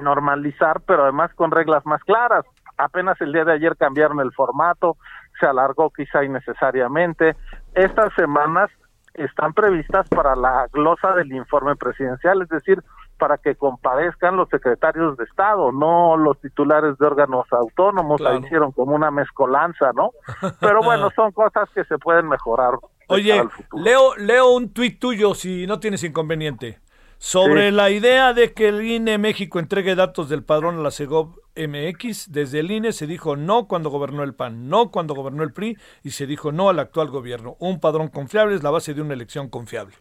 normalizar, 0.00 0.80
pero 0.86 1.02
además 1.04 1.32
con 1.34 1.50
reglas 1.50 1.84
más 1.86 2.02
claras. 2.04 2.44
Apenas 2.78 3.20
el 3.20 3.32
día 3.32 3.44
de 3.44 3.52
ayer 3.52 3.76
cambiaron 3.76 4.20
el 4.20 4.32
formato, 4.32 4.96
se 5.38 5.46
alargó 5.46 5.90
quizá 5.90 6.24
innecesariamente. 6.24 7.36
Estas 7.74 8.12
semanas 8.14 8.70
están 9.14 9.52
previstas 9.52 10.08
para 10.08 10.36
la 10.36 10.66
glosa 10.72 11.12
del 11.14 11.32
informe 11.32 11.76
presidencial, 11.76 12.42
es 12.42 12.48
decir, 12.48 12.82
para 13.18 13.36
que 13.36 13.54
comparezcan 13.54 14.36
los 14.36 14.48
secretarios 14.48 15.16
de 15.18 15.24
Estado, 15.24 15.72
no 15.72 16.16
los 16.16 16.40
titulares 16.40 16.96
de 16.96 17.06
órganos 17.06 17.44
autónomos, 17.52 18.18
la 18.20 18.30
hicieron 18.46 18.72
como 18.72 18.94
una 18.94 19.10
mezcolanza, 19.10 19.92
¿no? 19.94 20.12
Pero 20.60 20.80
bueno, 20.82 21.10
son 21.14 21.32
cosas 21.32 21.68
que 21.74 21.84
se 21.84 21.98
pueden 21.98 22.28
mejorar. 22.28 22.74
Oye, 23.10 23.42
leo, 23.72 24.16
leo 24.16 24.50
un 24.52 24.72
tuit 24.72 24.98
tuyo 24.98 25.34
si 25.34 25.66
no 25.66 25.80
tienes 25.80 26.04
inconveniente. 26.04 26.78
Sobre 27.18 27.70
la 27.70 27.90
idea 27.90 28.32
de 28.32 28.54
que 28.54 28.68
el 28.68 28.82
INE 28.82 29.18
México 29.18 29.58
entregue 29.58 29.94
datos 29.94 30.30
del 30.30 30.42
padrón 30.42 30.78
a 30.78 30.82
la 30.82 30.90
CEGOV 30.90 31.36
MX, 31.54 32.32
desde 32.32 32.60
el 32.60 32.70
INE 32.70 32.92
se 32.92 33.06
dijo 33.06 33.36
no 33.36 33.66
cuando 33.66 33.90
gobernó 33.90 34.22
el 34.22 34.34
PAN, 34.34 34.68
no 34.70 34.90
cuando 34.90 35.14
gobernó 35.14 35.42
el 35.42 35.52
PRI 35.52 35.76
y 36.02 36.10
se 36.12 36.26
dijo 36.26 36.50
no 36.50 36.70
al 36.70 36.78
actual 36.78 37.08
gobierno. 37.08 37.56
Un 37.58 37.78
padrón 37.78 38.08
confiable 38.08 38.54
es 38.54 38.62
la 38.62 38.70
base 38.70 38.94
de 38.94 39.02
una 39.02 39.12
elección 39.12 39.50
confiable. 39.50 39.96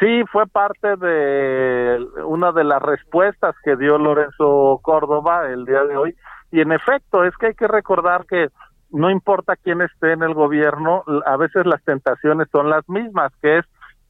Sí, 0.00 0.24
fue 0.32 0.46
parte 0.46 0.96
de 0.96 2.04
una 2.24 2.52
de 2.52 2.64
las 2.64 2.80
respuestas 2.80 3.54
que 3.62 3.76
dio 3.76 3.98
Lorenzo 3.98 4.80
Córdoba 4.82 5.46
el 5.50 5.66
día 5.66 5.84
de 5.84 5.96
hoy. 5.96 6.16
Y 6.50 6.62
en 6.62 6.72
efecto, 6.72 7.22
es 7.22 7.36
que 7.36 7.48
hay 7.48 7.54
que 7.54 7.68
recordar 7.68 8.24
que 8.26 8.48
no 8.90 9.10
importa 9.10 9.56
quién 9.56 9.80
esté 9.80 10.12
en 10.12 10.22
el 10.22 10.34
gobierno, 10.34 11.04
a 11.26 11.36
veces 11.36 11.66
las 11.66 11.82
tentaciones 11.84 12.48
son 12.50 12.70
las 12.70 12.88
mismas, 12.88 13.32
que 13.40 13.58
es 13.58 13.66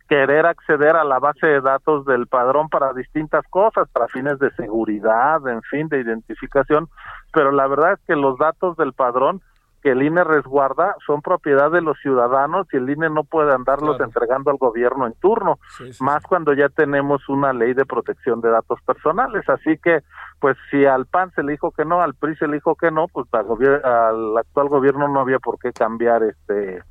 querer 0.09 0.45
acceder 0.45 0.97
a 0.97 1.05
la 1.05 1.21
base 1.21 1.47
de 1.47 1.61
datos 1.61 2.05
del 2.05 2.27
padrón 2.27 2.69
para 2.69 2.93
distintas 2.93 3.45
cosas, 3.49 3.89
para 3.91 4.09
fines 4.09 4.39
de 4.41 4.51
seguridad, 4.53 5.47
en 5.47 5.63
fin, 5.63 5.89
de 5.89 6.01
identificación, 6.01 6.89
pero 7.33 7.53
la 7.53 7.69
verdad 7.69 7.93
es 7.93 8.01
que 8.07 8.17
los 8.17 8.37
datos 8.37 8.77
del 8.77 8.93
padrón 8.93 9.41
que 9.83 9.91
el 9.91 10.03
INE 10.03 10.25
resguarda 10.25 10.95
son 11.07 11.23
propiedad 11.23 11.71
de 11.71 11.81
los 11.81 11.99
ciudadanos 12.01 12.67
y 12.73 12.77
el 12.77 12.89
INE 12.89 13.11
no 13.11 13.25
puede 13.25 13.53
andarlos 13.55 14.01
entregando 14.01 14.51
al 14.51 14.59
gobierno 14.59 15.07
en 15.07 15.15
turno, 15.15 15.59
más 16.01 16.23
cuando 16.25 16.53
ya 16.53 16.69
tenemos 16.69 17.29
una 17.29 17.53
ley 17.53 17.73
de 17.73 17.87
protección 17.87 18.41
de 18.41 18.51
datos 18.51 18.81
personales. 18.83 19.49
Así 19.49 19.79
que, 19.79 20.01
pues 20.39 20.57
si 20.71 20.85
al 20.85 21.07
PAN 21.07 21.33
se 21.35 21.43
le 21.43 21.53
dijo 21.53 21.71
que 21.71 21.85
no, 21.85 22.03
al 22.03 22.15
PRI 22.15 22.37
se 22.37 22.47
le 22.47 22.55
dijo 22.55 22.75
que 22.75 22.91
no, 22.91 23.07
pues 23.09 23.27
al, 23.33 23.47
al 23.85 24.39
actual 24.39 24.69
gobierno 24.69 25.09
no 25.09 25.21
había 25.21 25.39
por 25.39 25.59
qué 25.59 25.73
cambiar 25.73 26.23
este 26.23 26.83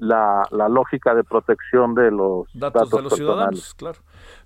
la, 0.00 0.42
la 0.50 0.68
lógica 0.68 1.14
de 1.14 1.22
protección 1.22 1.94
de 1.94 2.10
los 2.10 2.48
datos, 2.54 2.90
de 2.90 3.02
los 3.02 3.14
ciudadanos, 3.14 3.74
claro. 3.74 3.98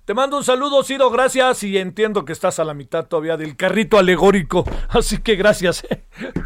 Te 0.03 0.13
mando 0.13 0.37
un 0.37 0.43
saludo, 0.43 0.83
Ciro, 0.83 1.09
gracias 1.09 1.63
y 1.63 1.77
entiendo 1.77 2.25
que 2.25 2.33
estás 2.33 2.59
a 2.59 2.63
la 2.63 2.73
mitad 2.73 3.07
todavía 3.07 3.37
del 3.37 3.57
carrito 3.57 3.97
alegórico, 3.97 4.63
así 4.89 5.21
que 5.21 5.35
gracias. 5.35 5.87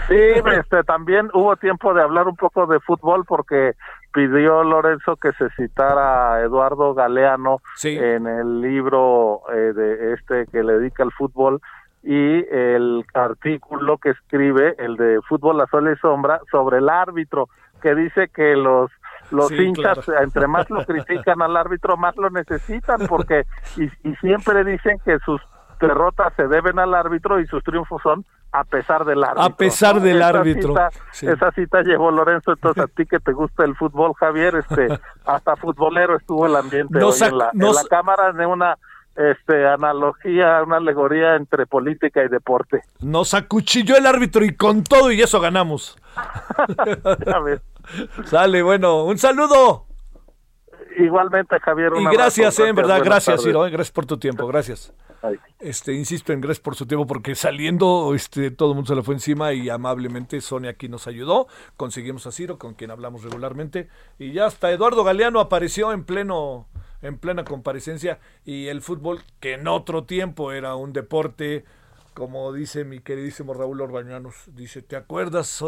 Sí, 0.08 0.20
este, 0.56 0.84
también 0.84 1.30
hubo 1.34 1.56
tiempo 1.58 1.94
de 1.94 2.02
hablar 2.02 2.28
un 2.28 2.36
poco 2.36 2.68
de 2.68 2.80
fútbol 2.80 3.26
porque 3.26 3.74
pidió 4.14 4.64
Lorenzo 4.64 5.18
que 5.18 5.32
se 5.34 5.50
citara 5.58 6.36
a 6.36 6.42
Eduardo 6.42 6.94
Galeano 6.94 7.62
en 7.84 8.28
el 8.28 8.62
libro 8.62 9.42
eh, 9.54 9.74
de 9.74 10.14
este 10.14 10.46
que 10.52 10.64
le 10.64 10.80
dedica 10.80 11.04
al 11.04 11.12
fútbol 11.12 11.60
y 12.04 12.46
el 12.50 13.06
artículo 13.14 13.98
que 13.98 14.12
escribe, 14.12 14.76
el 14.78 14.96
de 14.96 15.20
Fútbol 15.28 15.60
a 15.60 15.68
Sol 15.68 15.92
y 15.92 16.00
Sombra, 16.00 16.40
sobre 16.50 16.78
el 16.78 16.88
árbitro, 16.88 17.50
que 17.82 17.94
dice 17.94 18.30
que 18.30 18.56
los 18.56 18.90
los 19.32 19.52
hinchas 19.52 20.00
entre 20.22 20.48
más 20.48 20.70
lo 20.70 20.86
critican 20.86 21.42
al 21.42 21.56
árbitro 21.56 21.98
más 21.98 22.16
lo 22.18 22.30
necesitan 22.30 23.08
porque 23.08 23.46
y, 23.78 23.90
siempre 24.16 24.64
dicen 24.64 24.98
que 25.06 25.20
sus 25.20 25.42
derrotas 25.80 26.34
se 26.36 26.48
deben 26.48 26.80
al 26.80 26.94
árbitro 26.94 27.40
y 27.40 27.48
sus 27.48 27.64
triunfos 27.64 28.02
son 28.02 28.26
a 28.52 28.64
pesar 28.64 29.06
del 29.06 29.24
árbitro. 29.24 29.44
A 29.44 29.50
pesar 29.56 30.02
del 30.02 30.24
árbitro. 30.24 30.74
Esa 31.22 31.52
cita 31.52 31.84
llevó 31.84 32.10
Lorenzo, 32.10 32.54
entonces 32.54 32.84
a 32.84 32.88
ti 32.88 33.06
que 33.06 33.20
te 33.20 33.32
gusta 33.32 33.64
el 33.64 33.76
fútbol, 33.76 34.14
Javier, 34.16 34.56
este, 34.56 34.88
hasta 35.26 35.56
futbolero 35.56 36.18
estuvo 36.18 36.48
el 36.48 36.56
ambiente 36.56 37.02
hoy 37.02 37.14
en, 37.22 37.38
la, 37.38 37.52
en 37.54 37.60
la 37.60 37.84
cámara 37.88 38.32
de 38.32 38.46
una 38.48 38.76
este 39.20 39.68
analogía, 39.68 40.64
una 40.64 40.78
alegoría 40.78 41.36
entre 41.36 41.66
política 41.66 42.24
y 42.24 42.30
deporte. 42.30 42.84
Nos 43.02 43.34
acuchilló 43.34 43.98
el 43.98 44.06
árbitro 44.06 44.46
y 44.46 44.56
con 44.56 44.84
todo 44.84 45.12
y 45.12 45.22
eso 45.22 45.42
ganamos. 45.42 45.98
Sale, 48.26 48.62
bueno, 48.62 49.06
un 49.06 49.18
saludo. 49.18 49.86
Igualmente, 50.98 51.60
Javier. 51.60 51.94
Y 52.00 52.06
gracias, 52.06 52.60
en 52.60 52.76
verdad, 52.76 53.02
gracias, 53.04 53.42
Ciro, 53.44 53.66
eh, 53.66 53.70
gracias 53.70 53.92
por 53.92 54.06
tu 54.06 54.18
tiempo, 54.18 54.48
gracias. 54.48 54.94
Este, 55.60 55.94
insisto 55.94 56.32
en 56.32 56.42
gracias 56.42 56.62
por 56.62 56.76
su 56.76 56.86
tiempo 56.86 57.06
porque 57.06 57.36
saliendo, 57.36 58.14
este, 58.16 58.52
todo 58.52 58.72
el 58.72 58.76
mundo 58.76 58.88
se 58.90 58.96
le 58.96 59.04
fue 59.04 59.16
encima 59.16 59.54
y 59.54 59.70
amablemente 59.70 60.40
Sonia 60.42 60.72
aquí 60.72 60.88
nos 60.88 61.08
ayudó. 61.08 61.48
Conseguimos 61.78 62.26
a 62.28 62.32
Ciro, 62.32 62.58
con 62.58 62.74
quien 62.74 62.92
hablamos 62.92 63.24
regularmente, 63.24 63.90
y 64.18 64.32
ya 64.32 64.46
hasta 64.46 64.72
Eduardo 64.72 65.04
Galeano 65.04 65.40
apareció 65.40 65.92
en 65.92 66.06
pleno, 66.06 66.68
en 67.02 67.18
plena 67.18 67.44
comparecencia 67.44 68.20
y 68.46 68.68
el 68.68 68.82
fútbol, 68.82 69.22
que 69.40 69.54
en 69.54 69.68
otro 69.68 70.06
tiempo 70.06 70.52
era 70.52 70.76
un 70.76 70.94
deporte, 70.94 71.66
como 72.14 72.52
dice 72.54 72.86
mi 72.86 73.00
queridísimo 73.00 73.54
Raúl 73.54 73.82
Orbañanos, 73.82 74.36
dice, 74.48 74.82
¿te 74.82 74.96
acuerdas? 74.96 75.64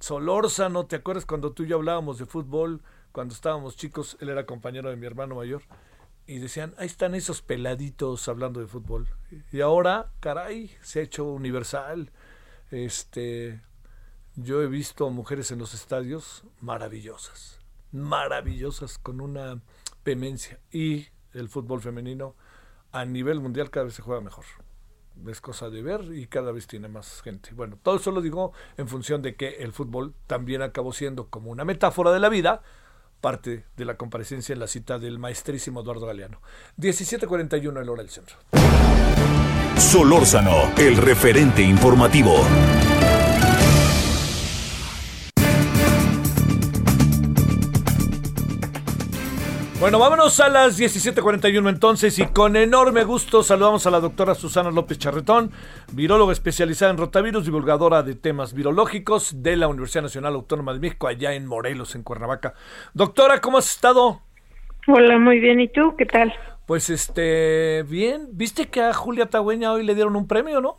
Solórzano, 0.00 0.86
¿te 0.86 0.96
acuerdas 0.96 1.26
cuando 1.26 1.52
tú 1.52 1.64
y 1.64 1.68
yo 1.68 1.76
hablábamos 1.76 2.18
de 2.18 2.24
fútbol? 2.24 2.80
Cuando 3.12 3.34
estábamos 3.34 3.76
chicos, 3.76 4.16
él 4.20 4.30
era 4.30 4.46
compañero 4.46 4.88
de 4.88 4.96
mi 4.96 5.06
hermano 5.06 5.34
mayor. 5.34 5.62
Y 6.26 6.38
decían, 6.38 6.74
ahí 6.78 6.86
están 6.86 7.14
esos 7.14 7.42
peladitos 7.42 8.26
hablando 8.26 8.60
de 8.60 8.66
fútbol. 8.66 9.08
Y 9.52 9.60
ahora, 9.60 10.10
caray, 10.20 10.70
se 10.80 11.00
ha 11.00 11.02
hecho 11.02 11.24
universal. 11.24 12.10
Este, 12.70 13.60
yo 14.36 14.62
he 14.62 14.68
visto 14.68 15.10
mujeres 15.10 15.50
en 15.50 15.58
los 15.58 15.74
estadios 15.74 16.44
maravillosas, 16.60 17.60
maravillosas, 17.92 18.96
con 18.96 19.20
una 19.20 19.60
vehemencia. 20.02 20.60
Y 20.72 21.08
el 21.34 21.50
fútbol 21.50 21.82
femenino 21.82 22.36
a 22.90 23.04
nivel 23.04 23.40
mundial 23.40 23.68
cada 23.68 23.84
vez 23.84 23.94
se 23.94 24.02
juega 24.02 24.22
mejor 24.22 24.46
es 25.28 25.40
cosa 25.40 25.70
de 25.70 25.82
ver 25.82 26.02
y 26.14 26.26
cada 26.26 26.52
vez 26.52 26.66
tiene 26.66 26.88
más 26.88 27.22
gente. 27.22 27.50
Bueno, 27.54 27.78
todo 27.82 27.96
eso 27.96 28.10
lo 28.10 28.20
digo 28.20 28.52
en 28.76 28.88
función 28.88 29.22
de 29.22 29.34
que 29.34 29.56
el 29.60 29.72
fútbol 29.72 30.14
también 30.26 30.62
acabó 30.62 30.92
siendo 30.92 31.28
como 31.28 31.50
una 31.50 31.64
metáfora 31.64 32.12
de 32.12 32.20
la 32.20 32.28
vida, 32.28 32.62
parte 33.20 33.64
de 33.76 33.84
la 33.84 33.96
comparecencia 33.96 34.52
en 34.52 34.60
la 34.60 34.66
cita 34.66 34.98
del 34.98 35.18
maestrísimo 35.18 35.80
Eduardo 35.80 36.06
Galeano. 36.06 36.40
17:41 36.76 37.80
el 37.80 37.88
hora 37.88 38.02
del 38.02 38.10
centro. 38.10 38.36
Solórzano, 39.76 40.72
el 40.76 40.96
referente 40.96 41.62
informativo. 41.62 42.44
Bueno, 49.80 49.98
vámonos 49.98 50.38
a 50.40 50.50
las 50.50 50.78
17:41 50.78 51.70
entonces 51.70 52.18
y 52.18 52.26
con 52.26 52.54
enorme 52.54 53.02
gusto 53.02 53.42
saludamos 53.42 53.86
a 53.86 53.90
la 53.90 53.98
doctora 53.98 54.34
Susana 54.34 54.70
López 54.70 54.98
Charretón, 54.98 55.52
viróloga 55.94 56.34
especializada 56.34 56.90
en 56.90 56.98
rotavirus, 56.98 57.46
divulgadora 57.46 58.02
de 58.02 58.14
temas 58.14 58.52
virológicos 58.52 59.42
de 59.42 59.56
la 59.56 59.68
Universidad 59.68 60.02
Nacional 60.02 60.34
Autónoma 60.34 60.74
de 60.74 60.80
México, 60.80 61.06
allá 61.06 61.32
en 61.32 61.46
Morelos, 61.46 61.94
en 61.94 62.02
Cuernavaca. 62.02 62.52
Doctora, 62.92 63.40
¿cómo 63.40 63.56
has 63.56 63.70
estado? 63.70 64.20
Hola, 64.86 65.18
muy 65.18 65.40
bien. 65.40 65.60
¿Y 65.60 65.68
tú? 65.68 65.94
¿Qué 65.96 66.04
tal? 66.04 66.34
Pues 66.66 66.90
este, 66.90 67.82
bien. 67.84 68.28
¿Viste 68.32 68.68
que 68.68 68.82
a 68.82 68.92
Julia 68.92 69.30
Tagüeña 69.30 69.72
hoy 69.72 69.82
le 69.82 69.94
dieron 69.94 70.14
un 70.14 70.28
premio, 70.28 70.60
no? 70.60 70.76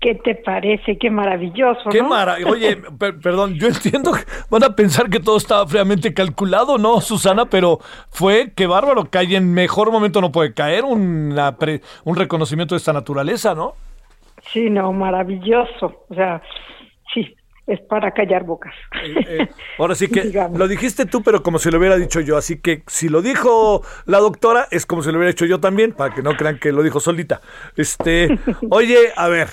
¿Qué 0.00 0.14
te 0.14 0.34
parece? 0.34 0.98
Qué 0.98 1.10
maravilloso. 1.10 1.88
Qué 1.90 2.02
maravilloso. 2.02 2.52
Oye, 2.52 2.76
perdón, 3.22 3.54
yo 3.54 3.68
entiendo 3.68 4.12
que 4.12 4.22
van 4.50 4.64
a 4.64 4.76
pensar 4.76 5.08
que 5.08 5.20
todo 5.20 5.38
estaba 5.38 5.66
fríamente 5.66 6.12
calculado, 6.12 6.76
¿no, 6.76 7.00
Susana? 7.00 7.46
Pero 7.46 7.78
fue, 8.10 8.52
qué 8.54 8.66
bárbaro, 8.66 9.10
que 9.10 9.18
en 9.18 9.52
mejor 9.54 9.90
momento 9.90 10.20
no 10.20 10.32
puede 10.32 10.52
caer 10.52 10.84
una 10.84 11.56
un 12.04 12.16
reconocimiento 12.16 12.74
de 12.74 12.78
esta 12.78 12.92
naturaleza, 12.92 13.54
¿no? 13.54 13.74
Sí, 14.52 14.70
no, 14.70 14.92
maravilloso. 14.92 16.04
O 16.08 16.14
sea, 16.14 16.42
sí, 17.12 17.34
es 17.66 17.80
para 17.80 18.12
callar 18.12 18.44
bocas. 18.44 18.74
Eh, 19.02 19.14
eh, 19.28 19.48
ahora 19.78 19.94
sí 19.94 20.08
que 20.10 20.30
lo 20.54 20.68
dijiste 20.68 21.06
tú, 21.06 21.22
pero 21.22 21.42
como 21.42 21.58
si 21.58 21.70
lo 21.70 21.78
hubiera 21.78 21.96
dicho 21.96 22.20
yo. 22.20 22.36
Así 22.36 22.60
que 22.60 22.82
si 22.86 23.08
lo 23.08 23.22
dijo 23.22 23.82
la 24.04 24.18
doctora, 24.18 24.68
es 24.70 24.86
como 24.86 25.02
si 25.02 25.10
lo 25.10 25.18
hubiera 25.18 25.30
hecho 25.30 25.46
yo 25.46 25.58
también, 25.58 25.92
para 25.92 26.14
que 26.14 26.22
no 26.22 26.36
crean 26.36 26.58
que 26.58 26.72
lo 26.72 26.82
dijo 26.82 27.00
solita. 27.00 27.40
Este, 27.76 28.38
oye, 28.70 29.12
a 29.16 29.28
ver, 29.28 29.48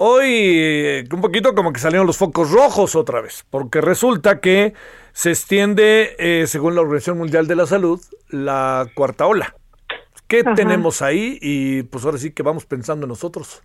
Hoy 0.00 0.26
eh, 0.30 1.04
un 1.12 1.20
poquito 1.20 1.56
como 1.56 1.72
que 1.72 1.80
salieron 1.80 2.06
los 2.06 2.18
focos 2.18 2.52
rojos 2.52 2.94
otra 2.94 3.20
vez, 3.20 3.44
porque 3.50 3.80
resulta 3.80 4.40
que 4.40 4.72
se 5.12 5.30
extiende, 5.30 6.14
eh, 6.20 6.46
según 6.46 6.76
la 6.76 6.82
Organización 6.82 7.18
Mundial 7.18 7.48
de 7.48 7.56
la 7.56 7.66
Salud, 7.66 8.00
la 8.30 8.86
cuarta 8.94 9.26
ola. 9.26 9.56
¿Qué 10.28 10.44
tenemos 10.44 11.02
ahí? 11.02 11.38
Y 11.40 11.82
pues 11.82 12.04
ahora 12.04 12.18
sí 12.18 12.30
que 12.32 12.44
vamos 12.44 12.64
pensando 12.64 13.08
nosotros. 13.08 13.60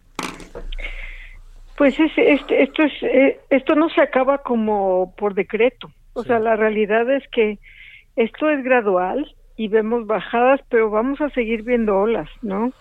Pues 1.78 2.00
es, 2.00 2.12
esto, 2.18 2.82
es, 2.82 2.94
eh, 3.04 3.40
esto 3.52 3.76
no 3.76 3.90
se 3.90 4.02
acaba 4.02 4.40
como 4.40 5.14
por 5.16 5.36
decreto. 5.36 5.92
O 6.14 6.24
sea, 6.24 6.40
la 6.40 6.56
realidad 6.56 7.12
es 7.12 7.28
que 7.32 7.60
esto 8.16 8.50
es 8.50 8.64
gradual 8.64 9.36
y 9.56 9.68
vemos 9.68 10.08
bajadas, 10.08 10.62
pero 10.70 10.90
vamos 10.90 11.22
a 11.22 11.30
seguir 11.30 11.62
viendo 11.62 11.96
olas, 11.96 12.30
¿no? 12.42 12.74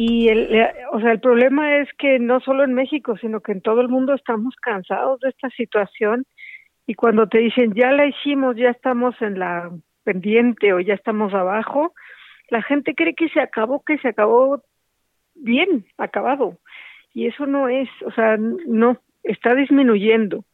Y 0.00 0.28
el, 0.28 0.48
o 0.92 1.00
sea, 1.00 1.10
el 1.10 1.18
problema 1.18 1.78
es 1.78 1.88
que 1.98 2.20
no 2.20 2.38
solo 2.38 2.62
en 2.62 2.72
México, 2.72 3.16
sino 3.16 3.40
que 3.40 3.50
en 3.50 3.60
todo 3.60 3.80
el 3.80 3.88
mundo 3.88 4.14
estamos 4.14 4.54
cansados 4.54 5.18
de 5.18 5.30
esta 5.30 5.50
situación 5.50 6.24
y 6.86 6.94
cuando 6.94 7.26
te 7.26 7.38
dicen 7.38 7.74
ya 7.74 7.90
la 7.90 8.06
hicimos, 8.06 8.54
ya 8.54 8.70
estamos 8.70 9.20
en 9.20 9.40
la 9.40 9.72
pendiente 10.04 10.72
o 10.72 10.78
ya 10.78 10.94
estamos 10.94 11.34
abajo, 11.34 11.94
la 12.48 12.62
gente 12.62 12.94
cree 12.94 13.16
que 13.16 13.28
se 13.30 13.40
acabó, 13.40 13.82
que 13.82 13.98
se 13.98 14.06
acabó 14.06 14.62
bien, 15.34 15.84
acabado. 15.96 16.58
Y 17.12 17.26
eso 17.26 17.46
no 17.46 17.68
es, 17.68 17.88
o 18.06 18.12
sea, 18.12 18.36
no, 18.38 18.98
está 19.24 19.56
disminuyendo. 19.56 20.44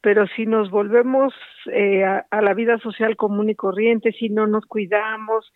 Pero 0.00 0.26
si 0.28 0.46
nos 0.46 0.70
volvemos 0.70 1.34
eh, 1.70 2.04
a, 2.04 2.24
a, 2.30 2.40
la 2.40 2.54
vida 2.54 2.78
social 2.78 3.16
común 3.16 3.50
y 3.50 3.54
corriente, 3.54 4.12
si 4.12 4.30
no 4.30 4.46
nos 4.46 4.64
cuidamos, 4.64 5.52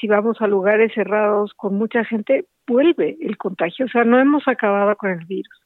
si 0.00 0.06
vamos 0.06 0.40
a 0.40 0.46
lugares 0.46 0.92
cerrados 0.94 1.52
con 1.54 1.76
mucha 1.76 2.04
gente, 2.04 2.46
vuelve 2.66 3.16
el 3.20 3.36
contagio. 3.36 3.86
O 3.86 3.88
sea, 3.88 4.04
no 4.04 4.18
hemos 4.18 4.46
acabado 4.48 4.96
con 4.96 5.10
el 5.10 5.24
virus. 5.24 5.62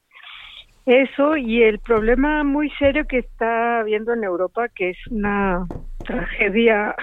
Eso 0.86 1.36
y 1.36 1.62
el 1.62 1.80
problema 1.80 2.44
muy 2.44 2.70
serio 2.78 3.06
que 3.08 3.18
está 3.18 3.80
habiendo 3.80 4.12
en 4.12 4.22
Europa, 4.22 4.68
que 4.68 4.90
es 4.90 4.98
una 5.10 5.66
tragedia 6.04 6.94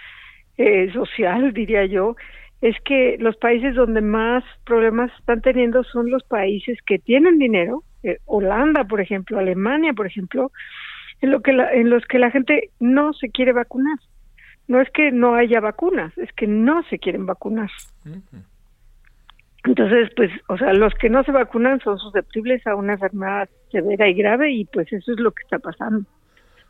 eh, 0.58 0.92
social, 0.92 1.52
diría 1.52 1.86
yo, 1.86 2.16
es 2.60 2.74
que 2.84 3.16
los 3.20 3.36
países 3.36 3.76
donde 3.76 4.00
más 4.00 4.42
problemas 4.64 5.12
están 5.20 5.40
teniendo 5.40 5.84
son 5.84 6.10
los 6.10 6.24
países 6.24 6.78
que 6.84 6.98
tienen 6.98 7.38
dinero, 7.38 7.84
eh, 8.02 8.18
Holanda, 8.26 8.84
por 8.84 9.00
ejemplo, 9.00 9.38
Alemania, 9.38 9.92
por 9.92 10.06
ejemplo, 10.06 10.50
en, 11.20 11.30
lo 11.30 11.40
que 11.40 11.52
la, 11.52 11.72
en 11.72 11.90
los 11.90 12.04
que 12.06 12.18
la 12.18 12.32
gente 12.32 12.70
no 12.80 13.12
se 13.12 13.30
quiere 13.30 13.52
vacunar. 13.52 13.98
No 14.68 14.80
es 14.80 14.88
que 14.90 15.10
no 15.10 15.34
haya 15.34 15.60
vacunas, 15.60 16.16
es 16.18 16.32
que 16.32 16.46
no 16.46 16.82
se 16.84 16.98
quieren 16.98 17.26
vacunar. 17.26 17.70
Entonces, 19.64 20.10
pues, 20.14 20.30
o 20.48 20.56
sea, 20.56 20.72
los 20.72 20.94
que 20.94 21.10
no 21.10 21.24
se 21.24 21.32
vacunan 21.32 21.80
son 21.80 21.98
susceptibles 21.98 22.66
a 22.66 22.74
una 22.74 22.92
enfermedad 22.92 23.48
severa 23.72 24.08
y 24.08 24.14
grave 24.14 24.52
y 24.52 24.64
pues 24.66 24.92
eso 24.92 25.12
es 25.12 25.18
lo 25.18 25.32
que 25.32 25.42
está 25.42 25.58
pasando. 25.58 26.06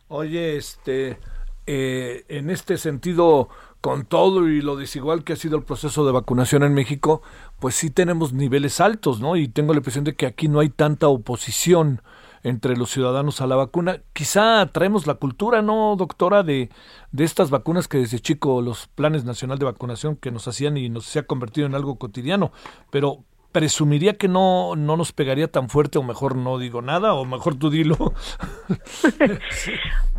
Oye, 0.08 0.56
este, 0.56 1.18
eh, 1.66 2.24
en 2.28 2.48
este 2.48 2.78
sentido, 2.78 3.50
con 3.80 4.06
todo 4.06 4.48
y 4.48 4.62
lo 4.62 4.76
desigual 4.76 5.22
que 5.22 5.34
ha 5.34 5.36
sido 5.36 5.58
el 5.58 5.64
proceso 5.64 6.06
de 6.06 6.12
vacunación 6.12 6.62
en 6.62 6.74
México, 6.74 7.22
pues 7.60 7.74
sí 7.74 7.90
tenemos 7.90 8.32
niveles 8.32 8.80
altos, 8.80 9.20
¿no? 9.20 9.36
Y 9.36 9.48
tengo 9.48 9.74
la 9.74 9.78
impresión 9.78 10.04
de 10.04 10.14
que 10.14 10.26
aquí 10.26 10.48
no 10.48 10.60
hay 10.60 10.70
tanta 10.70 11.08
oposición 11.08 12.00
entre 12.48 12.76
los 12.76 12.90
ciudadanos 12.90 13.40
a 13.40 13.46
la 13.46 13.56
vacuna. 13.56 14.00
Quizá 14.12 14.66
traemos 14.72 15.06
la 15.06 15.14
cultura, 15.14 15.62
¿no, 15.62 15.94
doctora, 15.96 16.42
de, 16.42 16.70
de 17.12 17.24
estas 17.24 17.50
vacunas 17.50 17.88
que 17.88 17.98
desde 17.98 18.18
chico 18.18 18.62
los 18.62 18.88
planes 18.88 19.24
nacional 19.24 19.58
de 19.58 19.66
vacunación 19.66 20.16
que 20.16 20.30
nos 20.30 20.48
hacían 20.48 20.76
y 20.76 20.88
nos 20.88 21.04
se 21.04 21.20
ha 21.20 21.26
convertido 21.26 21.66
en 21.66 21.74
algo 21.74 21.98
cotidiano, 21.98 22.52
pero 22.90 23.24
presumiría 23.52 24.14
que 24.14 24.28
no, 24.28 24.76
no 24.76 24.96
nos 24.96 25.12
pegaría 25.12 25.48
tan 25.48 25.68
fuerte 25.68 25.98
o 25.98 26.02
mejor 26.02 26.36
no 26.36 26.58
digo 26.58 26.82
nada 26.82 27.14
o 27.14 27.24
mejor 27.24 27.58
tú 27.58 27.70
dilo. 27.70 27.96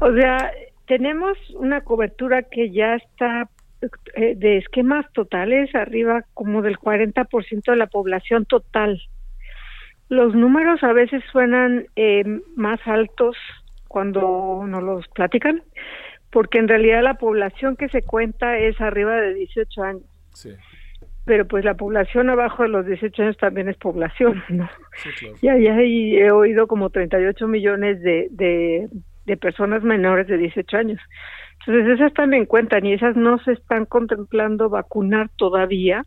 O 0.02 0.14
sea, 0.14 0.52
tenemos 0.88 1.38
una 1.56 1.82
cobertura 1.82 2.44
que 2.44 2.72
ya 2.72 2.96
está 2.96 3.50
eh, 4.16 4.36
de 4.36 4.58
esquemas 4.58 5.06
totales 5.14 5.74
arriba 5.76 6.24
como 6.34 6.62
del 6.62 6.78
40% 6.78 7.64
de 7.66 7.76
la 7.76 7.88
población 7.88 8.46
total. 8.46 9.02
Los 10.10 10.34
números 10.34 10.84
a 10.84 10.92
veces 10.92 11.24
suenan 11.32 11.86
eh, 11.96 12.24
más 12.56 12.80
altos 12.86 13.38
cuando 13.88 14.64
nos 14.68 14.84
los 14.84 15.08
platican, 15.10 15.62
porque 16.32 16.60
en 16.60 16.68
realidad 16.68 17.04
la 17.04 17.16
población 17.16 17.76
que 17.76 17.90
se 17.90 18.02
cuenta 18.02 18.58
es 18.58 18.80
arriba 18.82 19.16
de 19.16 19.34
18 19.36 19.84
años. 19.84 20.04
Sí. 20.34 20.50
Pero 21.26 21.48
pues 21.48 21.64
la 21.64 21.76
población 21.76 22.30
abajo 22.30 22.64
de 22.64 22.70
los 22.70 22.86
18 22.86 23.22
años 23.22 23.38
también 23.38 23.70
es 23.70 23.78
población, 23.78 24.44
¿no? 24.50 24.70
Sí, 24.96 25.10
claro. 25.20 25.38
Y 25.42 25.68
ahí 25.68 26.18
he 26.18 26.32
oído 26.32 26.68
como 26.68 26.90
38 26.90 27.48
millones 27.48 28.02
de, 28.02 28.28
de, 28.32 28.90
de 29.26 29.38
personas 29.38 29.84
menores 29.84 30.28
de 30.28 30.38
18 30.38 30.78
años. 30.78 31.00
Entonces 31.60 32.00
esas 32.00 32.14
también 32.14 32.46
cuentan 32.46 32.86
y 32.86 32.94
esas 32.94 33.16
no 33.16 33.38
se 33.40 33.54
están 33.54 33.86
contemplando 33.86 34.70
vacunar 34.70 35.30
todavía 35.36 36.06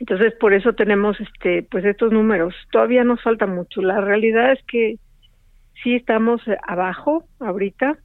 entonces, 0.00 0.32
por 0.40 0.54
eso 0.54 0.72
tenemos 0.72 1.20
este 1.20 1.62
pues 1.70 1.84
estos 1.84 2.10
números. 2.10 2.54
Todavía 2.72 3.04
nos 3.04 3.22
falta 3.22 3.46
mucho. 3.46 3.82
La 3.82 4.00
realidad 4.00 4.52
es 4.52 4.64
que 4.66 4.96
sí 5.82 5.94
estamos 5.94 6.40
abajo 6.66 7.24
ahorita 7.38 7.98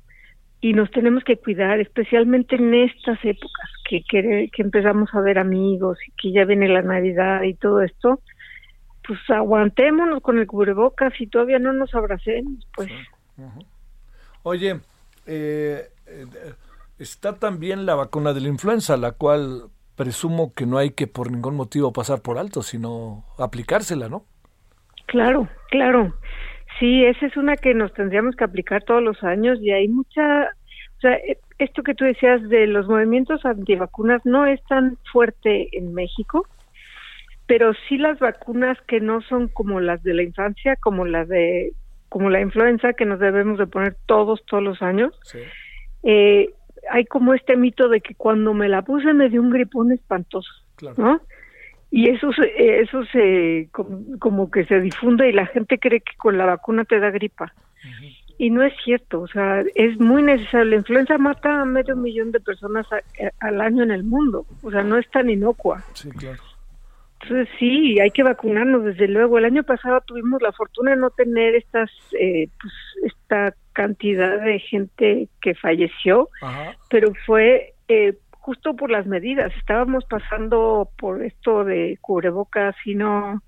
y 0.59 0.73
nos 0.73 0.91
tenemos 0.91 1.23
que 1.23 1.37
cuidar, 1.37 1.79
especialmente 1.79 2.57
en 2.57 2.73
estas 2.73 3.17
épocas 3.23 3.69
que, 3.89 4.03
que, 4.03 4.49
que 4.51 4.61
empezamos 4.61 5.09
a 5.13 5.21
ver 5.21 5.39
amigos 5.39 5.97
y 6.05 6.11
que 6.21 6.33
ya 6.33 6.43
viene 6.43 6.67
la 6.67 6.81
Navidad 6.81 7.43
y 7.43 7.53
todo 7.53 7.81
esto. 7.81 8.19
Pues 9.07 9.19
aguantémonos 9.29 10.21
con 10.21 10.37
el 10.37 10.47
cubrebocas 10.47 11.13
y 11.21 11.27
todavía 11.27 11.59
no 11.59 11.71
nos 11.71 11.95
abracemos, 11.95 12.67
pues. 12.75 12.91
Oye, 14.43 14.81
eh, 15.27 15.87
eh, 16.07 16.25
está 16.99 17.35
también 17.35 17.85
la 17.85 17.95
vacuna 17.95 18.33
de 18.33 18.41
la 18.41 18.49
influenza, 18.49 18.97
la 18.97 19.13
cual 19.13 19.69
presumo 19.95 20.53
que 20.53 20.65
no 20.65 20.77
hay 20.77 20.91
que 20.91 21.07
por 21.07 21.31
ningún 21.31 21.55
motivo 21.55 21.93
pasar 21.93 22.21
por 22.21 22.37
alto, 22.37 22.61
sino 22.61 23.25
aplicársela, 23.37 24.09
¿no? 24.09 24.25
Claro, 25.07 25.47
claro. 25.69 26.13
Sí, 26.79 27.05
esa 27.05 27.25
es 27.25 27.37
una 27.37 27.55
que 27.55 27.73
nos 27.73 27.93
tendríamos 27.93 28.35
que 28.35 28.43
aplicar 28.43 28.83
todos 28.83 29.01
los 29.01 29.23
años 29.23 29.59
y 29.61 29.71
hay 29.71 29.87
mucha, 29.87 30.49
o 30.97 31.01
sea, 31.01 31.13
e, 31.13 31.37
esto 31.57 31.83
que 31.83 31.95
tú 31.95 32.03
decías 32.03 32.41
de 32.49 32.67
los 32.67 32.87
movimientos 32.87 33.45
antivacunas 33.45 34.21
no 34.25 34.45
es 34.45 34.61
tan 34.65 34.97
fuerte 35.11 35.69
en 35.77 35.93
México, 35.93 36.45
pero 37.47 37.73
sí 37.87 37.97
las 37.97 38.19
vacunas 38.19 38.77
que 38.87 38.99
no 38.99 39.21
son 39.21 39.47
como 39.47 39.79
las 39.79 40.03
de 40.03 40.15
la 40.15 40.23
infancia, 40.23 40.75
como 40.77 41.05
las 41.05 41.29
de, 41.29 41.71
como 42.09 42.29
la 42.29 42.41
influenza 42.41 42.93
que 42.93 43.05
nos 43.05 43.19
debemos 43.19 43.57
de 43.57 43.67
poner 43.67 43.95
todos, 44.05 44.43
todos 44.45 44.63
los 44.63 44.81
años. 44.81 45.17
Sí. 45.23 45.39
Eh, 46.03 46.49
hay 46.89 47.05
como 47.05 47.33
este 47.33 47.55
mito 47.55 47.89
de 47.89 48.01
que 48.01 48.15
cuando 48.15 48.53
me 48.53 48.69
la 48.69 48.81
puse 48.81 49.13
me 49.13 49.29
dio 49.29 49.41
un 49.41 49.51
gripón 49.51 49.91
espantoso, 49.91 50.51
claro. 50.75 50.95
¿no? 50.97 51.21
Y 51.91 52.09
eso 52.09 52.31
se, 52.33 52.81
eso 52.81 53.05
se 53.05 53.69
como, 53.71 54.19
como, 54.19 54.51
que 54.51 54.65
se 54.65 54.79
difunde 54.81 55.29
y 55.29 55.33
la 55.33 55.45
gente 55.45 55.77
cree 55.77 56.01
que 56.01 56.15
con 56.17 56.37
la 56.37 56.45
vacuna 56.45 56.83
te 56.83 56.99
da 56.99 57.09
gripa. 57.09 57.53
Uh 57.83 57.87
-huh. 57.87 58.17
Y 58.37 58.49
no 58.49 58.63
es 58.63 58.73
cierto, 58.83 59.21
o 59.21 59.27
sea, 59.27 59.63
es 59.75 59.97
muy 59.97 60.21
necesario. 60.21 60.65
La 60.65 60.75
influenza 60.75 61.17
mata 61.17 61.61
a 61.61 61.65
medio 61.65 61.95
millón 61.95 62.33
de 62.33 62.41
personas 62.41 62.85
a, 62.91 62.97
a, 62.97 63.47
al 63.47 63.61
año 63.61 63.83
en 63.83 63.91
el 63.91 64.03
mundo, 64.03 64.45
o 64.61 64.71
sea, 64.71 64.83
no 64.83 64.97
es 64.97 65.09
tan 65.09 65.29
inocua. 65.29 65.85
Sí, 65.93 66.09
claro. 66.09 66.41
Entonces 67.21 67.47
sí, 67.57 67.99
hay 67.99 68.11
que 68.11 68.23
vacunarnos 68.23 68.83
desde 68.83 69.07
luego. 69.07 69.37
El 69.37 69.45
año 69.45 69.63
pasado 69.63 70.01
tuvimos 70.01 70.41
la 70.41 70.51
fortuna 70.51 70.91
de 70.91 70.97
no 70.97 71.09
tener 71.09 71.55
estas, 71.55 71.89
eh, 72.19 72.49
pues, 72.61 72.73
esta 73.13 73.55
cantidad 73.75 74.41
de 74.41 74.59
gente 74.59 75.27
que 75.41 75.53
falleció, 75.53 76.29
Ajá. 76.41 76.75
pero 76.89 77.13
fue 77.25 77.73
eh, 77.89 78.13
justo 78.31 78.75
por 78.75 78.89
las 78.89 79.05
medidas. 79.05 79.53
Estábamos 79.57 80.05
pasando 80.05 80.89
por 80.97 81.21
esto 81.21 81.63
de 81.63 81.97
cubrebocas 82.01 82.75
y 82.85 82.95
no 82.95 83.43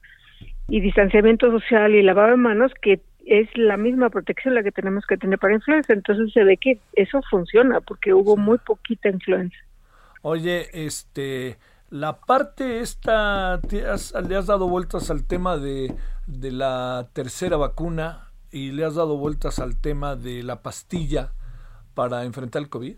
y 0.69 0.81
distanciamiento 0.81 1.49
social 1.49 1.95
y 1.95 2.03
lavado 2.03 2.31
de 2.31 2.37
manos 2.37 2.73
que 2.81 2.99
es 3.25 3.47
la 3.55 3.77
misma 3.77 4.09
protección 4.09 4.53
la 4.53 4.63
que 4.63 4.71
tenemos 4.71 5.05
que 5.05 5.17
tener 5.17 5.39
para 5.39 5.53
influenza. 5.53 5.93
Entonces 5.93 6.33
se 6.33 6.43
ve 6.43 6.57
que 6.57 6.79
eso 6.93 7.21
funciona 7.29 7.79
porque 7.81 8.13
hubo 8.13 8.35
muy 8.35 8.57
poquita 8.57 9.09
influenza. 9.09 9.57
Oye, 10.21 10.67
este 10.73 11.57
la 11.89 12.19
parte 12.19 12.81
esta, 12.81 13.53
has, 13.53 14.13
le 14.27 14.35
has 14.35 14.45
dado 14.45 14.67
vueltas 14.67 15.09
al 15.09 15.25
tema 15.25 15.57
de, 15.57 15.95
de, 16.25 16.51
la 16.51 17.07
tercera 17.13 17.55
vacuna 17.55 18.26
y 18.51 18.71
le 18.71 18.85
has 18.85 18.95
dado 18.95 19.17
vueltas 19.17 19.59
al 19.59 19.79
tema 19.79 20.15
de 20.15 20.43
la 20.43 20.61
pastilla 20.61 21.31
para 21.93 22.23
enfrentar 22.23 22.61
el 22.61 22.69
COVID. 22.69 22.95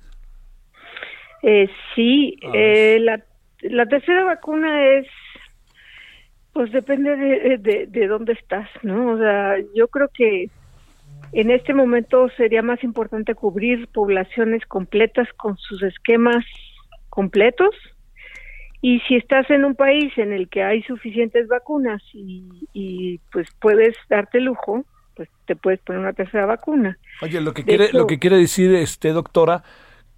Eh, 1.42 1.70
sí, 1.96 2.38
eh, 2.54 3.00
la, 3.00 3.24
la, 3.62 3.86
tercera 3.86 4.26
vacuna 4.26 4.86
es, 4.98 5.08
pues 6.54 6.72
depende 6.72 7.16
de, 7.16 7.58
de, 7.58 7.88
de 7.88 8.08
dónde 8.08 8.34
estás, 8.34 8.70
¿no? 8.84 9.14
O 9.14 9.18
sea, 9.18 9.56
yo 9.74 9.88
creo 9.88 10.10
que 10.14 10.50
en 11.32 11.52
este 11.52 11.74
momento 11.74 12.28
sería 12.36 12.62
más 12.62 12.84
importante 12.84 13.36
cubrir 13.36 13.88
poblaciones 13.88 14.66
completas 14.66 15.28
con 15.34 15.58
sus 15.58 15.82
esquemas 15.84 16.46
completos 17.10 17.76
y 18.82 19.00
si 19.02 19.16
estás 19.16 19.50
en 19.50 19.66
un 19.66 19.76
país 19.76 20.18
en 20.18 20.32
el 20.32 20.50
que 20.50 20.64
hay 20.64 20.82
suficientes 20.84 21.48
vacunas 21.48 22.02
y, 22.14 22.68
y 22.74 23.20
pues 23.32 23.48
puedes 23.60 23.96
darte 24.10 24.40
lujo, 24.40 24.86
pues 25.20 25.28
te 25.46 25.58
puedes 25.58 25.82
poner 25.82 26.00
una 26.00 26.14
tercera 26.14 26.46
vacuna. 26.46 26.98
Oye, 27.22 27.42
lo 27.42 27.54
que 27.54 27.66
quiere, 27.66 27.88
hecho, 27.88 27.98
lo 27.98 28.08
que 28.08 28.20
quiere 28.20 28.38
decir 28.38 28.74
este 28.74 29.10
doctora 29.10 29.64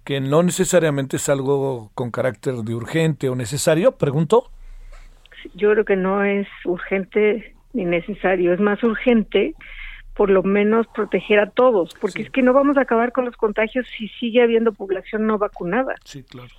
que 0.04 0.20
no 0.20 0.44
necesariamente 0.44 1.16
es 1.16 1.28
algo 1.28 1.90
con 1.96 2.12
carácter 2.12 2.54
de 2.54 2.72
urgente 2.72 3.28
o 3.28 3.34
necesario, 3.34 3.98
pregunto. 3.98 4.48
Yo 5.54 5.72
creo 5.72 5.84
que 5.84 5.96
no 5.96 6.22
es 6.22 6.46
urgente 6.64 7.56
ni 7.72 7.84
necesario, 7.84 8.52
es 8.52 8.60
más 8.60 8.80
urgente 8.84 9.56
por 10.14 10.30
lo 10.30 10.44
menos 10.44 10.86
proteger 10.94 11.40
a 11.40 11.50
todos, 11.50 11.96
porque 12.00 12.20
sí. 12.20 12.22
es 12.26 12.30
que 12.30 12.42
no 12.42 12.52
vamos 12.52 12.76
a 12.76 12.82
acabar 12.82 13.10
con 13.10 13.24
los 13.24 13.36
contagios 13.36 13.88
si 13.98 14.06
sigue 14.06 14.40
habiendo 14.40 14.72
población 14.72 15.26
no 15.26 15.36
vacunada. 15.36 15.96
Sí, 16.04 16.22
claro 16.22 16.54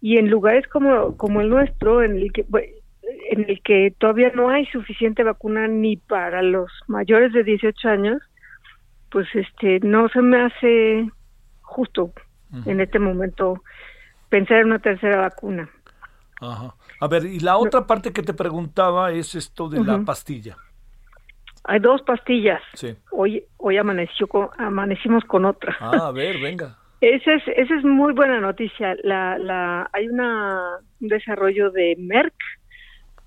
y 0.00 0.18
en 0.18 0.28
lugares 0.28 0.68
como 0.68 1.16
como 1.16 1.40
el 1.40 1.48
nuestro 1.48 2.02
en 2.02 2.18
el 2.18 2.30
que 2.30 2.44
en 3.30 3.48
el 3.48 3.62
que 3.62 3.94
todavía 3.98 4.30
no 4.34 4.50
hay 4.50 4.66
suficiente 4.66 5.22
vacuna 5.22 5.68
ni 5.68 5.96
para 5.96 6.42
los 6.42 6.70
mayores 6.86 7.32
de 7.32 7.44
18 7.44 7.88
años 7.88 8.22
pues 9.10 9.28
este 9.34 9.80
no 9.80 10.08
se 10.08 10.20
me 10.20 10.42
hace 10.42 11.10
justo 11.62 12.04
uh 12.04 12.12
-huh. 12.56 12.66
en 12.66 12.80
este 12.80 12.98
momento 12.98 13.62
pensar 14.28 14.58
en 14.58 14.66
una 14.66 14.78
tercera 14.78 15.20
vacuna 15.20 15.68
Ajá. 16.40 16.74
A 17.00 17.08
ver, 17.08 17.24
y 17.24 17.40
la 17.40 17.56
otra 17.56 17.86
parte 17.86 18.12
que 18.12 18.22
te 18.22 18.34
preguntaba 18.34 19.12
es 19.12 19.34
esto 19.34 19.68
de 19.68 19.82
la 19.84 20.00
pastilla. 20.00 20.56
Hay 21.64 21.80
dos 21.80 22.02
pastillas. 22.02 22.60
Sí. 22.74 22.94
Hoy, 23.10 23.44
hoy 23.56 23.78
amaneció 23.78 24.26
con, 24.26 24.48
amanecimos 24.58 25.24
con 25.24 25.44
otra. 25.44 25.76
Ah, 25.80 26.08
a 26.08 26.12
ver, 26.12 26.38
venga. 26.38 26.76
Esa 27.00 27.34
es, 27.34 27.42
esa 27.56 27.74
es 27.74 27.84
muy 27.84 28.12
buena 28.12 28.40
noticia. 28.40 28.94
La, 29.02 29.38
la, 29.38 29.88
hay 29.92 30.08
una, 30.08 30.78
un 31.00 31.08
desarrollo 31.08 31.70
de 31.70 31.96
Merck 31.98 32.34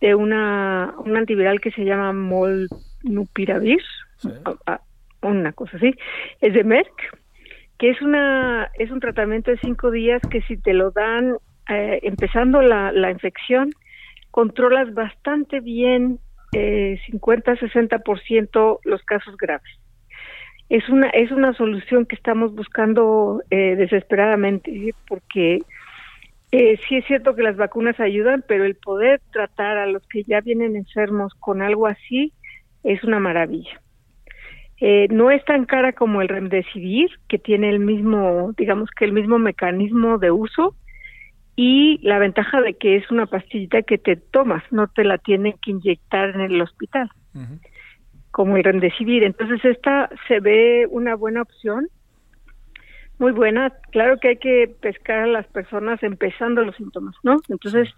de 0.02 0.16
una, 0.16 0.94
un 0.98 1.18
antiviral 1.18 1.60
que 1.60 1.72
se 1.72 1.84
llama 1.84 2.14
Molnupiravir, 2.14 3.82
una 5.22 5.54
cosa 5.54 5.78
así, 5.78 5.94
es 6.42 6.54
de 6.54 6.64
Merck, 6.64 7.18
que 7.78 7.90
es 7.90 8.02
una 8.02 8.70
es 8.76 8.92
un 8.92 9.00
tratamiento 9.00 9.52
de 9.52 9.58
cinco 9.58 9.92
días 9.92 10.22
que 10.30 10.42
si 10.42 10.58
te 10.58 10.74
lo 10.74 10.92
dan 10.92 11.38
eh, 11.70 12.00
empezando 12.04 12.62
la, 12.62 12.92
la 12.92 13.12
infección 13.12 13.72
controlas 14.32 14.94
bastante 14.94 15.60
bien 15.60 16.20
eh, 16.54 17.00
50-60% 17.12 18.80
los 18.84 19.04
casos 19.04 19.36
graves. 19.38 19.70
Es 20.70 20.88
una 20.90 21.10
es 21.10 21.32
una 21.32 21.54
solución 21.54 22.06
que 22.06 22.16
estamos 22.16 22.54
buscando 22.54 23.42
eh, 23.50 23.76
desesperadamente 23.76 24.94
porque 25.08 25.60
eh, 26.52 26.80
sí 26.88 26.96
es 26.96 27.06
cierto 27.06 27.36
que 27.36 27.44
las 27.44 27.58
vacunas 27.58 28.00
ayudan, 28.00 28.44
pero 28.48 28.64
el 28.64 28.76
poder 28.76 29.22
tratar 29.32 29.78
a 29.78 29.86
los 29.86 30.06
que 30.08 30.24
ya 30.24 30.40
vienen 30.42 30.76
enfermos 30.76 31.34
con 31.40 31.62
algo 31.62 31.88
así 31.88 32.34
es 32.84 33.04
una 33.04 33.20
maravilla. 33.20 33.82
Eh, 34.80 35.08
no 35.10 35.32
es 35.32 35.44
tan 35.44 35.66
cara 35.66 35.92
como 35.94 36.22
el 36.22 36.30
remdesivir, 36.30 37.10
que 37.28 37.38
tiene 37.40 37.70
el 37.70 37.80
mismo, 37.80 38.54
digamos 38.58 38.90
que 38.92 39.06
el 39.06 39.12
mismo 39.12 39.40
mecanismo 39.40 40.20
de 40.20 40.32
uso 40.32 40.76
y 41.56 42.00
la 42.04 42.20
ventaja 42.20 42.62
de 42.62 42.76
que 42.76 42.96
es 42.96 43.10
una 43.10 43.26
pastillita 43.26 43.82
que 43.82 43.98
te 43.98 44.16
tomas, 44.16 44.64
no 44.72 44.88
te 44.88 45.04
la 45.04 45.18
tienen 45.18 45.56
que 45.62 45.72
inyectar 45.72 46.30
en 46.30 46.42
el 46.42 46.62
hospital, 46.62 47.10
como 48.32 48.56
el 48.56 48.64
remdesivir. 48.64 49.24
Entonces 49.24 49.66
esta 49.66 50.10
se 50.28 50.40
ve 50.40 50.86
una 50.90 51.16
buena 51.16 51.42
opción 51.42 51.88
muy 53.20 53.32
buena. 53.32 53.72
Claro 53.92 54.20
que 54.20 54.30
hay 54.30 54.38
que 54.38 54.76
pescar 54.82 55.20
a 55.20 55.28
las 55.28 55.48
personas 55.48 56.02
empezando 56.04 56.64
los 56.64 56.76
síntomas, 56.76 57.16
¿no? 57.24 57.38
Entonces, 57.50 57.90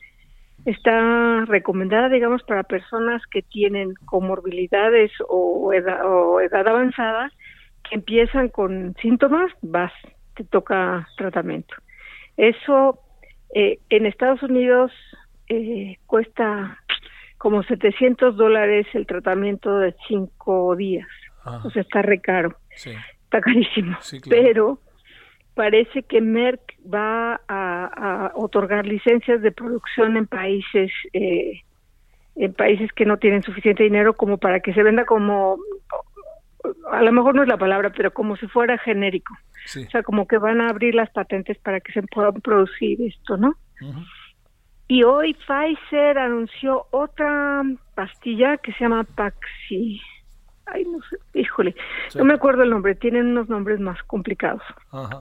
está 0.66 1.46
recomendada, 1.46 2.10
digamos, 2.10 2.44
para 2.44 2.64
personas 2.64 3.22
que 3.28 3.42
tienen 3.42 3.94
comorbilidades 4.06 5.12
o 5.28 5.74
edad, 5.74 6.06
o 6.06 6.42
edad 6.42 6.68
avanzada, 6.68 7.32
que 7.90 7.96
empiezan 7.96 8.50
con 8.50 8.96
síntomas, 9.02 9.52
vas, 9.62 9.94
te 10.36 10.44
toca 10.44 11.08
tratamiento. 11.18 11.76
Eso 12.38 13.00
eh, 13.54 13.80
en 13.90 14.06
Estados 14.06 14.44
Unidos 14.44 14.92
eh, 15.48 15.98
cuesta 16.06 16.78
como 17.38 17.64
700 17.64 18.36
dólares 18.36 18.86
el 18.94 19.08
tratamiento 19.08 19.78
de 19.80 19.96
cinco 20.08 20.76
días. 20.76 21.08
Ah. 21.44 21.62
O 21.64 21.70
sea, 21.72 21.82
está 21.82 22.02
re 22.02 22.20
caro. 22.20 22.56
Sí. 22.76 22.92
Está 23.24 23.42
carísimo. 23.42 23.98
Sí, 24.02 24.20
claro. 24.20 24.42
Pero 24.44 24.80
parece 25.60 26.04
que 26.04 26.22
Merck 26.22 26.62
va 26.88 27.34
a, 27.50 28.30
a, 28.30 28.32
otorgar 28.36 28.86
licencias 28.86 29.42
de 29.42 29.52
producción 29.52 30.16
en 30.16 30.26
países 30.26 30.90
eh, 31.12 31.64
en 32.38 32.54
países 32.54 32.90
que 32.94 33.06
no 33.06 33.18
tienen 33.18 33.44
suficiente 33.44 33.84
dinero 33.84 34.14
como 34.14 34.38
para 34.38 34.62
que 34.62 34.74
se 34.74 34.84
venda 34.84 35.04
como 35.04 35.58
a 36.94 37.02
lo 37.02 37.12
mejor 37.12 37.36
no 37.36 37.42
es 37.44 37.50
la 37.50 37.58
palabra 37.58 37.92
pero 37.94 38.14
como 38.14 38.38
si 38.38 38.48
fuera 38.48 38.78
genérico 38.78 39.34
Sí. 39.66 39.84
o 39.86 39.90
sea 39.90 40.02
como 40.02 40.28
que 40.30 40.38
van 40.38 40.62
a 40.62 40.70
abrir 40.70 40.96
las 40.96 41.10
patentes 41.10 41.58
para 41.58 41.82
que 41.82 41.92
se 41.92 42.04
puedan 42.04 42.40
producir 42.40 43.02
esto 43.02 43.36
no 43.36 43.54
y 44.88 45.04
hoy 45.04 45.36
Pfizer 45.46 46.18
anunció 46.20 46.86
otra 46.92 47.64
pastilla 47.96 48.56
que 48.56 48.72
se 48.72 48.80
llama 48.86 49.04
Paxi 49.04 50.00
ay 50.68 50.86
no 50.86 51.00
sé 51.10 51.18
híjole 51.34 51.76
Sí. 52.08 52.18
no 52.18 52.24
me 52.24 52.36
acuerdo 52.36 52.64
el 52.64 52.70
nombre 52.70 52.96
tienen 52.96 53.26
unos 53.28 53.50
nombres 53.50 53.82
más 53.82 54.02
complicados 54.04 54.64
Ajá. 54.94 55.20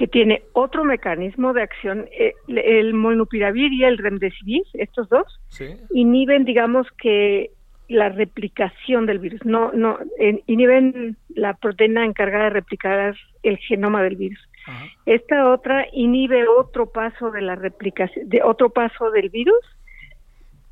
Que 0.00 0.08
tiene 0.08 0.44
otro 0.54 0.82
mecanismo 0.82 1.52
de 1.52 1.60
acción, 1.60 2.08
eh, 2.18 2.32
el 2.48 2.94
molnupiravir 2.94 3.70
y 3.70 3.84
el 3.84 3.98
remdesivir, 3.98 4.62
estos 4.72 5.10
dos, 5.10 5.26
Sí. 5.48 5.66
inhiben, 5.92 6.46
digamos 6.46 6.86
que 6.96 7.50
la 7.86 8.08
replicación 8.08 9.04
del 9.04 9.18
virus, 9.18 9.44
no, 9.44 9.72
no, 9.74 9.98
en- 10.18 10.40
inhiben 10.46 11.18
la 11.34 11.52
proteína 11.52 12.06
encargada 12.06 12.44
de 12.44 12.50
replicar 12.50 13.14
el 13.42 13.58
genoma 13.58 14.02
del 14.02 14.16
virus. 14.16 14.38
Ajá. 14.66 14.86
Esta 15.04 15.50
otra 15.50 15.86
inhibe 15.92 16.48
otro 16.48 16.86
paso 16.86 17.30
de 17.30 17.42
la 17.42 17.56
replicación, 17.56 18.26
de 18.26 18.40
otro 18.42 18.70
paso 18.70 19.10
del 19.10 19.28
virus, 19.28 19.60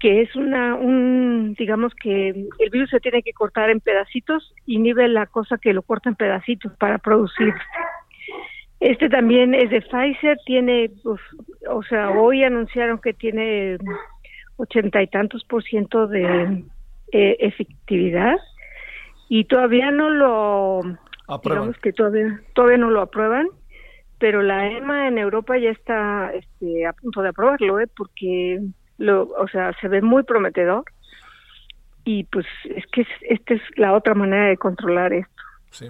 que 0.01 0.22
es 0.22 0.35
una, 0.37 0.74
un, 0.74 1.55
digamos 1.59 1.93
que 2.03 2.31
el 2.31 2.70
virus 2.70 2.89
se 2.89 3.01
tiene 3.01 3.22
que 3.22 3.35
cortar 3.35 3.68
en 3.68 3.81
pedacitos, 3.81 4.55
inhibe 4.64 5.07
la 5.07 5.26
cosa 5.26 5.59
que 5.59 5.74
lo 5.74 5.83
corta 5.83 6.09
en 6.09 6.14
pedacitos 6.14 6.72
para 6.79 6.97
producir. 6.97 7.53
Este 8.81 9.09
también 9.09 9.55
es 9.55 9.70
de 9.70 9.81
Pfizer, 9.83 10.39
tiene, 10.47 10.91
pues, 11.03 11.20
o 11.68 11.83
sea, 11.83 12.11
hoy 12.11 12.45
anunciaron 12.45 13.01
que 13.01 13.12
tiene 13.12 13.76
ochenta 14.57 15.03
y 15.03 15.09
tantos 15.09 15.45
por 15.45 15.64
ciento 15.64 16.07
de 16.07 16.64
eh, 17.12 17.37
efectividad 17.41 18.37
y 19.29 19.45
todavía 19.45 19.91
no 19.91 20.11
lo, 20.11 20.81
Aprueban. 21.26 21.62
digamos 21.62 21.79
que 21.79 21.93
todavía, 21.93 22.41
todavía 22.55 22.79
no 22.79 22.91
lo 22.91 23.01
aprueban, 23.01 23.49
pero 24.18 24.43
la 24.43 24.68
EMA 24.70 25.09
en 25.09 25.18
Europa 25.18 25.59
ya 25.59 25.70
está 25.70 26.33
este, 26.35 26.87
a 26.87 26.93
punto 26.93 27.22
de 27.22 27.29
aprobarlo, 27.31 27.81
¿eh? 27.81 27.89
porque 27.97 28.61
lo, 28.99 29.22
o 29.39 29.49
sea, 29.49 29.72
se 29.81 29.89
ve 29.89 30.03
muy 30.03 30.22
prometedor 30.22 30.85
y 32.05 32.24
pues 32.24 32.47
es 32.64 32.87
que 32.87 33.03
es, 33.03 33.09
esta 33.22 33.55
es 33.55 33.62
la 33.76 33.93
otra 33.93 34.14
manera 34.14 34.47
de 34.47 34.57
controlar 34.57 35.12
esto, 35.12 35.43
Sí. 35.70 35.87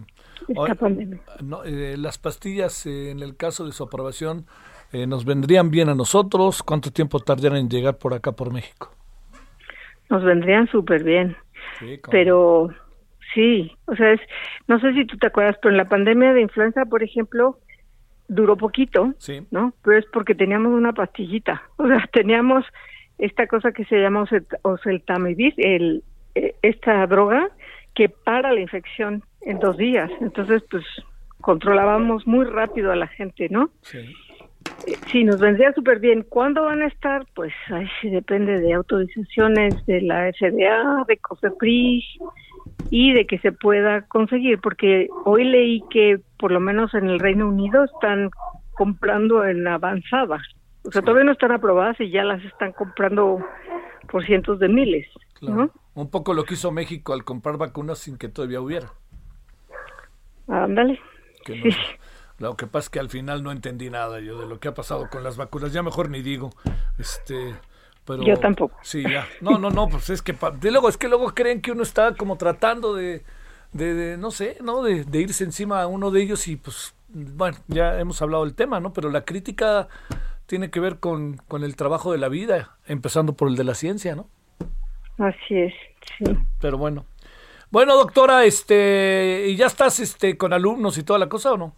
Esta 0.47 0.61
Oye, 0.61 0.75
pandemia. 0.75 1.21
no, 1.43 1.65
eh, 1.65 1.97
las 1.97 2.19
pastillas, 2.19 2.87
eh, 2.87 3.11
en 3.11 3.21
el 3.21 3.37
caso 3.37 3.65
de 3.67 3.73
su 3.73 3.83
aprobación, 3.85 4.47
eh, 4.93 5.07
¿nos 5.07 5.25
vendrían 5.25 5.71
bien 5.71 5.89
a 5.89 5.95
nosotros? 5.95 6.63
¿Cuánto 6.63 6.91
tiempo 6.93 7.21
tardarían 7.21 7.57
en 7.57 7.69
llegar 7.69 7.99
por 7.99 8.15
acá, 8.15 8.33
por 8.33 8.53
México? 8.53 8.91
Nos 10.11 10.25
vendrían 10.25 10.69
súper 10.69 11.05
bien. 11.05 11.37
Sí, 11.79 12.01
pero 12.11 12.69
sí, 13.35 13.71
o 13.87 13.95
sea, 13.95 14.13
es, 14.13 14.21
no 14.67 14.81
sé 14.81 14.93
si 14.95 15.05
tú 15.05 15.19
te 15.19 15.27
acuerdas, 15.27 15.57
pero 15.61 15.73
en 15.73 15.77
la 15.77 15.85
pandemia 15.89 16.33
de 16.33 16.41
influenza, 16.41 16.85
por 16.87 17.03
ejemplo, 17.03 17.59
duró 18.29 18.57
poquito, 18.57 19.13
Sí. 19.19 19.47
¿no? 19.51 19.75
Pero 19.83 19.99
es 19.99 20.07
porque 20.13 20.35
teníamos 20.35 20.73
una 20.73 20.93
pastillita, 20.93 21.63
o 21.77 21.87
sea, 21.87 22.09
teníamos 22.13 22.65
esta 23.19 23.47
cosa 23.47 23.73
que 23.73 23.85
se 23.85 23.97
llama 24.01 24.25
oseltamivir, 24.63 25.53
el, 25.59 26.03
esta 26.63 27.07
droga 27.07 27.49
que 27.95 28.09
para 28.09 28.53
la 28.53 28.61
infección 28.61 29.25
en 29.43 29.59
dos 29.59 29.77
días, 29.77 30.11
entonces 30.21 30.63
pues 30.71 30.85
controlábamos 31.41 32.27
muy 32.27 32.45
rápido 32.45 32.93
a 32.93 32.97
la 32.97 33.07
gente, 33.07 33.49
¿no? 33.51 33.71
Sí. 33.83 33.99
Eh, 33.99 34.97
Sí, 35.11 35.25
nos 35.25 35.41
vendría 35.41 35.73
súper 35.73 35.99
bien. 35.99 36.25
¿Cuándo 36.29 36.65
van 36.65 36.83
a 36.83 36.87
estar? 36.87 37.27
Pues 37.35 37.53
ahí 37.71 37.87
sí 38.01 38.11
depende 38.11 38.61
de 38.61 38.75
autorizaciones 38.75 39.85
de 39.87 40.03
la 40.03 40.31
FDA, 40.33 41.05
de 41.09 41.17
COFEPRIS 41.19 42.05
y 42.91 43.13
de 43.15 43.27
que 43.27 43.39
se 43.39 43.53
pueda 43.53 44.03
conseguir, 44.03 44.61
porque 44.61 45.09
hoy 45.25 45.45
leí 45.45 45.83
que 45.91 46.21
por 46.39 46.53
lo 46.53 46.61
menos 46.61 46.93
en 46.95 47.09
el 47.09 47.19
Reino 47.19 47.49
Unido 47.49 47.85
están 47.85 48.31
comprando 48.73 49.45
en 49.45 49.67
avanzada. 49.67 50.41
O 50.85 50.93
sea, 50.93 51.03
todavía 51.03 51.25
no 51.25 51.33
están 51.33 51.53
aprobadas 51.53 52.01
y 52.01 52.11
ya 52.11 52.23
las 52.25 52.43
están 52.45 52.73
comprando 52.73 53.39
por 54.11 54.25
cientos 54.27 54.59
de 54.59 54.69
miles, 54.69 55.07
Claro. 55.35 55.57
¿no? 55.57 55.71
Un 55.95 56.11
poco 56.11 56.35
lo 56.35 56.45
que 56.45 56.55
hizo 56.55 56.71
México 56.73 57.13
al 57.13 57.25
comprar 57.25 57.57
vacunas 57.57 57.99
sin 57.99 58.17
que 58.19 58.29
todavía 58.29 58.61
hubiera. 58.61 58.93
Ándale. 60.49 60.99
Que 61.45 61.57
no- 61.57 61.71
Sí. 61.71 61.77
Lo 62.39 62.57
que 62.57 62.67
pasa 62.69 62.87
es 62.87 62.91
que 62.91 63.01
al 63.01 63.11
final 63.11 63.43
no 63.43 63.51
entendí 63.51 63.91
nada 63.91 64.21
yo 64.21 64.39
de 64.41 64.47
lo 64.47 64.61
que 64.61 64.69
ha 64.69 64.75
pasado 64.75 65.09
con 65.11 65.25
las 65.25 65.37
vacunas. 65.37 65.73
Ya 65.73 65.83
mejor 65.83 66.09
ni 66.09 66.23
digo. 66.23 66.51
Este, 66.97 67.55
pero 68.05 68.23
Yo 68.23 68.37
tampoco. 68.37 68.77
Sí, 68.83 69.03
ya. 69.03 69.27
No, 69.41 69.59
no, 69.59 69.71
no, 69.71 69.89
pues 69.89 70.09
es 70.11 70.23
que 70.23 70.35
de 70.61 70.71
luego 70.71 70.89
es 70.89 70.97
que 70.97 71.09
luego 71.09 71.35
creen 71.35 71.61
que 71.61 71.73
uno 71.73 71.83
está 71.83 72.15
como 72.15 72.37
tratando 72.37 72.95
de 72.95 73.25
de, 73.73 73.93
de, 73.93 74.17
no 74.17 74.31
sé, 74.31 74.57
¿no? 74.63 74.83
De, 74.83 75.05
de 75.05 75.19
irse 75.21 75.45
encima 75.45 75.83
a 75.83 75.87
uno 75.89 76.11
de 76.11 76.23
ellos 76.23 76.49
y 76.49 76.57
pues 76.57 76.95
bueno, 77.09 77.59
ya 77.67 77.99
hemos 78.01 78.23
hablado 78.23 78.45
del 78.45 78.55
tema, 78.55 78.81
¿no? 78.81 78.93
Pero 78.95 79.11
la 79.11 79.25
crítica 79.27 79.89
tiene 80.47 80.71
que 80.71 80.81
ver 80.81 81.01
con, 81.01 81.37
con 81.49 81.65
el 81.65 81.75
trabajo 81.77 82.13
de 82.13 82.19
la 82.19 82.29
vida, 82.29 82.77
empezando 82.87 83.35
por 83.35 83.49
el 83.49 83.57
de 83.57 83.65
la 83.65 83.75
ciencia, 83.75 84.15
¿no? 84.15 84.29
Así 85.19 85.55
es. 85.59 85.75
Sí. 86.19 86.25
Pero 86.61 86.79
bueno. 86.79 87.05
Bueno, 87.71 87.97
doctora, 87.97 88.45
este, 88.45 89.45
¿y 89.49 89.57
ya 89.57 89.67
estás 89.67 90.01
este 90.01 90.37
con 90.39 90.53
alumnos 90.53 90.97
y 90.99 91.03
toda 91.03 91.19
la 91.19 91.29
cosa 91.29 91.53
o 91.53 91.57
no? 91.57 91.75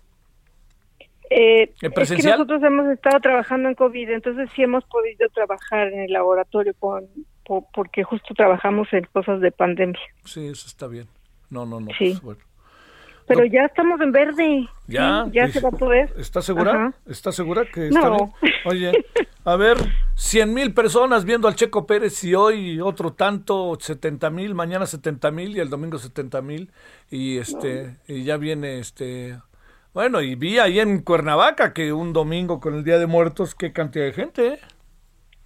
Eh, 1.30 1.72
¿En 1.80 1.92
es 1.96 2.10
que 2.10 2.22
nosotros 2.28 2.62
hemos 2.62 2.88
estado 2.88 3.20
trabajando 3.20 3.68
en 3.68 3.74
COVID, 3.76 4.10
entonces 4.10 4.50
sí 4.54 4.62
hemos 4.62 4.84
podido 4.84 5.28
trabajar 5.28 5.88
en 5.92 6.00
el 6.00 6.12
laboratorio 6.12 6.74
con, 6.78 7.06
po- 7.44 7.68
porque 7.72 8.02
justo 8.02 8.34
trabajamos 8.34 8.92
en 8.92 9.04
cosas 9.12 9.40
de 9.40 9.52
pandemia. 9.52 10.00
Sí, 10.24 10.46
eso 10.48 10.66
está 10.66 10.88
bien. 10.88 11.06
No, 11.48 11.66
no, 11.66 11.78
no. 11.80 11.86
Sí. 11.98 12.18
pues, 12.20 12.22
bueno. 12.22 12.40
Pero 13.34 13.44
ya 13.46 13.64
estamos 13.64 14.00
en 14.00 14.12
verde. 14.12 14.68
Ya, 14.86 15.26
ya 15.32 15.48
se 15.48 15.60
va 15.60 15.68
a 15.68 15.72
poder. 15.72 16.12
¿Está 16.18 16.42
segura? 16.42 16.72
Ajá. 16.72 16.94
¿Está 17.06 17.32
segura 17.32 17.64
que 17.72 17.88
está 17.88 18.00
No. 18.08 18.32
bien? 18.42 18.54
Oye, 18.64 18.92
a 19.44 19.56
ver, 19.56 19.76
100 20.14 20.52
mil 20.52 20.74
personas 20.74 21.24
viendo 21.24 21.46
al 21.48 21.54
Checo 21.54 21.86
Pérez 21.86 22.22
y 22.24 22.34
hoy 22.34 22.80
otro 22.80 23.12
tanto, 23.12 23.76
70 23.78 24.30
mil, 24.30 24.54
mañana 24.54 24.84
70 24.86 25.30
mil 25.30 25.56
y 25.56 25.60
el 25.60 25.70
domingo 25.70 25.98
70 25.98 26.42
mil. 26.42 26.70
Y 27.10 27.38
este, 27.38 27.96
y 28.08 28.24
ya 28.24 28.36
viene 28.36 28.78
este. 28.80 29.38
Bueno, 29.94 30.20
y 30.20 30.34
vi 30.34 30.58
ahí 30.58 30.78
en 30.80 31.02
Cuernavaca 31.02 31.72
que 31.72 31.92
un 31.92 32.12
domingo 32.12 32.60
con 32.60 32.74
el 32.74 32.84
Día 32.84 32.98
de 32.98 33.06
Muertos, 33.06 33.54
qué 33.54 33.72
cantidad 33.72 34.04
de 34.04 34.12
gente, 34.12 34.46
¿eh? 34.48 34.58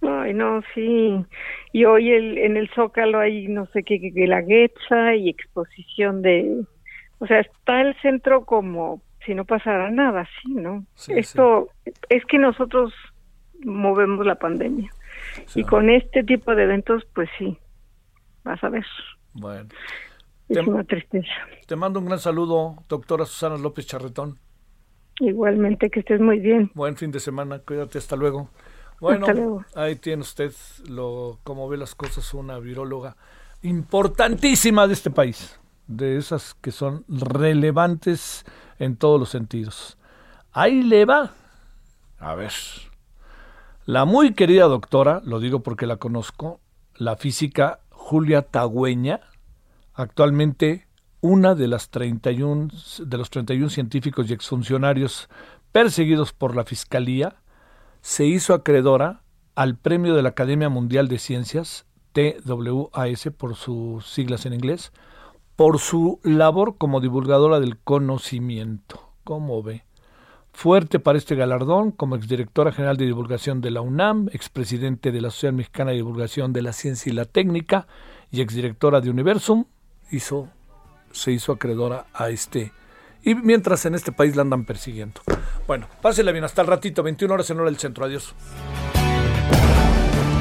Ay, 0.01 0.33
no, 0.33 0.61
sí. 0.75 1.25
Y 1.73 1.85
hoy 1.85 2.11
el, 2.11 2.37
en 2.37 2.57
el 2.57 2.69
Zócalo 2.75 3.19
hay 3.19 3.47
no 3.47 3.65
sé 3.67 3.83
qué, 3.83 3.99
que 3.99 4.27
la 4.27 4.41
guetza 4.41 5.15
y 5.15 5.29
exposición 5.29 6.21
de... 6.21 6.63
O 7.19 7.27
sea, 7.27 7.39
está 7.39 7.81
el 7.81 7.95
centro 8.01 8.45
como 8.45 9.01
si 9.25 9.33
no 9.33 9.45
pasara 9.45 9.89
nada, 9.91 10.27
sí, 10.41 10.53
¿no? 10.53 10.85
Esto 11.07 11.69
es 12.09 12.25
que 12.25 12.37
nosotros 12.37 12.93
movemos 13.63 14.25
la 14.25 14.35
pandemia. 14.35 14.91
Y 15.55 15.63
con 15.63 15.89
este 15.89 16.23
tipo 16.23 16.53
de 16.55 16.63
eventos, 16.63 17.03
pues 17.13 17.29
sí, 17.37 17.57
vas 18.43 18.63
a 18.63 18.69
ver. 18.69 18.85
Bueno. 19.33 19.69
Es 20.47 20.67
una 20.67 20.83
tristeza. 20.83 21.31
Te 21.65 21.75
mando 21.75 21.99
un 21.99 22.05
gran 22.05 22.19
saludo, 22.19 22.75
doctora 22.87 23.25
Susana 23.25 23.57
López 23.57 23.87
Charretón. 23.87 24.37
Igualmente, 25.19 25.89
que 25.89 26.01
estés 26.01 26.21
muy 26.21 26.39
bien. 26.39 26.69
Buen 26.75 26.95
fin 26.97 27.11
de 27.11 27.19
semana, 27.19 27.59
cuídate, 27.59 27.97
hasta 27.97 28.15
luego. 28.15 28.49
Bueno, 28.99 29.65
ahí 29.75 29.95
tiene 29.95 30.21
usted 30.21 30.51
lo, 30.87 31.39
como 31.43 31.67
ve 31.67 31.77
las 31.77 31.95
cosas, 31.95 32.33
una 32.33 32.59
viróloga 32.59 33.17
importantísima 33.61 34.87
de 34.87 34.93
este 34.93 35.09
país, 35.09 35.59
de 35.87 36.17
esas 36.17 36.53
que 36.55 36.71
son 36.71 37.05
relevantes 37.07 38.45
en 38.79 38.95
todos 38.95 39.19
los 39.19 39.29
sentidos. 39.29 39.97
Ahí 40.51 40.83
le 40.83 41.05
va. 41.05 41.31
A 42.17 42.35
ver. 42.35 42.53
La 43.85 44.05
muy 44.05 44.33
querida 44.33 44.65
doctora, 44.65 45.21
lo 45.25 45.39
digo 45.39 45.61
porque 45.61 45.85
la 45.85 45.97
conozco, 45.97 46.59
la 46.95 47.15
física 47.17 47.81
Julia 47.91 48.41
Tagüeña, 48.41 49.21
actualmente 49.93 50.87
una 51.21 51.55
de 51.55 51.67
las 51.67 51.89
31 51.89 52.69
de 52.99 53.17
los 53.17 53.29
31 53.29 53.69
científicos 53.69 54.29
y 54.29 54.33
exfuncionarios 54.33 55.27
perseguidos 55.71 56.33
por 56.33 56.55
la 56.55 56.65
fiscalía 56.65 57.35
se 58.01 58.25
hizo 58.25 58.53
acreedora 58.53 59.23
al 59.55 59.75
premio 59.75 60.15
de 60.15 60.21
la 60.21 60.29
Academia 60.29 60.69
Mundial 60.69 61.07
de 61.07 61.17
Ciencias, 61.17 61.85
TWAS 62.13 63.29
por 63.35 63.55
sus 63.55 64.05
siglas 64.05 64.45
en 64.45 64.53
inglés, 64.53 64.91
por 65.55 65.79
su 65.79 66.19
labor 66.23 66.77
como 66.77 66.99
divulgadora 66.99 67.59
del 67.59 67.77
conocimiento. 67.77 69.09
¿Cómo 69.23 69.63
ve? 69.63 69.85
Fuerte 70.51 70.99
para 70.99 71.17
este 71.17 71.35
galardón 71.35 71.91
como 71.91 72.15
exdirectora 72.15 72.71
general 72.71 72.97
de 72.97 73.05
divulgación 73.05 73.61
de 73.61 73.71
la 73.71 73.81
UNAM, 73.81 74.29
expresidente 74.31 75.11
de 75.11 75.21
la 75.21 75.29
Sociedad 75.29 75.53
Mexicana 75.53 75.91
de 75.91 75.97
Divulgación 75.97 76.53
de 76.53 76.61
la 76.61 76.73
Ciencia 76.73 77.11
y 77.11 77.15
la 77.15 77.25
Técnica 77.25 77.87
y 78.31 78.41
exdirectora 78.41 79.01
de 79.01 79.09
Universum, 79.09 79.65
hizo, 80.11 80.47
se 81.11 81.31
hizo 81.31 81.51
acreedora 81.51 82.05
a 82.13 82.29
este 82.29 82.71
y 83.25 83.33
mientras 83.33 83.85
en 83.85 83.95
este 83.95 84.11
país 84.11 84.35
la 84.35 84.43
andan 84.43 84.65
persiguiendo. 84.65 85.21
Bueno, 85.67 85.87
pásela 86.01 86.31
bien, 86.31 86.43
hasta 86.43 86.61
el 86.61 86.67
ratito, 86.67 87.01
21 87.01 87.33
horas 87.33 87.49
en 87.49 87.59
hora 87.59 87.69
del 87.69 87.79
centro. 87.79 88.05
Adiós. 88.05 88.33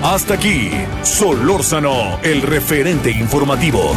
Hasta 0.03 0.35
aquí, 0.35 0.71
Solórzano, 1.03 2.21
el 2.23 2.43
referente 2.43 3.11
informativo. 3.11 3.97